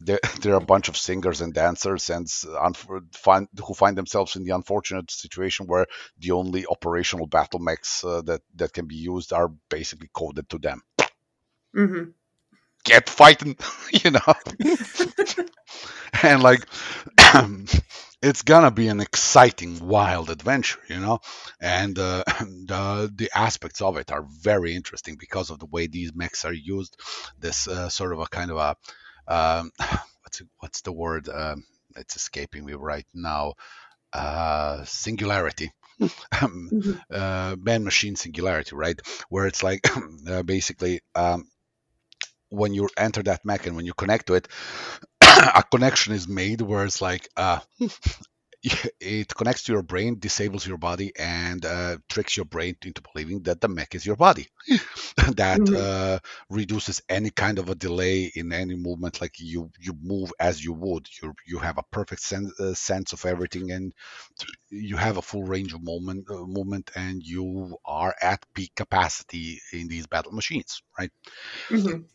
there, 0.00 0.20
there 0.40 0.54
are 0.54 0.62
a 0.62 0.64
bunch 0.64 0.88
of 0.88 0.96
singers 0.96 1.40
and 1.40 1.52
dancers 1.52 2.10
and 2.10 2.26
unf- 2.26 3.14
find, 3.14 3.48
who 3.64 3.74
find 3.74 3.96
themselves 3.96 4.36
in 4.36 4.44
the 4.44 4.54
unfortunate 4.54 5.10
situation 5.10 5.66
where 5.66 5.86
the 6.18 6.32
only 6.32 6.66
operational 6.66 7.26
battle 7.26 7.58
mechs 7.58 8.04
uh, 8.04 8.22
that 8.22 8.42
that 8.56 8.72
can 8.72 8.86
be 8.86 8.96
used 8.96 9.32
are 9.32 9.48
basically 9.68 10.10
coded 10.12 10.48
to 10.50 10.58
them. 10.58 10.82
Mhm. 11.74 12.14
Get 12.84 13.08
fighting, 13.08 13.56
you 14.04 14.10
know. 14.12 14.34
and 16.22 16.42
like 16.42 16.66
it's 18.22 18.42
gonna 18.42 18.70
be 18.70 18.88
an 18.88 19.00
exciting 19.00 19.86
wild 19.86 20.30
adventure 20.30 20.80
you 20.88 20.98
know? 21.00 21.20
And 21.60 21.98
uh, 21.98 22.24
the 22.40 23.12
the 23.14 23.30
aspects 23.34 23.80
of 23.80 23.96
it 23.96 24.12
are 24.12 24.26
very 24.42 24.74
interesting 24.74 25.16
because 25.18 25.50
of 25.50 25.58
the 25.58 25.66
way 25.66 25.86
these 25.86 26.14
mechs 26.14 26.44
are 26.44 26.52
used. 26.52 26.96
This 27.38 27.68
uh, 27.68 27.88
sort 27.88 28.12
of 28.12 28.20
a 28.20 28.26
kind 28.26 28.50
of 28.50 28.56
a 28.58 28.76
um, 29.32 29.70
what's 30.22 30.42
what's 30.58 30.80
the 30.82 30.92
word 30.92 31.28
um, 31.28 31.64
it's 31.96 32.16
escaping 32.16 32.64
me 32.64 32.74
right 32.74 33.06
now? 33.14 33.54
Uh, 34.12 34.84
singularity. 34.84 35.72
Um, 36.42 36.72
Mhm. 36.72 37.00
uh, 37.12 37.56
man 37.60 37.84
machine 37.84 38.16
singularity 38.16 38.74
right? 38.76 39.00
Where 39.30 39.46
it's 39.46 39.62
like 39.62 39.80
uh, 40.28 40.42
basically 40.42 41.00
um, 41.14 41.44
when 42.54 42.74
you 42.74 42.88
enter 42.96 43.22
that 43.22 43.44
mech 43.44 43.66
and 43.66 43.76
when 43.76 43.86
you 43.86 43.94
connect 43.94 44.26
to 44.28 44.34
it 44.34 44.48
a 45.22 45.62
connection 45.70 46.14
is 46.14 46.28
made 46.28 46.60
where 46.60 46.84
it's 46.84 47.02
like 47.02 47.28
uh, 47.36 47.60
it 49.00 49.34
connects 49.34 49.64
to 49.64 49.72
your 49.72 49.82
brain, 49.82 50.18
disables 50.18 50.66
your 50.66 50.78
body, 50.78 51.12
and 51.18 51.64
uh, 51.66 51.98
tricks 52.08 52.36
your 52.36 52.46
brain 52.46 52.76
into 52.84 53.02
believing 53.12 53.42
that 53.42 53.60
the 53.60 53.68
mech 53.68 53.94
is 53.94 54.06
your 54.06 54.16
body. 54.16 54.48
that 55.36 55.60
Mhm. 55.60 55.76
uh, 55.76 56.18
reduces 56.50 57.02
any 57.08 57.30
kind 57.30 57.58
of 57.58 57.68
a 57.68 57.74
delay 57.74 58.30
in 58.34 58.52
any 58.52 58.74
movement. 58.76 59.20
Like 59.20 59.34
you, 59.38 59.70
you 59.78 59.94
move 60.02 60.32
as 60.40 60.64
you 60.64 60.72
would. 60.72 61.06
You 61.22 61.34
you 61.46 61.58
have 61.58 61.78
a 61.78 61.84
perfect 61.92 62.22
sen- 62.22 62.52
uh, 62.58 62.74
sense 62.74 63.12
of 63.12 63.24
everything, 63.26 63.70
and 63.70 63.92
you 64.70 64.96
have 64.96 65.16
a 65.18 65.22
full 65.22 65.44
range 65.44 65.74
of 65.74 65.82
moment 65.82 66.26
uh, 66.30 66.44
movement, 66.46 66.90
and 66.96 67.22
you 67.22 67.76
are 67.84 68.14
at 68.22 68.44
peak 68.54 68.72
capacity 68.76 69.60
in 69.72 69.88
these 69.88 70.06
battle 70.06 70.32
machines, 70.32 70.82
right? 70.98 71.10
Mhm. 71.70 72.08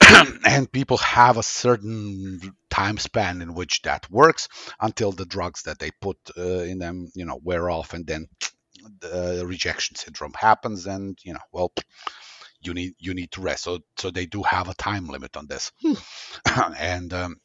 and 0.46 0.70
people 0.70 0.98
have 0.98 1.36
a 1.38 1.42
certain 1.42 2.40
time 2.70 2.98
span 2.98 3.42
in 3.42 3.54
which 3.54 3.82
that 3.82 4.10
works 4.10 4.48
until 4.80 5.12
the 5.12 5.26
drugs 5.26 5.62
that 5.62 5.78
they 5.78 5.90
put 6.00 6.18
uh, 6.38 6.42
in 6.42 6.78
them 6.78 7.10
you 7.14 7.24
know 7.24 7.40
wear 7.42 7.70
off 7.70 7.94
and 7.94 8.06
then 8.06 8.26
the 9.00 9.44
rejection 9.46 9.96
syndrome 9.96 10.34
happens 10.38 10.86
and 10.86 11.18
you 11.24 11.32
know 11.32 11.40
well 11.52 11.72
you 12.62 12.74
need 12.74 12.94
you 12.98 13.14
need 13.14 13.30
to 13.32 13.40
rest. 13.40 13.64
So 13.64 13.80
so 13.98 14.10
they 14.10 14.26
do 14.26 14.42
have 14.42 14.68
a 14.68 14.74
time 14.74 15.06
limit 15.08 15.36
on 15.36 15.46
this. 15.46 15.72
And 16.78 17.12
um, 17.14 17.36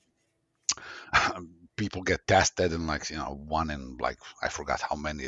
people 1.81 2.03
get 2.03 2.27
tested 2.27 2.71
and 2.73 2.85
like 2.87 3.09
you 3.09 3.17
know 3.17 3.33
one 3.59 3.69
in 3.75 3.97
like 3.99 4.19
i 4.45 4.49
forgot 4.49 4.81
how 4.89 4.95
many 4.95 5.25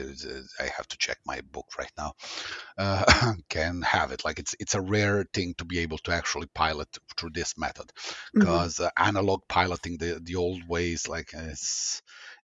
i 0.60 0.68
have 0.78 0.88
to 0.88 0.97
check 1.06 1.18
my 1.26 1.39
book 1.56 1.68
right 1.80 1.91
now 1.97 2.12
uh, 2.78 3.34
can 3.49 3.82
have 3.82 4.12
it. 4.12 4.26
Like 4.26 4.39
it's 4.39 4.56
it's 4.60 4.76
a 4.76 4.82
rare 4.82 5.26
thing 5.34 5.54
to 5.58 5.66
be 5.66 5.80
able 5.80 5.97
to 5.99 6.12
actually 6.12 6.47
pilot 6.54 6.88
through 7.18 7.32
this 7.34 7.58
method 7.58 7.91
because 8.34 8.80
uh, 8.80 8.89
analog 8.97 9.41
piloting 9.47 9.97
the 9.97 10.20
the 10.24 10.36
old 10.36 10.68
ways 10.68 11.08
like 11.08 11.32
it's 11.34 12.01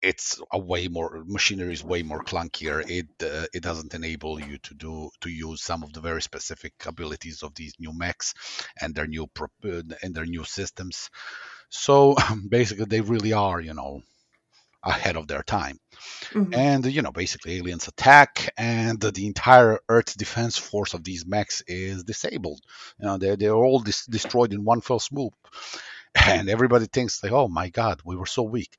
it's 0.01 0.41
a 0.51 0.57
way 0.57 0.87
more 0.87 1.23
machinery 1.27 1.73
is 1.73 1.83
way 1.83 2.01
more 2.01 2.23
clunkier. 2.23 2.83
It 2.89 3.07
uh, 3.23 3.45
it 3.53 3.61
doesn't 3.61 3.93
enable 3.93 4.39
you 4.39 4.57
to 4.59 4.73
do 4.73 5.09
to 5.21 5.29
use 5.29 5.61
some 5.63 5.83
of 5.83 5.93
the 5.93 6.01
very 6.01 6.21
specific 6.21 6.73
abilities 6.85 7.43
of 7.43 7.53
these 7.55 7.73
new 7.79 7.93
mechs 7.93 8.33
and 8.79 8.95
their 8.95 9.07
new 9.07 9.27
pro- 9.27 9.47
uh, 9.65 9.83
and 10.01 10.15
their 10.15 10.25
new 10.25 10.43
systems 10.43 11.09
So 11.71 12.15
basically, 12.49 12.85
they 12.85 13.01
really 13.01 13.33
are, 13.33 13.59
you 13.59 13.73
know, 13.73 14.03
ahead 14.83 15.15
of 15.15 15.27
their 15.27 15.41
time. 15.41 15.79
Mm-hmm. 16.31 16.53
And, 16.53 16.85
you 16.85 17.01
know, 17.01 17.11
basically 17.11 17.57
aliens 17.57 17.87
attack, 17.87 18.53
and 18.57 18.99
the 18.99 19.25
entire 19.25 19.79
Earth 19.89 20.17
defense 20.17 20.57
force 20.57 20.93
of 20.93 21.03
these 21.03 21.25
mechs 21.25 21.63
is 21.67 22.03
disabled. 22.03 22.61
You 22.99 23.05
know, 23.05 23.17
they're, 23.17 23.35
they're 23.35 23.55
all 23.55 23.79
dis- 23.79 24.05
destroyed 24.05 24.53
in 24.53 24.63
one 24.63 24.81
fell 24.81 24.99
swoop. 24.99 25.33
And 26.13 26.49
everybody 26.49 26.87
thinks, 26.87 27.23
like, 27.23 27.31
oh 27.31 27.47
my 27.47 27.69
God, 27.69 28.01
we 28.03 28.17
were 28.17 28.25
so 28.25 28.43
weak. 28.43 28.77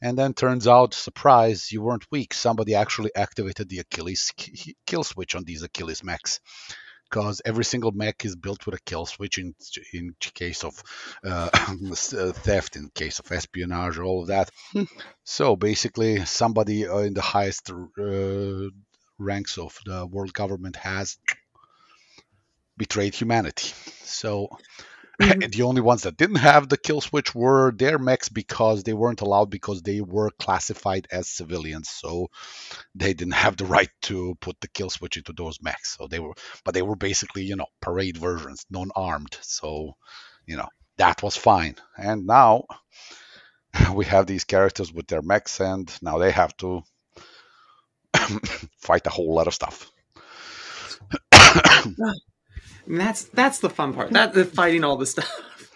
And 0.00 0.16
then 0.16 0.32
turns 0.32 0.66
out, 0.66 0.94
surprise, 0.94 1.70
you 1.70 1.82
weren't 1.82 2.10
weak. 2.10 2.32
Somebody 2.32 2.74
actually 2.74 3.14
activated 3.14 3.68
the 3.68 3.80
Achilles 3.80 4.32
kill 4.86 5.04
switch 5.04 5.34
on 5.34 5.44
these 5.44 5.62
Achilles 5.62 6.02
mechs 6.02 6.40
because 7.12 7.42
every 7.44 7.64
single 7.64 7.92
mech 7.92 8.24
is 8.24 8.36
built 8.36 8.64
with 8.64 8.74
a 8.74 8.80
kill 8.80 9.04
switch 9.04 9.36
in 9.36 9.54
in 9.92 10.14
case 10.18 10.64
of 10.64 10.82
uh, 11.24 11.50
uh, 11.54 12.32
theft, 12.32 12.76
in 12.76 12.88
case 12.94 13.18
of 13.18 13.30
espionage, 13.30 13.98
or 13.98 14.04
all 14.04 14.22
of 14.22 14.28
that. 14.28 14.50
So 15.24 15.54
basically, 15.54 16.24
somebody 16.24 16.88
uh, 16.88 16.98
in 16.98 17.12
the 17.12 17.20
highest 17.20 17.70
uh, 17.70 18.70
ranks 19.18 19.58
of 19.58 19.78
the 19.84 20.06
world 20.06 20.32
government 20.32 20.76
has 20.76 21.18
betrayed 22.78 23.14
humanity. 23.14 23.72
So 24.04 24.48
Mm-hmm. 25.20 25.50
the 25.50 25.62
only 25.62 25.80
ones 25.80 26.02
that 26.02 26.16
didn't 26.16 26.36
have 26.36 26.68
the 26.68 26.76
kill 26.76 27.00
switch 27.00 27.34
were 27.34 27.72
their 27.72 27.98
mechs 27.98 28.28
because 28.28 28.82
they 28.82 28.92
weren't 28.94 29.20
allowed 29.20 29.50
because 29.50 29.82
they 29.82 30.00
were 30.00 30.30
classified 30.38 31.06
as 31.12 31.28
civilians. 31.28 31.90
So 31.90 32.28
they 32.94 33.14
didn't 33.14 33.34
have 33.34 33.56
the 33.56 33.66
right 33.66 33.90
to 34.02 34.36
put 34.40 34.60
the 34.60 34.68
kill 34.68 34.90
switch 34.90 35.16
into 35.18 35.32
those 35.32 35.62
mechs. 35.62 35.96
So 35.96 36.06
they 36.08 36.18
were, 36.20 36.34
but 36.64 36.74
they 36.74 36.82
were 36.82 36.96
basically, 36.96 37.44
you 37.44 37.56
know, 37.56 37.66
parade 37.80 38.16
versions, 38.16 38.66
non-armed. 38.70 39.36
So, 39.42 39.96
you 40.46 40.56
know, 40.56 40.68
that 40.98 41.22
was 41.22 41.36
fine. 41.36 41.76
And 41.96 42.26
now 42.26 42.64
we 43.94 44.04
have 44.06 44.26
these 44.26 44.44
characters 44.44 44.92
with 44.92 45.06
their 45.08 45.22
mechs, 45.22 45.60
and 45.60 45.92
now 46.02 46.18
they 46.18 46.30
have 46.32 46.56
to 46.58 46.82
fight 48.78 49.06
a 49.06 49.10
whole 49.10 49.34
lot 49.34 49.46
of 49.46 49.54
stuff. 49.54 49.90
And 52.86 53.00
that's 53.00 53.24
that's 53.24 53.60
the 53.60 53.70
fun 53.70 53.94
part. 53.94 54.10
That 54.10 54.34
the 54.34 54.44
fighting 54.44 54.84
all 54.84 54.96
the 54.96 55.06
stuff. 55.06 55.30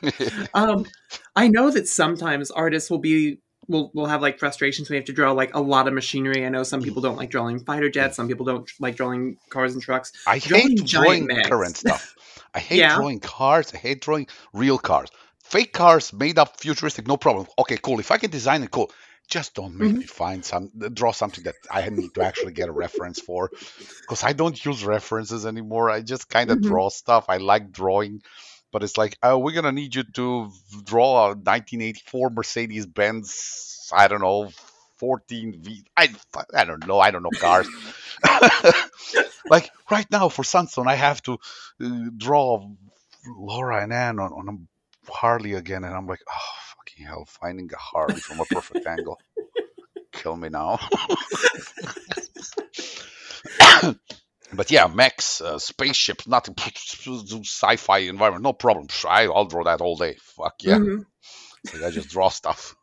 um, 0.54 0.86
I 1.34 1.48
know 1.48 1.70
that 1.70 1.88
sometimes 1.88 2.50
artists 2.50 2.90
will 2.90 2.98
be 2.98 3.38
will 3.68 3.90
will 3.94 4.06
have 4.06 4.22
like 4.22 4.38
frustrations 4.38 4.88
when 4.88 4.94
they 4.94 4.98
have 4.98 5.06
to 5.06 5.12
draw 5.12 5.32
like 5.32 5.54
a 5.54 5.60
lot 5.60 5.88
of 5.88 5.94
machinery. 5.94 6.44
I 6.44 6.48
know 6.48 6.62
some 6.62 6.82
people 6.82 7.02
don't 7.02 7.16
like 7.16 7.30
drawing 7.30 7.60
fighter 7.60 7.88
jets. 7.88 8.16
Some 8.16 8.28
people 8.28 8.46
don't 8.46 8.70
like 8.80 8.96
drawing 8.96 9.36
cars 9.50 9.74
and 9.74 9.82
trucks. 9.82 10.12
I 10.26 10.38
drawing 10.38 10.76
hate 10.76 10.86
drawing 10.86 11.28
current 11.28 11.76
stuff. 11.76 12.14
I 12.54 12.60
hate 12.60 12.78
yeah. 12.78 12.96
drawing 12.96 13.20
cars. 13.20 13.72
I 13.74 13.78
hate 13.78 14.00
drawing 14.00 14.26
real 14.52 14.78
cars. 14.78 15.10
Fake 15.44 15.72
cars 15.72 16.12
made 16.12 16.38
up 16.38 16.58
futuristic, 16.58 17.06
no 17.06 17.16
problem. 17.16 17.46
Okay, 17.58 17.76
cool. 17.76 18.00
If 18.00 18.10
I 18.10 18.18
can 18.18 18.30
design 18.30 18.64
it, 18.64 18.70
cool 18.70 18.90
just 19.28 19.54
don't 19.54 19.76
make 19.76 19.90
mm-hmm. 19.90 19.98
me 19.98 20.06
find 20.06 20.44
some 20.44 20.70
draw 20.92 21.12
something 21.12 21.44
that 21.44 21.56
I 21.70 21.88
need 21.88 22.14
to 22.14 22.22
actually 22.22 22.52
get 22.52 22.68
a 22.68 22.72
reference 22.72 23.20
for 23.20 23.50
because 24.00 24.22
I 24.22 24.32
don't 24.32 24.64
use 24.64 24.84
references 24.84 25.46
anymore. 25.46 25.90
I 25.90 26.02
just 26.02 26.28
kind 26.28 26.50
of 26.50 26.58
mm-hmm. 26.58 26.68
draw 26.68 26.88
stuff. 26.90 27.26
I 27.28 27.38
like 27.38 27.72
drawing, 27.72 28.22
but 28.72 28.84
it's 28.84 28.96
like, 28.96 29.16
oh, 29.22 29.38
we're 29.38 29.54
gonna 29.54 29.72
need 29.72 29.94
you 29.94 30.04
to 30.04 30.50
draw 30.84 31.26
a 31.26 31.28
1984 31.30 32.30
Mercedes 32.30 32.86
Benz. 32.86 33.90
I 33.92 34.08
don't 34.08 34.20
know, 34.22 34.50
14 34.98 35.60
V. 35.60 35.84
I 35.96 36.08
I 36.54 36.64
don't 36.64 36.86
know. 36.86 37.00
I 37.00 37.10
don't 37.10 37.22
know 37.22 37.30
cars. 37.30 37.68
like 39.50 39.70
right 39.90 40.10
now 40.10 40.28
for 40.28 40.44
Sunstone, 40.44 40.88
I 40.88 40.94
have 40.94 41.20
to 41.22 41.38
uh, 41.82 41.90
draw 42.16 42.68
Laura 43.26 43.82
and 43.82 43.92
Anne 43.92 44.20
on, 44.20 44.32
on 44.32 44.48
a 44.48 45.10
Harley 45.10 45.54
again, 45.54 45.82
and 45.82 45.94
I'm 45.94 46.06
like, 46.06 46.20
oh 46.28 46.66
fucking 46.86 47.06
hell, 47.06 47.24
finding 47.26 47.70
a 47.72 47.76
Harley 47.76 48.16
from 48.16 48.40
a 48.40 48.44
perfect 48.44 48.86
angle. 48.86 49.20
Kill 50.12 50.36
me 50.36 50.48
now. 50.48 50.78
but 54.52 54.70
yeah, 54.70 54.86
mechs, 54.86 55.40
uh, 55.40 55.58
spaceships, 55.58 56.26
nothing, 56.26 56.54
sci-fi 57.44 57.98
environment, 57.98 58.42
no 58.42 58.52
problem. 58.52 58.86
I, 59.08 59.28
will 59.28 59.46
draw 59.46 59.64
that 59.64 59.80
all 59.80 59.96
day. 59.96 60.16
Fuck 60.20 60.54
yeah. 60.60 60.78
Mm-hmm. 60.78 61.84
I 61.84 61.90
just 61.90 62.08
draw 62.08 62.28
stuff. 62.28 62.76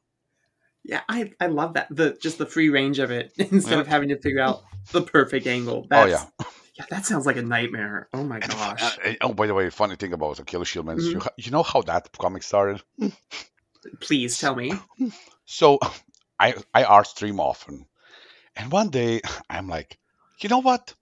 Yeah, 0.84 1.02
I, 1.08 1.32
I 1.40 1.48
love 1.48 1.76
that. 1.76 1.88
The 1.90 2.18
just 2.22 2.38
the 2.38 2.46
free 2.46 2.70
range 2.70 3.00
of 3.00 3.10
it 3.10 3.32
instead 3.38 3.76
yeah. 3.76 3.80
of 3.80 3.88
having 3.88 4.10
to 4.10 4.20
figure 4.20 4.42
out 4.42 4.64
the 4.92 5.02
perfect 5.02 5.48
angle. 5.48 5.88
That's, 5.90 6.06
oh 6.06 6.10
yeah. 6.10 6.46
Yeah, 6.78 6.86
that 6.90 7.06
sounds 7.06 7.26
like 7.28 7.38
a 7.38 7.42
nightmare. 7.42 8.10
Oh 8.14 8.24
my 8.24 8.40
gosh. 8.40 8.82
Uh, 8.82 9.14
oh, 9.22 9.34
by 9.34 9.46
the 9.46 9.54
way, 9.54 9.70
funny 9.70 9.96
thing 9.96 10.12
about 10.12 10.40
Achilles 10.40 10.68
Shield, 10.68 10.88
man, 10.88 10.98
mm-hmm. 10.98 11.20
you, 11.20 11.22
you 11.38 11.52
know 11.52 11.62
how 11.62 11.84
that 11.84 12.12
comic 12.18 12.42
started? 12.42 12.82
Please 14.00 14.38
tell 14.38 14.56
me. 14.56 14.74
So 15.46 15.78
I 16.40 16.56
I 16.74 16.86
art 16.86 17.08
stream 17.08 17.40
often. 17.40 17.86
And 18.56 18.72
one 18.72 18.90
day 18.90 19.22
I'm 19.50 19.68
like, 19.68 20.00
you 20.40 20.50
know 20.50 20.60
what? 20.60 20.94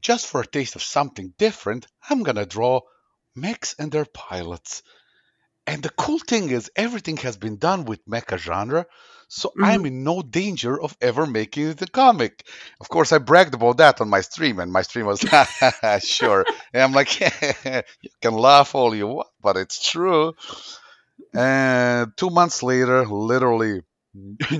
Just 0.00 0.26
for 0.28 0.40
a 0.40 0.46
taste 0.46 0.76
of 0.76 0.82
something 0.82 1.34
different, 1.38 1.86
I'm 2.08 2.22
gonna 2.22 2.46
draw 2.46 2.80
mechs 3.34 3.74
and 3.78 3.90
their 3.90 4.06
pilots. 4.06 4.82
And 5.66 5.82
the 5.82 5.90
cool 5.90 6.18
thing 6.18 6.50
is 6.50 6.70
everything 6.74 7.18
has 7.18 7.36
been 7.36 7.56
done 7.56 7.84
with 7.84 8.06
mecha 8.06 8.38
genre, 8.38 8.86
so 9.28 9.50
mm-hmm. 9.50 9.64
I'm 9.64 9.86
in 9.86 10.02
no 10.02 10.22
danger 10.22 10.80
of 10.80 10.96
ever 11.00 11.26
making 11.26 11.68
it 11.68 11.82
a 11.82 11.86
comic. 11.86 12.44
Of 12.80 12.88
course, 12.88 13.12
I 13.12 13.18
bragged 13.18 13.54
about 13.54 13.76
that 13.76 14.00
on 14.00 14.08
my 14.08 14.22
stream, 14.22 14.58
and 14.58 14.72
my 14.72 14.82
stream 14.82 15.06
was 15.06 15.20
sure. 16.00 16.44
and 16.72 16.82
I'm 16.82 16.92
like, 16.92 17.20
you 17.20 18.10
can 18.20 18.34
laugh 18.34 18.74
all 18.74 18.94
you 18.94 19.06
want, 19.06 19.28
but 19.40 19.56
it's 19.56 19.90
true. 19.90 20.34
And 21.34 22.12
two 22.16 22.30
months 22.30 22.62
later, 22.62 23.06
literally 23.06 23.82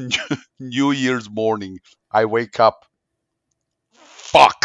New 0.60 0.90
Year's 0.92 1.28
morning, 1.28 1.78
I 2.10 2.24
wake 2.26 2.60
up. 2.60 2.84
Fuck. 3.94 4.64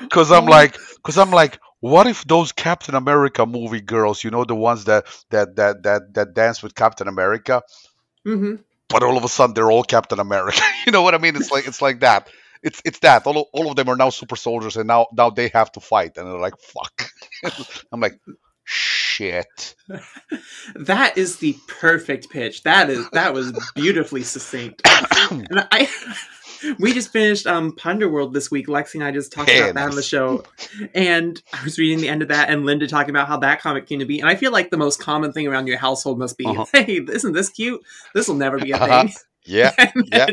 Because 0.00 0.30
I'm 0.30 0.46
like, 0.46 0.76
because 0.96 1.18
I'm 1.18 1.30
like, 1.30 1.58
what 1.80 2.06
if 2.06 2.24
those 2.24 2.52
Captain 2.52 2.94
America 2.94 3.44
movie 3.46 3.80
girls, 3.80 4.22
you 4.22 4.30
know, 4.30 4.44
the 4.44 4.54
ones 4.54 4.84
that 4.84 5.06
that 5.30 5.56
that 5.56 5.82
that 5.82 6.14
that 6.14 6.34
dance 6.34 6.62
with 6.62 6.74
Captain 6.74 7.08
America, 7.08 7.62
mm-hmm. 8.26 8.56
but 8.88 9.02
all 9.02 9.16
of 9.16 9.24
a 9.24 9.28
sudden 9.28 9.54
they're 9.54 9.70
all 9.70 9.82
Captain 9.82 10.20
America. 10.20 10.62
you 10.86 10.92
know 10.92 11.02
what 11.02 11.14
I 11.14 11.18
mean? 11.18 11.34
It's 11.34 11.50
like 11.50 11.66
it's 11.66 11.82
like 11.82 12.00
that 12.00 12.28
it's 12.62 12.80
it's 12.84 12.98
that 13.00 13.26
all, 13.26 13.48
all 13.52 13.70
of 13.70 13.76
them 13.76 13.88
are 13.88 13.96
now 13.96 14.10
super 14.10 14.36
soldiers 14.36 14.76
and 14.76 14.86
now 14.86 15.06
now 15.12 15.30
they 15.30 15.48
have 15.48 15.70
to 15.72 15.80
fight 15.80 16.16
and 16.16 16.26
they're 16.26 16.38
like 16.38 16.58
fuck 16.58 17.10
i'm 17.92 18.00
like 18.00 18.18
shit 18.64 19.74
that 20.76 21.18
is 21.18 21.36
the 21.38 21.56
perfect 21.66 22.30
pitch 22.30 22.62
that 22.62 22.88
is 22.88 23.08
that 23.10 23.34
was 23.34 23.52
beautifully 23.74 24.22
succinct 24.22 24.80
and 25.30 25.66
i 25.72 25.88
we 26.78 26.92
just 26.92 27.10
finished 27.10 27.46
um 27.46 27.72
Punderworld 27.72 28.32
this 28.32 28.50
week. 28.50 28.66
Lexi 28.66 28.94
and 28.94 29.04
I 29.04 29.10
just 29.10 29.32
talked 29.32 29.50
about 29.50 29.74
that 29.74 29.88
on 29.88 29.96
the 29.96 30.02
show. 30.02 30.44
And 30.94 31.40
I 31.52 31.64
was 31.64 31.78
reading 31.78 32.00
the 32.00 32.08
end 32.08 32.22
of 32.22 32.28
that 32.28 32.50
and 32.50 32.64
Linda 32.64 32.86
talking 32.86 33.10
about 33.10 33.28
how 33.28 33.38
that 33.38 33.60
comic 33.60 33.86
came 33.86 33.98
to 33.98 34.04
be. 34.04 34.20
And 34.20 34.28
I 34.28 34.34
feel 34.34 34.52
like 34.52 34.70
the 34.70 34.76
most 34.76 35.00
common 35.00 35.32
thing 35.32 35.46
around 35.46 35.66
your 35.66 35.78
household 35.78 36.18
must 36.18 36.38
be, 36.38 36.46
uh-huh. 36.46 36.66
hey, 36.72 37.04
isn't 37.08 37.32
this 37.32 37.50
cute? 37.50 37.80
This 38.14 38.28
will 38.28 38.36
never 38.36 38.58
be 38.58 38.72
a 38.72 38.76
uh-huh. 38.76 39.02
thing. 39.04 39.14
Yeah, 39.44 39.72
yeah, 40.12 40.26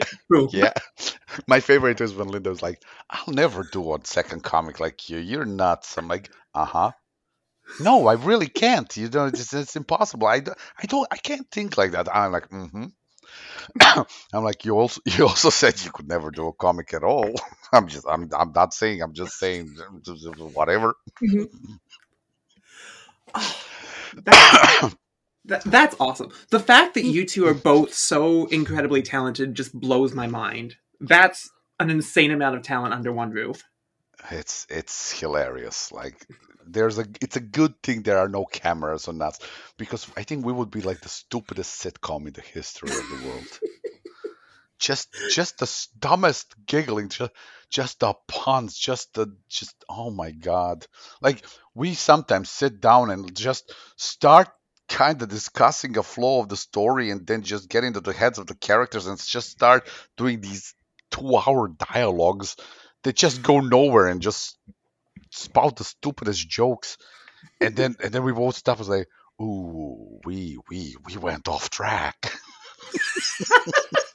yeah. 0.51 0.74
My 1.47 1.60
favorite 1.60 2.01
is 2.01 2.14
when 2.14 2.28
Linda's 2.28 2.62
like, 2.62 2.84
"I'll 3.10 3.34
never 3.34 3.64
do 3.64 3.82
one 3.82 4.05
second 4.05 4.43
comic 4.43 4.80
like 4.80 5.10
you. 5.10 5.18
You're 5.18 5.45
nuts." 5.45 5.97
I'm 5.97 6.07
like, 6.07 6.30
"Uh 6.53 6.66
huh." 6.66 6.91
No, 7.80 8.07
I 8.07 8.14
really 8.14 8.47
can't. 8.47 8.95
You 8.97 9.10
know, 9.10 9.26
it's, 9.28 9.53
it's 9.53 9.76
impossible. 9.76 10.28
I, 10.28 10.41
I 10.82 10.86
don't. 10.88 11.07
I 11.12 11.18
can't 11.18 11.49
think 11.51 11.78
like 11.78 11.91
that. 11.91 12.14
I'm 12.14 12.32
like, 12.32 12.49
mm-hmm. 12.49 12.86
I'm 14.34 14.43
like, 14.43 14.66
you 14.66 14.78
also 14.78 15.01
you 15.05 15.28
also 15.28 15.49
said 15.49 15.82
you 15.82 15.91
could 15.91 16.07
never 16.07 16.32
do 16.32 16.47
a 16.47 16.53
comic 16.53 16.93
at 16.93 17.03
all. 17.03 17.34
I'm 17.74 17.88
just 17.88 18.05
I'm 18.07 18.30
I'm 18.38 18.51
not 18.53 18.74
saying. 18.74 19.01
I'm 19.01 19.14
just 19.14 19.38
saying 19.38 19.76
whatever. 20.53 20.95
Mm-hmm. 21.24 21.76
Oh, 23.36 24.91
that, 25.49 25.63
that's 25.65 25.95
awesome. 25.99 26.31
The 26.49 26.59
fact 26.59 26.93
that 26.93 27.03
mm. 27.03 27.11
you 27.11 27.25
two 27.25 27.47
are 27.47 27.53
both 27.53 27.93
so 27.93 28.45
incredibly 28.47 29.01
talented 29.01 29.55
just 29.55 29.73
blows 29.73 30.13
my 30.13 30.27
mind. 30.27 30.75
That's 30.99 31.49
an 31.79 31.89
insane 31.89 32.31
amount 32.31 32.55
of 32.55 32.63
talent 32.63 32.93
under 32.93 33.11
one 33.11 33.31
roof. 33.31 33.63
It's 34.31 34.67
it's 34.69 35.17
hilarious. 35.17 35.91
Like 35.91 36.25
there's 36.65 36.99
a 36.99 37.05
it's 37.21 37.37
a 37.37 37.41
good 37.41 37.81
thing 37.81 38.01
there 38.01 38.17
are 38.17 38.29
no 38.29 38.45
cameras 38.45 39.07
on 39.07 39.21
us 39.21 39.39
because 39.77 40.07
I 40.17 40.23
think 40.23 40.45
we 40.45 40.53
would 40.53 40.71
be 40.71 40.81
like 40.81 41.01
the 41.01 41.09
stupidest 41.09 41.81
sitcom 41.81 42.27
in 42.27 42.33
the 42.33 42.41
history 42.41 42.89
of 42.89 42.95
the 42.97 43.27
world. 43.27 43.59
just 44.79 45.09
just 45.29 45.57
the 45.59 45.87
dumbest 45.99 46.53
giggling, 46.65 47.09
just 47.09 47.31
just 47.69 47.99
the 47.99 48.13
puns, 48.27 48.77
just 48.77 49.13
the 49.13 49.35
just 49.47 49.75
oh 49.87 50.11
my 50.11 50.31
god. 50.31 50.85
Like 51.21 51.45
we 51.73 51.93
sometimes 51.93 52.49
sit 52.49 52.81
down 52.81 53.09
and 53.09 53.35
just 53.35 53.73
start 53.95 54.49
kind 54.89 55.21
of 55.21 55.29
discussing 55.29 55.97
a 55.97 56.03
flow 56.03 56.41
of 56.41 56.49
the 56.49 56.57
story 56.57 57.11
and 57.11 57.25
then 57.27 57.43
just 57.43 57.69
get 57.69 57.83
into 57.83 58.01
the 58.01 58.13
heads 58.13 58.39
of 58.39 58.47
the 58.47 58.55
characters 58.55 59.07
and 59.07 59.17
just 59.23 59.51
start 59.51 59.87
doing 60.17 60.41
these 60.41 60.73
two 61.11 61.37
hour 61.37 61.69
dialogues 61.93 62.55
that 63.03 63.15
just 63.15 63.43
go 63.43 63.59
nowhere 63.61 64.07
and 64.07 64.21
just 64.21 64.57
spout 65.31 65.77
the 65.77 65.83
stupidest 65.83 66.49
jokes 66.49 66.97
and 67.61 67.75
then 67.75 67.95
and 68.03 68.11
then 68.13 68.23
we 68.23 68.33
both 68.33 68.55
stopped. 68.55 68.79
Was 68.79 68.89
like, 68.89 69.07
ooh, 69.41 70.19
we 70.25 70.57
we 70.69 70.95
we 71.05 71.17
went 71.17 71.47
off 71.47 71.69
track. 71.69 72.33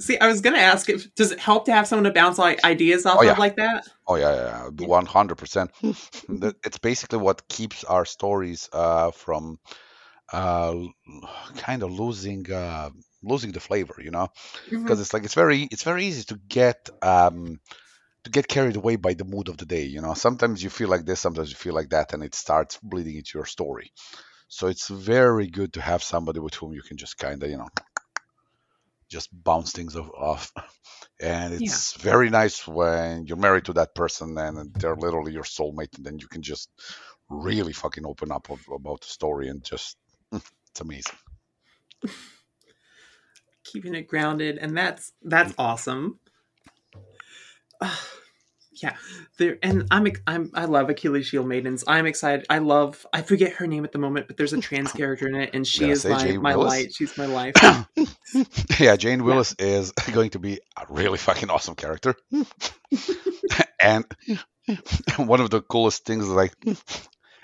See, 0.00 0.18
I 0.18 0.26
was 0.26 0.40
gonna 0.40 0.58
ask 0.58 0.88
if 0.88 1.14
does 1.14 1.32
it 1.32 1.38
help 1.40 1.66
to 1.66 1.72
have 1.72 1.86
someone 1.86 2.04
to 2.04 2.12
bounce 2.12 2.38
like 2.38 2.64
ideas 2.64 3.06
off 3.06 3.18
Oh, 3.20 3.22
yeah. 3.22 3.32
of 3.32 3.38
like 3.38 3.56
that? 3.56 3.86
Oh 4.08 4.16
yeah, 4.16 4.68
yeah, 4.78 4.86
one 4.86 5.06
hundred 5.06 5.36
percent. 5.36 5.70
It's 6.64 6.78
basically 6.78 7.18
what 7.18 7.48
keeps 7.48 7.84
our 7.84 8.04
stories 8.04 8.68
uh, 8.72 9.10
from 9.10 9.58
uh, 10.32 10.74
kind 11.56 11.82
of 11.82 11.92
losing 11.92 12.50
uh, 12.50 12.90
losing 13.22 13.52
the 13.52 13.60
flavor, 13.60 13.96
you 13.98 14.10
know, 14.10 14.28
because 14.70 15.00
it's 15.00 15.12
like 15.14 15.24
it's 15.24 15.34
very 15.34 15.68
it's 15.70 15.82
very 15.82 16.04
easy 16.04 16.24
to 16.24 16.38
get 16.48 16.88
um, 17.02 17.58
to 18.24 18.30
get 18.30 18.48
carried 18.48 18.76
away 18.76 18.96
by 18.96 19.14
the 19.14 19.24
mood 19.24 19.48
of 19.48 19.56
the 19.56 19.66
day. 19.66 19.84
You 19.84 20.00
know, 20.02 20.14
sometimes 20.14 20.62
you 20.62 20.70
feel 20.70 20.88
like 20.88 21.04
this, 21.04 21.20
sometimes 21.20 21.50
you 21.50 21.56
feel 21.56 21.74
like 21.74 21.90
that, 21.90 22.12
and 22.12 22.22
it 22.22 22.34
starts 22.34 22.78
bleeding 22.82 23.16
into 23.16 23.38
your 23.38 23.46
story. 23.46 23.92
So 24.48 24.68
it's 24.68 24.88
very 24.88 25.48
good 25.48 25.72
to 25.74 25.80
have 25.80 26.02
somebody 26.02 26.38
with 26.38 26.54
whom 26.54 26.72
you 26.72 26.82
can 26.82 26.96
just 26.96 27.18
kind 27.18 27.42
of 27.42 27.50
you 27.50 27.58
know 27.58 27.68
just 29.08 29.28
bounce 29.44 29.72
things 29.72 29.96
off-. 29.96 30.52
And 31.20 31.54
Yeah. 31.56 31.68
it's 31.68 31.94
very 31.94 32.28
nice 32.28 32.66
when 32.68 33.26
you're 33.26 33.38
married 33.38 33.64
to 33.66 33.72
that 33.74 33.94
person 33.94 34.36
and 34.36 34.74
they're 34.74 34.96
literally 34.96 35.32
your 35.32 35.44
soulmate, 35.44 35.96
and 35.96 36.04
then 36.04 36.18
you 36.18 36.28
can 36.28 36.42
just 36.42 36.68
really 37.30 37.72
fucking 37.72 38.04
open 38.06 38.30
up 38.32 38.50
of, 38.50 38.60
about 38.74 39.00
the 39.00 39.06
story 39.06 39.48
and 39.48 39.64
just 39.64 39.96
it's 40.32 40.80
amazing. 40.80 41.16
keeping 43.64 43.94
it 43.94 44.06
grounded 44.08 44.58
and 44.58 44.76
that's 44.76 45.12
that's 45.22 45.54
awesome 45.58 46.18
yeah 48.82 48.96
there 49.38 49.58
and 49.62 49.86
i'm 49.90 50.06
i'm 50.26 50.50
i 50.54 50.64
love 50.64 50.90
achilles 50.90 51.26
shield 51.26 51.46
maidens 51.46 51.84
i'm 51.86 52.06
excited 52.06 52.44
i 52.50 52.58
love 52.58 53.06
i 53.12 53.22
forget 53.22 53.52
her 53.52 53.66
name 53.66 53.84
at 53.84 53.92
the 53.92 53.98
moment 53.98 54.26
but 54.26 54.36
there's 54.36 54.52
a 54.52 54.60
trans 54.60 54.92
character 54.92 55.28
in 55.28 55.34
it 55.34 55.50
and 55.54 55.66
she 55.66 55.90
is 55.90 56.04
my, 56.04 56.18
Jane 56.18 56.42
my 56.42 56.56
Willis? 56.56 56.72
light 56.72 56.94
she's 56.94 57.16
my 57.18 57.26
life 57.26 57.54
yeah, 58.80 58.96
Jane 58.96 59.24
Willis 59.24 59.54
is 59.58 59.92
going 60.12 60.30
to 60.30 60.38
be 60.38 60.60
a 60.76 60.84
really 60.88 61.18
fucking 61.18 61.50
awesome 61.50 61.74
character. 61.74 62.14
and 63.80 64.04
one 65.16 65.40
of 65.40 65.50
the 65.50 65.62
coolest 65.62 66.04
things 66.04 66.24
is 66.24 66.30
like 66.30 66.54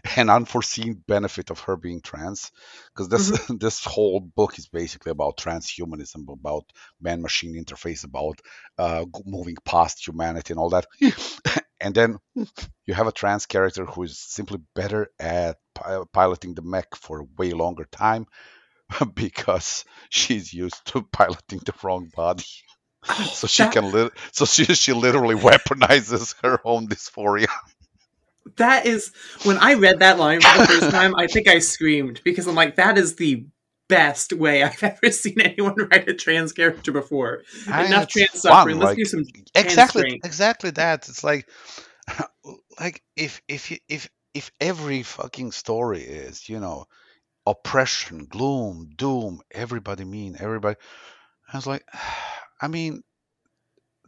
an 0.16 0.30
unforeseen 0.30 1.02
benefit 1.06 1.50
of 1.50 1.60
her 1.60 1.76
being 1.76 2.00
trans 2.00 2.50
because 2.94 3.08
this 3.08 3.46
this 3.60 3.84
whole 3.84 4.20
book 4.20 4.58
is 4.58 4.68
basically 4.68 5.10
about 5.10 5.36
transhumanism 5.36 6.28
about 6.32 6.64
man 7.00 7.22
machine 7.22 7.54
interface 7.62 8.04
about 8.04 8.40
uh, 8.78 9.04
moving 9.24 9.56
past 9.64 10.06
humanity 10.06 10.52
and 10.52 10.60
all 10.60 10.70
that. 10.70 10.86
And 11.84 11.96
then 11.96 12.18
you 12.86 12.94
have 12.94 13.08
a 13.08 13.12
trans 13.12 13.46
character 13.46 13.84
who 13.84 14.04
is 14.04 14.16
simply 14.16 14.60
better 14.72 15.08
at 15.18 15.56
pi- 15.74 16.04
piloting 16.12 16.54
the 16.54 16.62
mech 16.62 16.94
for 16.94 17.20
a 17.20 17.26
way 17.36 17.50
longer 17.50 17.86
time 17.90 18.26
because 19.14 19.84
she's 20.10 20.52
used 20.52 20.84
to 20.86 21.02
piloting 21.02 21.60
the 21.64 21.74
wrong 21.82 22.10
body. 22.14 22.44
Oh, 23.08 23.30
so 23.34 23.46
she 23.48 23.64
that- 23.64 23.72
can 23.72 23.90
lit- 23.90 24.12
so 24.32 24.44
she 24.44 24.64
she 24.66 24.92
literally 24.92 25.34
weaponizes 25.34 26.36
her 26.42 26.60
own 26.64 26.86
dysphoria 26.88 27.48
that 28.56 28.86
is 28.86 29.12
when 29.44 29.56
i 29.58 29.74
read 29.74 30.00
that 30.00 30.18
line 30.18 30.40
for 30.40 30.58
the 30.58 30.66
first 30.66 30.90
time 30.94 31.14
i 31.16 31.26
think 31.26 31.48
i 31.48 31.58
screamed 31.58 32.20
because 32.24 32.46
i'm 32.46 32.54
like 32.54 32.76
that 32.76 32.98
is 32.98 33.16
the 33.16 33.44
best 33.88 34.32
way 34.32 34.62
i've 34.62 34.82
ever 34.82 35.10
seen 35.12 35.40
anyone 35.40 35.74
write 35.90 36.08
a 36.08 36.14
trans 36.14 36.52
character 36.52 36.92
before. 36.92 37.42
Ah, 37.68 37.84
enough 37.84 38.08
trans 38.08 38.40
suffering. 38.40 38.78
Let's 38.78 38.90
like- 38.90 38.96
do 38.96 39.04
some 39.04 39.24
exactly 39.54 40.02
strength. 40.02 40.24
exactly 40.24 40.70
that. 40.70 41.08
It's 41.08 41.22
like 41.22 41.46
like 42.80 43.02
if 43.16 43.42
if 43.48 43.70
you 43.70 43.78
if 43.88 44.08
if 44.34 44.50
every 44.60 45.02
fucking 45.02 45.52
story 45.52 46.00
is 46.02 46.48
you 46.48 46.58
know 46.58 46.86
oppression 47.46 48.24
gloom 48.26 48.88
doom 48.96 49.40
everybody 49.50 50.04
mean 50.04 50.36
everybody 50.38 50.76
i 51.52 51.56
was 51.56 51.66
like 51.66 51.84
i 52.60 52.68
mean 52.68 53.02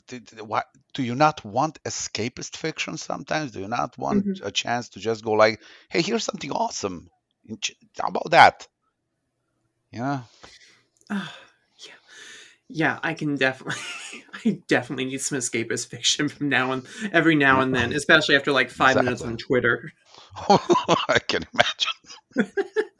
do, 0.09 0.21
do- 0.21 0.45
why, 0.45 0.63
do 0.93 1.03
you 1.03 1.15
not 1.15 1.45
want 1.45 1.83
escapist 1.85 2.57
fiction 2.57 2.97
sometimes? 2.97 3.53
Do 3.53 3.61
you 3.61 3.69
not 3.69 3.97
want 3.99 4.27
Mhm. 4.27 4.45
a 4.45 4.51
chance 4.51 4.89
to 4.91 5.01
just 5.01 5.25
go 5.25 5.33
like 5.33 5.61
hey 5.89 6.03
here's 6.03 6.25
something 6.25 6.51
awesome. 6.53 7.09
How 8.01 8.09
about 8.09 8.31
that? 8.31 8.67
Yeah. 9.93 10.23
Ah, 11.11 11.37
yeah, 11.87 11.93
yeah. 12.69 12.99
I 13.03 13.15
can 13.15 13.37
definitely, 13.37 13.81
I 14.45 14.61
definitely 14.69 15.05
need 15.07 15.21
some 15.21 15.39
escapist 15.39 15.89
fiction 15.89 16.29
from 16.29 16.49
now 16.49 16.73
and 16.73 16.87
every 17.13 17.35
now 17.35 17.61
and 17.61 17.75
then, 17.75 17.93
especially 17.93 18.37
after 18.37 18.53
like 18.53 18.71
five 18.71 18.97
minutes 18.97 19.23
on 19.23 19.37
Twitter. 19.37 19.93
i 20.49 21.19
can 21.29 21.45
imagine 21.55 22.53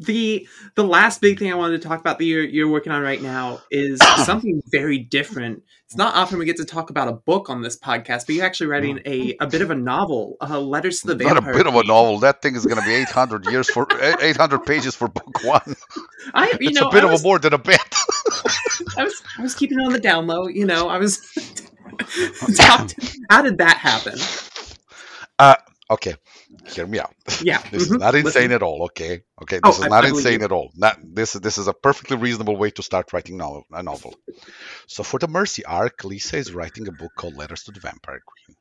The 0.00 0.48
the 0.76 0.84
last 0.84 1.20
big 1.20 1.38
thing 1.38 1.52
I 1.52 1.54
wanted 1.54 1.80
to 1.82 1.86
talk 1.88 2.00
about 2.00 2.18
that 2.18 2.24
you're 2.24 2.42
you're 2.42 2.68
working 2.70 2.90
on 2.90 3.02
right 3.02 3.20
now 3.20 3.60
is 3.70 3.98
something 4.24 4.62
very 4.72 4.98
different. 4.98 5.62
It's 5.86 5.96
not 5.96 6.14
often 6.14 6.38
we 6.38 6.44
get 6.46 6.56
to 6.56 6.64
talk 6.64 6.88
about 6.90 7.08
a 7.08 7.12
book 7.12 7.50
on 7.50 7.62
this 7.62 7.78
podcast, 7.78 8.24
but 8.26 8.34
you're 8.36 8.44
actually 8.46 8.68
writing 8.68 9.00
a, 9.04 9.36
a 9.40 9.46
bit 9.46 9.60
of 9.60 9.70
a 9.70 9.74
novel, 9.74 10.36
uh, 10.40 10.58
Letters 10.60 11.00
to 11.00 11.14
the 11.14 11.24
not 11.24 11.36
a 11.36 11.42
bit 11.42 11.66
of 11.66 11.74
a 11.74 11.84
novel 11.84 12.18
that 12.20 12.40
thing 12.42 12.54
is 12.56 12.64
going 12.64 12.80
to 12.80 12.86
be 12.86 12.94
800 12.94 13.46
years 13.46 13.68
for 13.68 13.86
800 14.22 14.60
pages 14.60 14.94
for 14.94 15.08
book 15.08 15.42
one 15.44 15.76
I, 16.32 16.46
you 16.60 16.68
it's 16.70 16.80
know, 16.80 16.88
a 16.88 16.92
bit 16.92 17.04
I 17.04 17.12
of 17.12 17.20
a 17.20 17.22
more 17.22 17.38
than 17.38 17.52
a 17.54 17.58
bit 17.58 17.80
I 18.96 19.04
was 19.04 19.22
I 19.38 19.42
was 19.42 19.54
keeping 19.54 19.78
it 19.80 19.84
on 19.84 19.92
the 19.92 20.00
down 20.00 20.26
low. 20.26 20.46
You 20.48 20.64
know, 20.64 20.88
I 20.88 20.98
was. 20.98 21.20
Talked- 22.56 22.94
How 23.28 23.42
did 23.42 23.58
that 23.58 23.76
happen? 23.76 24.18
okay 25.90 26.14
hear 26.66 26.86
me 26.86 26.98
out 27.00 27.14
Yeah, 27.40 27.62
this 27.72 27.88
is 27.88 27.92
mhm, 27.92 27.98
not 27.98 28.14
insane 28.14 28.52
listen. 28.52 28.52
at 28.52 28.62
all 28.62 28.84
okay 28.84 29.22
okay 29.42 29.58
Oh, 29.64 29.76
this 29.76 29.78
is 29.78 29.86
not 29.86 30.04
insane 30.06 30.42
you. 30.42 30.44
at 30.44 30.52
all 30.52 30.70
not 30.76 30.96
this 31.02 31.34
is 31.34 31.40
this 31.42 31.58
is 31.58 31.68
a 31.68 31.74
perfectly 31.74 32.16
reasonable 32.16 32.56
way 32.56 32.70
to 32.70 32.82
start 32.82 33.12
writing 33.12 33.36
novel, 33.38 33.64
a 33.72 33.82
novel 33.82 34.14
so 34.88 35.02
for 35.04 35.18
the 35.20 35.28
mercy 35.28 35.64
arc 35.64 36.04
lisa 36.04 36.38
is 36.38 36.52
writing 36.54 36.88
a 36.88 36.92
book 36.92 37.14
called 37.16 37.36
letters 37.36 37.64
to 37.64 37.72
the 37.72 37.80
vampire 37.80 38.20
queen 38.26 38.56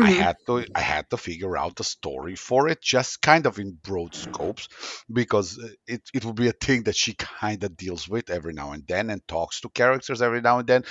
I 0.00 0.10
Mhm. 0.10 0.10
had 0.10 0.36
to 0.46 0.66
I 0.74 0.80
had 0.80 1.10
to 1.10 1.16
figure 1.16 1.56
out 1.56 1.76
the 1.76 1.84
story 1.84 2.36
for 2.36 2.68
it, 2.68 2.82
just 2.82 3.22
kind 3.22 3.46
of 3.46 3.58
in 3.58 3.72
broad 3.82 4.14
scopes, 4.14 4.68
because 5.12 5.58
uh, 5.58 5.68
it 5.86 6.02
it 6.14 6.24
will 6.24 6.34
be 6.34 6.48
a 6.48 6.52
thing 6.52 6.84
that 6.84 6.96
she 6.96 7.14
kind 7.14 7.64
of 7.64 7.76
deals 7.76 8.08
with 8.08 8.30
every 8.30 8.52
now 8.52 8.72
and 8.72 8.86
then 8.86 9.10
and 9.10 9.26
talks 9.28 9.60
to 9.62 9.70
characters 9.70 10.22
every 10.22 10.42
now 10.42 10.58
and 10.58 10.68
then. 10.68 10.84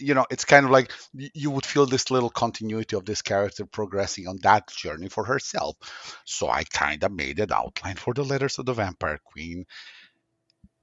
You 0.00 0.14
know, 0.14 0.26
it's 0.30 0.44
kind 0.44 0.64
of 0.64 0.70
like 0.70 0.92
you 1.12 1.50
would 1.50 1.66
feel 1.66 1.86
this 1.86 2.10
little 2.10 2.30
continuity 2.30 2.96
of 2.96 3.04
this 3.04 3.22
character 3.22 3.66
progressing 3.66 4.26
on 4.28 4.38
that 4.42 4.68
journey 4.68 5.08
for 5.08 5.24
herself. 5.24 5.76
So 6.24 6.48
I 6.48 6.64
kind 6.64 7.02
of 7.04 7.12
made 7.12 7.40
an 7.40 7.52
outline 7.52 7.96
for 7.96 8.14
the 8.14 8.24
letters 8.24 8.58
of 8.58 8.66
the 8.66 8.72
Vampire 8.74 9.20
Queen, 9.24 9.66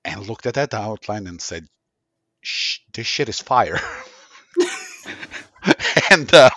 and 0.06 0.26
looked 0.28 0.46
at 0.46 0.56
that 0.56 0.74
outline 0.74 1.28
and 1.28 1.42
said, 1.42 1.68
"This 2.94 3.08
shit 3.08 3.30
is 3.30 3.40
fire." 3.42 3.80
and 6.12 6.34
uh, 6.34 6.50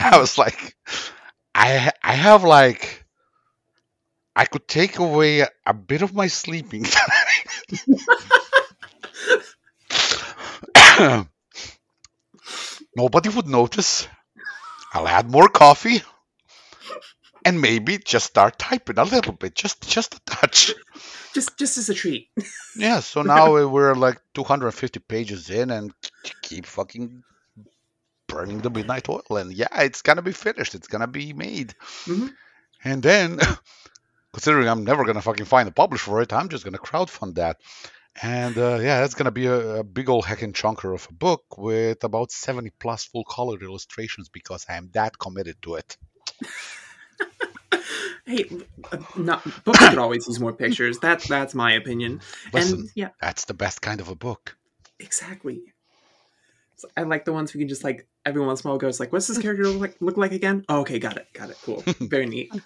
I 0.00 0.18
was 0.18 0.38
like, 0.38 0.76
I 1.54 1.92
I 2.02 2.12
have 2.14 2.44
like, 2.44 3.04
I 4.36 4.44
could 4.44 4.68
take 4.68 4.98
away 4.98 5.40
a, 5.40 5.48
a 5.66 5.74
bit 5.74 6.02
of 6.02 6.14
my 6.14 6.28
sleeping 6.28 6.84
time. 6.84 7.86
Nobody 12.96 13.28
would 13.30 13.46
notice. 13.46 14.06
I'll 14.92 15.08
add 15.08 15.28
more 15.30 15.48
coffee, 15.48 16.02
and 17.44 17.60
maybe 17.60 17.98
just 17.98 18.26
start 18.26 18.58
typing 18.58 18.98
a 18.98 19.04
little 19.04 19.32
bit, 19.32 19.54
just 19.54 19.88
just 19.88 20.14
a 20.14 20.20
touch. 20.24 20.72
just 21.34 21.58
just 21.58 21.78
as 21.78 21.88
a 21.90 21.94
treat. 21.94 22.28
Yeah. 22.76 23.00
So 23.00 23.22
now 23.22 23.68
we're 23.68 23.94
like 23.94 24.20
250 24.34 25.00
pages 25.00 25.48
in, 25.50 25.70
and 25.70 25.92
keep 26.42 26.66
fucking 26.66 27.22
burning 28.28 28.58
the 28.60 28.70
midnight 28.70 29.08
oil, 29.08 29.22
and 29.36 29.52
yeah, 29.52 29.82
it's 29.82 30.02
gonna 30.02 30.22
be 30.22 30.32
finished. 30.32 30.74
It's 30.74 30.88
gonna 30.88 31.06
be 31.06 31.32
made. 31.32 31.74
Mhm. 32.06 32.32
And 32.84 33.02
then, 33.02 33.38
considering 34.32 34.68
I'm 34.68 34.84
never 34.84 35.04
gonna 35.04 35.22
fucking 35.22 35.46
find 35.46 35.68
a 35.68 35.72
publisher 35.72 36.04
for 36.10 36.22
it, 36.22 36.32
I'm 36.32 36.48
just 36.48 36.64
gonna 36.64 36.78
crowdfund 36.78 37.34
that. 37.36 37.60
And 38.22 38.56
uh, 38.56 38.78
yeah, 38.80 39.00
that's 39.00 39.14
gonna 39.14 39.30
be 39.32 39.46
a, 39.46 39.80
a 39.80 39.84
big 39.84 40.08
old 40.08 40.24
heckin' 40.24 40.52
chunker 40.52 40.94
of 40.94 41.06
a 41.10 41.12
book 41.14 41.58
with 41.58 42.04
about 42.04 42.30
70 42.30 42.70
plus 42.78 43.04
full 43.04 43.24
color 43.24 43.58
illustrations 43.60 44.28
because 44.28 44.66
I 44.68 44.74
am 44.74 44.90
that 44.92 45.18
committed 45.18 45.60
to 45.62 45.74
it. 45.76 45.96
Hey, 48.26 48.46
uh, 48.90 48.96
not 49.16 49.44
books 49.64 49.86
could 49.86 49.98
always 49.98 50.26
use 50.26 50.40
more 50.40 50.54
pictures. 50.54 50.98
That's 50.98 51.28
that's 51.28 51.54
my 51.54 51.72
opinion. 51.72 52.22
Listen, 52.54 52.80
And 52.80 52.90
yeah, 52.94 53.08
that's 53.20 53.44
the 53.44 53.52
best 53.52 53.82
kind 53.82 54.00
of 54.00 54.08
a 54.08 54.14
book. 54.14 54.56
exactly. 54.98 55.60
So 56.76 56.88
I 56.96 57.02
like 57.02 57.26
the 57.26 57.34
ones 57.34 57.52
we 57.52 57.60
can 57.60 57.68
just 57.68 57.84
like 57.84 58.06
every 58.24 58.40
once 58.40 58.62
in 58.62 58.68
a 58.68 58.70
while 58.70 58.78
goes 58.78 58.98
like, 58.98 59.12
"What's 59.12 59.26
this 59.26 59.36
character 59.36 59.64
look 59.68 59.80
like? 59.80 59.96
Look 60.00 60.16
like 60.16 60.32
again?" 60.32 60.64
Oh, 60.70 60.80
okay, 60.80 60.98
got 60.98 61.18
it, 61.18 61.26
got 61.34 61.50
it. 61.50 61.58
Cool, 61.62 61.82
very 62.00 62.26
neat. 62.26 62.50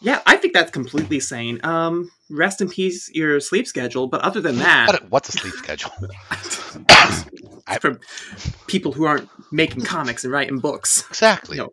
Yeah, 0.00 0.20
I 0.26 0.36
think 0.36 0.52
that's 0.52 0.70
completely 0.70 1.18
sane. 1.20 1.60
Um, 1.64 2.10
rest 2.30 2.60
in 2.60 2.68
peace, 2.68 3.10
your 3.12 3.40
sleep 3.40 3.66
schedule. 3.66 4.06
But 4.06 4.20
other 4.22 4.40
than 4.40 4.56
that, 4.58 4.88
What, 4.88 5.10
what's 5.10 5.28
a 5.28 5.32
sleep 5.32 5.54
schedule? 5.54 5.90
For 7.80 7.98
people 8.66 8.92
who 8.92 9.04
aren't 9.04 9.28
making 9.52 9.84
comics 9.84 10.24
and 10.24 10.32
writing 10.32 10.58
books. 10.58 11.04
Exactly. 11.08 11.56
You 11.56 11.64
know. 11.64 11.72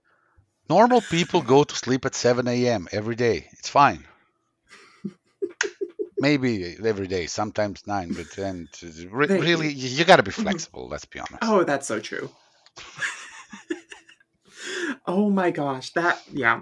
Normal 0.70 1.02
people 1.02 1.42
go 1.42 1.64
to 1.66 1.76
sleep 1.76 2.06
at 2.06 2.16
7 2.16 2.48
a.m. 2.48 2.88
every 2.92 3.16
day. 3.16 3.48
It's 3.54 3.68
fine. 3.68 4.06
Maybe 6.20 6.78
every 6.86 7.08
day, 7.08 7.26
sometimes 7.26 7.86
nine, 7.88 8.14
but 8.14 8.30
then 8.32 8.70
re- 9.10 9.28
They- 9.28 9.40
really, 9.42 9.74
you 9.74 10.06
got 10.06 10.18
to 10.18 10.24
be 10.24 10.32
flexible. 10.32 10.88
Let's 10.88 11.06
be 11.06 11.20
honest. 11.20 11.40
Oh, 11.42 11.64
that's 11.64 11.88
so 11.88 12.00
true. 12.00 12.30
oh 15.08 15.30
my 15.30 15.52
gosh, 15.52 15.92
that 15.94 16.22
yeah. 16.32 16.62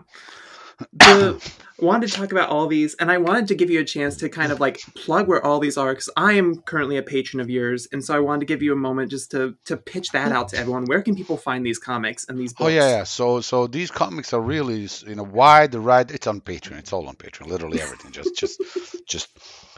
The 0.93 1.39
I 1.81 1.85
wanted 1.85 2.09
to 2.09 2.13
talk 2.17 2.31
about 2.31 2.49
all 2.49 2.67
these, 2.67 2.95
and 2.95 3.11
I 3.11 3.17
wanted 3.19 3.47
to 3.49 3.55
give 3.55 3.69
you 3.69 3.79
a 3.81 3.85
chance 3.85 4.17
to 4.17 4.29
kind 4.29 4.51
of 4.51 4.59
like 4.59 4.79
plug 4.95 5.27
where 5.27 5.45
all 5.45 5.59
these 5.59 5.77
are, 5.77 5.93
because 5.93 6.09
I 6.17 6.33
am 6.33 6.61
currently 6.61 6.97
a 6.97 7.03
patron 7.03 7.39
of 7.41 7.49
yours, 7.49 7.87
and 7.91 8.03
so 8.03 8.15
I 8.15 8.19
wanted 8.19 8.41
to 8.41 8.45
give 8.47 8.61
you 8.61 8.73
a 8.73 8.77
moment 8.77 9.11
just 9.11 9.31
to 9.31 9.55
to 9.65 9.77
pitch 9.77 10.11
that 10.11 10.31
out 10.31 10.49
to 10.49 10.57
everyone. 10.57 10.85
Where 10.87 11.01
can 11.01 11.15
people 11.15 11.37
find 11.37 11.65
these 11.65 11.79
comics 11.79 12.27
and 12.27 12.39
these 12.39 12.53
Oh 12.59 12.67
books? 12.67 12.73
yeah, 12.75 12.89
yeah. 12.97 13.03
So 13.05 13.41
so 13.41 13.67
these 13.67 13.91
comics 13.91 14.33
are 14.33 14.41
really 14.41 14.87
you 15.07 15.15
know 15.15 15.23
wide 15.23 15.73
variety. 15.73 16.15
It's 16.15 16.27
on 16.27 16.41
Patreon. 16.41 16.79
It's 16.79 16.93
all 16.93 17.07
on 17.07 17.15
Patreon. 17.15 17.47
Literally 17.47 17.81
everything. 17.81 18.11
Just 18.11 18.35
just 18.35 18.61
just 19.07 19.29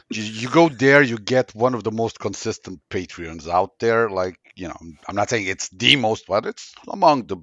you, 0.10 0.24
you 0.24 0.50
go 0.50 0.70
there, 0.70 1.02
you 1.04 1.18
get 1.18 1.56
one 1.56 1.76
of 1.76 1.84
the 1.84 1.92
most 1.92 2.20
consistent 2.20 2.82
Patreons 2.90 3.48
out 3.48 3.80
there. 3.80 4.10
Like 4.10 4.38
you 4.56 4.68
know, 4.68 4.78
I'm 5.08 5.16
not 5.16 5.30
saying 5.30 5.48
it's 5.48 5.70
the 5.70 5.96
most, 5.96 6.26
but 6.28 6.46
it's 6.46 6.74
among 6.88 7.28
the. 7.28 7.38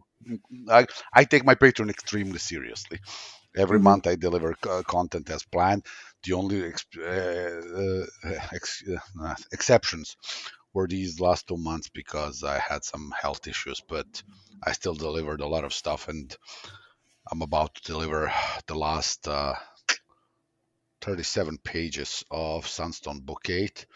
I 0.71 0.87
I 1.15 1.25
take 1.25 1.45
my 1.45 1.55
patron 1.55 1.91
extremely 1.91 2.39
seriously. 2.39 3.01
Every 3.59 3.79
Mhm. 3.79 3.83
month 3.91 4.07
I 4.07 4.17
deliver 4.17 4.55
co- 4.55 4.85
content 4.85 5.29
as 5.31 5.45
planned. 5.45 5.85
The 6.25 6.35
only 6.35 6.65
ex- 6.65 6.87
uh, 6.97 8.07
uh, 8.25 8.49
ex- 8.55 8.85
uh, 9.23 9.35
exceptions 9.53 10.17
were 10.75 10.87
these 10.89 11.21
last 11.21 11.49
two 11.49 11.57
months 11.59 11.89
because 11.91 12.45
I 12.45 12.59
had 12.59 12.85
some 12.85 13.13
health 13.21 13.47
issues, 13.49 13.81
but 13.89 14.07
I 14.63 14.73
still 14.73 14.95
delivered 14.95 15.41
a 15.43 15.49
lot 15.49 15.65
of 15.65 15.75
stuff, 15.75 16.09
and 16.09 16.35
I'm 17.31 17.43
about 17.43 17.75
to 17.77 17.83
deliver 17.93 18.33
the 18.67 18.75
last 18.77 19.29
uh, 19.29 19.55
37 21.03 21.59
pages 21.59 22.25
of 22.31 22.67
Sunstone 22.69 23.21
Book 23.21 23.49
8, 23.51 23.87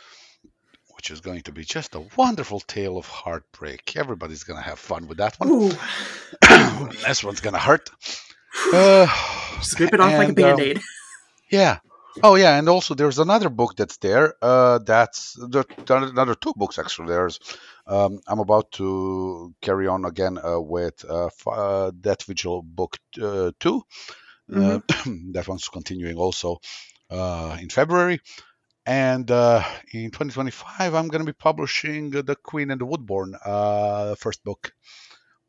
which 0.96 1.10
is 1.10 1.20
going 1.20 1.42
to 1.42 1.52
be 1.52 1.64
just 1.64 1.94
a 1.94 2.04
wonderful 2.16 2.60
tale 2.60 2.98
of 2.98 3.06
heartbreak. 3.06 3.96
Everybody's 3.96 4.44
going 4.44 4.58
to 4.62 4.68
have 4.68 4.78
fun 4.78 5.08
with 5.08 5.18
that 5.18 5.38
one. 5.40 5.76
This 7.06 7.24
one's 7.24 7.40
going 7.40 7.54
to 7.54 7.60
hurt. 7.60 7.90
Uh, 8.72 9.06
rip 9.78 9.94
it 9.94 10.00
off 10.00 10.12
like 10.12 10.28
a 10.28 10.30
and, 10.30 10.30
um, 10.30 10.34
band-aid. 10.34 10.80
yeah. 11.50 11.78
Oh 12.22 12.34
yeah, 12.34 12.58
and 12.58 12.68
also 12.68 12.94
there's 12.94 13.18
another 13.18 13.48
book 13.48 13.74
that's 13.76 13.96
there. 13.96 14.34
Uh, 14.42 14.78
that's 14.78 15.34
there, 15.48 15.64
there 15.86 15.96
another 15.96 16.34
two 16.34 16.52
books 16.54 16.78
actually. 16.78 17.08
There's 17.08 17.40
um, 17.86 18.20
I'm 18.28 18.38
about 18.38 18.70
to 18.72 19.54
carry 19.62 19.88
on 19.88 20.04
again 20.04 20.38
uh, 20.38 20.60
with 20.60 21.04
uh, 21.08 21.30
uh, 21.46 21.90
Death 21.98 22.24
Vigil 22.24 22.62
book 22.62 22.98
uh, 23.20 23.52
2 23.58 23.82
Uh, 24.54 24.80
that 25.32 25.48
one's 25.48 25.68
continuing 25.68 26.16
also 26.16 26.60
uh, 27.10 27.56
in 27.60 27.70
February, 27.70 28.20
and 28.84 29.30
uh, 29.30 29.62
in 29.92 30.10
2025 30.10 30.94
I'm 30.94 31.08
going 31.08 31.24
to 31.24 31.32
be 31.32 31.32
publishing 31.32 32.10
The 32.10 32.36
Queen 32.36 32.70
and 32.70 32.80
the 32.80 32.86
Woodborn, 32.86 33.34
uh, 33.44 34.14
first 34.16 34.44
book, 34.44 34.72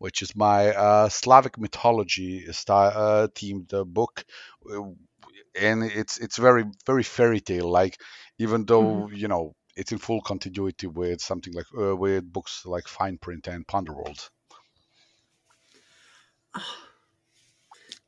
which 0.04 0.22
is 0.22 0.36
my 0.36 0.76
uh, 0.76 1.08
Slavic 1.08 1.58
mythology 1.58 2.52
style 2.52 2.92
uh, 2.94 3.28
themed 3.30 3.74
uh, 3.74 3.86
book. 3.86 4.26
uh, 4.70 4.92
And 5.56 5.82
it's 5.84 6.18
it's 6.18 6.38
very 6.38 6.66
very 6.86 7.04
fairy 7.04 7.40
tale 7.40 7.70
like, 7.72 7.96
even 8.38 8.66
though 8.66 9.08
you 9.22 9.30
know 9.30 9.56
it's 9.78 9.94
in 9.94 10.00
full 10.00 10.22
continuity 10.22 10.88
with 10.88 11.22
something 11.22 11.54
like 11.54 11.68
uh, 11.80 11.96
with 11.96 12.24
books 12.38 12.66
like 12.66 12.88
Fine 12.90 13.18
Print 13.20 13.48
and 13.48 13.66
Punderworld. 13.66 14.30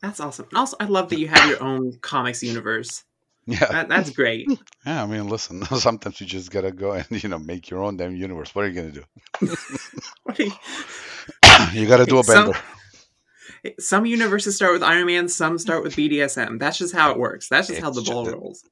That's 0.02 0.20
awesome. 0.20 0.48
And 0.52 0.58
also, 0.58 0.76
I 0.82 0.86
love 0.86 1.08
that 1.10 1.20
you 1.20 1.30
have 1.30 1.50
your 1.50 1.64
own 1.64 1.98
comics 2.02 2.44
universe. 2.44 3.04
Yeah, 3.48 3.72
That, 3.72 3.90
that's 3.90 4.10
great. 4.10 4.48
yeah. 4.88 5.04
I 5.04 5.06
mean, 5.06 5.28
listen. 5.28 5.64
Sometimes 5.88 6.20
you 6.20 6.26
just 6.26 6.50
gotta 6.50 6.72
go 6.72 6.94
and 6.94 7.06
you 7.24 7.30
know 7.30 7.38
make 7.38 7.70
your 7.70 7.84
own 7.84 7.96
damn 7.96 8.16
universe. 8.16 8.56
What 8.56 8.66
are 8.66 8.70
you 8.70 8.74
gonna 8.74 8.92
do? 8.92 9.04
What 10.24 10.36
do 10.36 10.52
you- 11.74 11.82
You 11.82 11.88
gotta 11.88 12.06
do 12.06 12.20
a 12.20 12.24
Some- 12.24 12.52
bender. 12.52 12.60
some 13.80 14.06
universes 14.06 14.56
start 14.56 14.74
with 14.74 14.84
Iron 14.84 15.08
Man, 15.08 15.28
some 15.28 15.58
start 15.58 15.84
with 15.84 15.96
BDSM. 15.96 16.60
That's 16.60 16.78
just 16.78 16.94
how 16.94 17.12
it 17.12 17.18
works. 17.20 17.48
That's 17.50 17.68
just 17.68 17.82
how 17.82 17.90
the 17.92 18.02
ball 18.04 18.26
ju- 18.26 18.32
rolls. 18.34 18.64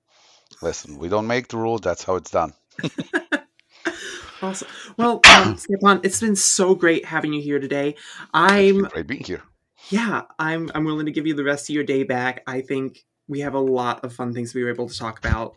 Listen, 0.62 0.98
we 0.98 1.10
don't 1.10 1.28
make 1.28 1.48
the 1.48 1.58
rules. 1.58 1.82
That's 1.82 2.04
how 2.04 2.16
it's 2.16 2.32
done. 2.32 2.54
Awesome. 4.42 4.68
Well, 4.98 5.22
um, 5.38 5.56
Stjepan, 5.56 6.04
it's 6.06 6.20
been 6.20 6.36
so 6.36 6.76
great 6.76 7.06
having 7.06 7.32
you 7.32 7.42
here 7.42 7.60
today. 7.60 7.96
I'm 8.34 8.82
great 8.84 9.08
being 9.08 9.24
here. 9.24 9.42
yeah, 9.90 10.24
I'm 10.38 10.70
I'm 10.76 10.84
willing 10.84 11.06
to 11.06 11.14
give 11.14 11.26
you 11.26 11.34
the 11.34 11.46
rest 11.46 11.70
of 11.70 11.74
your 11.76 11.86
day 11.86 12.04
back. 12.04 12.44
I 12.46 12.60
think 12.60 13.06
we 13.30 13.40
have 13.40 13.54
a 13.54 13.60
lot 13.60 14.04
of 14.04 14.12
fun 14.14 14.34
things 14.34 14.54
we 14.54 14.62
were 14.64 14.70
able 14.70 14.90
to 14.90 14.98
talk 14.98 15.18
about. 15.18 15.56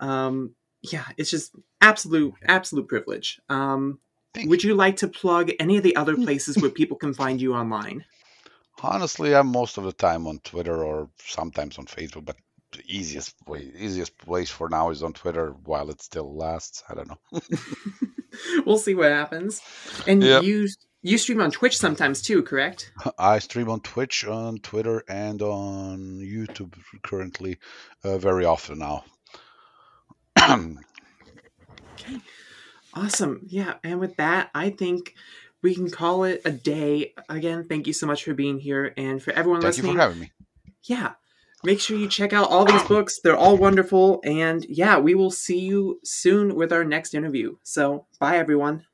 Um, 0.00 0.52
yeah, 0.82 1.04
it's 1.16 1.30
just 1.30 1.54
absolute 1.80 2.34
absolute 2.44 2.88
privilege. 2.88 3.40
Um, 3.48 4.00
Would 4.46 4.64
you 4.64 4.74
like 4.74 4.96
to 4.98 5.08
plug 5.08 5.50
any 5.58 5.76
of 5.76 5.82
the 5.82 5.96
other 5.96 6.16
places 6.24 6.58
where 6.58 6.70
people 6.70 6.96
can 6.96 7.14
find 7.14 7.40
you 7.40 7.54
online? 7.54 8.04
Honestly, 8.82 9.34
I'm 9.34 9.48
most 9.48 9.78
of 9.78 9.84
the 9.84 9.92
time 9.92 10.26
on 10.26 10.38
Twitter 10.40 10.84
or 10.84 11.10
sometimes 11.18 11.78
on 11.78 11.86
Facebook, 11.86 12.24
but 12.24 12.36
the 12.72 12.82
easiest 12.86 13.34
way, 13.46 13.72
easiest 13.76 14.16
place 14.18 14.50
for 14.50 14.68
now 14.68 14.90
is 14.90 15.02
on 15.02 15.12
Twitter 15.12 15.54
while 15.64 15.90
it 15.90 16.00
still 16.02 16.36
lasts. 16.36 16.84
I 16.88 16.94
don't 16.94 17.08
know. 17.08 17.40
we'll 18.66 18.78
see 18.78 18.94
what 18.94 19.10
happens. 19.10 19.60
And 20.06 20.22
Yep. 20.22 20.42
you 20.42 20.68
you 21.02 21.16
stream 21.16 21.40
on 21.40 21.50
Twitch 21.50 21.78
sometimes 21.78 22.20
too, 22.20 22.42
correct? 22.42 22.92
I 23.18 23.38
stream 23.38 23.70
on 23.70 23.80
Twitch, 23.80 24.26
on 24.26 24.58
Twitter, 24.58 25.04
and 25.08 25.40
on 25.42 26.18
YouTube 26.20 26.74
currently 27.02 27.58
uh, 28.04 28.18
very 28.18 28.44
often 28.44 28.78
now. 28.80 29.04
Awesome. 32.94 33.42
Yeah. 33.46 33.74
And 33.84 34.00
with 34.00 34.16
that, 34.16 34.50
I 34.54 34.70
think 34.70 35.14
we 35.62 35.74
can 35.74 35.90
call 35.90 36.24
it 36.24 36.42
a 36.44 36.50
day. 36.50 37.14
Again, 37.28 37.66
thank 37.68 37.86
you 37.86 37.92
so 37.92 38.06
much 38.06 38.24
for 38.24 38.34
being 38.34 38.58
here. 38.58 38.92
And 38.96 39.22
for 39.22 39.32
everyone 39.32 39.60
listening, 39.60 39.86
Thank 39.86 39.94
you 39.94 39.98
for 39.98 40.02
having 40.02 40.20
me. 40.20 40.32
yeah, 40.84 41.12
make 41.64 41.80
sure 41.80 41.96
you 41.98 42.08
check 42.08 42.32
out 42.32 42.48
all 42.48 42.64
these 42.64 42.82
books. 42.84 43.20
They're 43.20 43.36
all 43.36 43.56
wonderful. 43.56 44.20
And 44.24 44.64
yeah, 44.68 44.98
we 44.98 45.14
will 45.14 45.30
see 45.30 45.58
you 45.58 46.00
soon 46.04 46.54
with 46.54 46.72
our 46.72 46.84
next 46.84 47.14
interview. 47.14 47.56
So 47.62 48.06
bye, 48.18 48.36
everyone. 48.38 48.84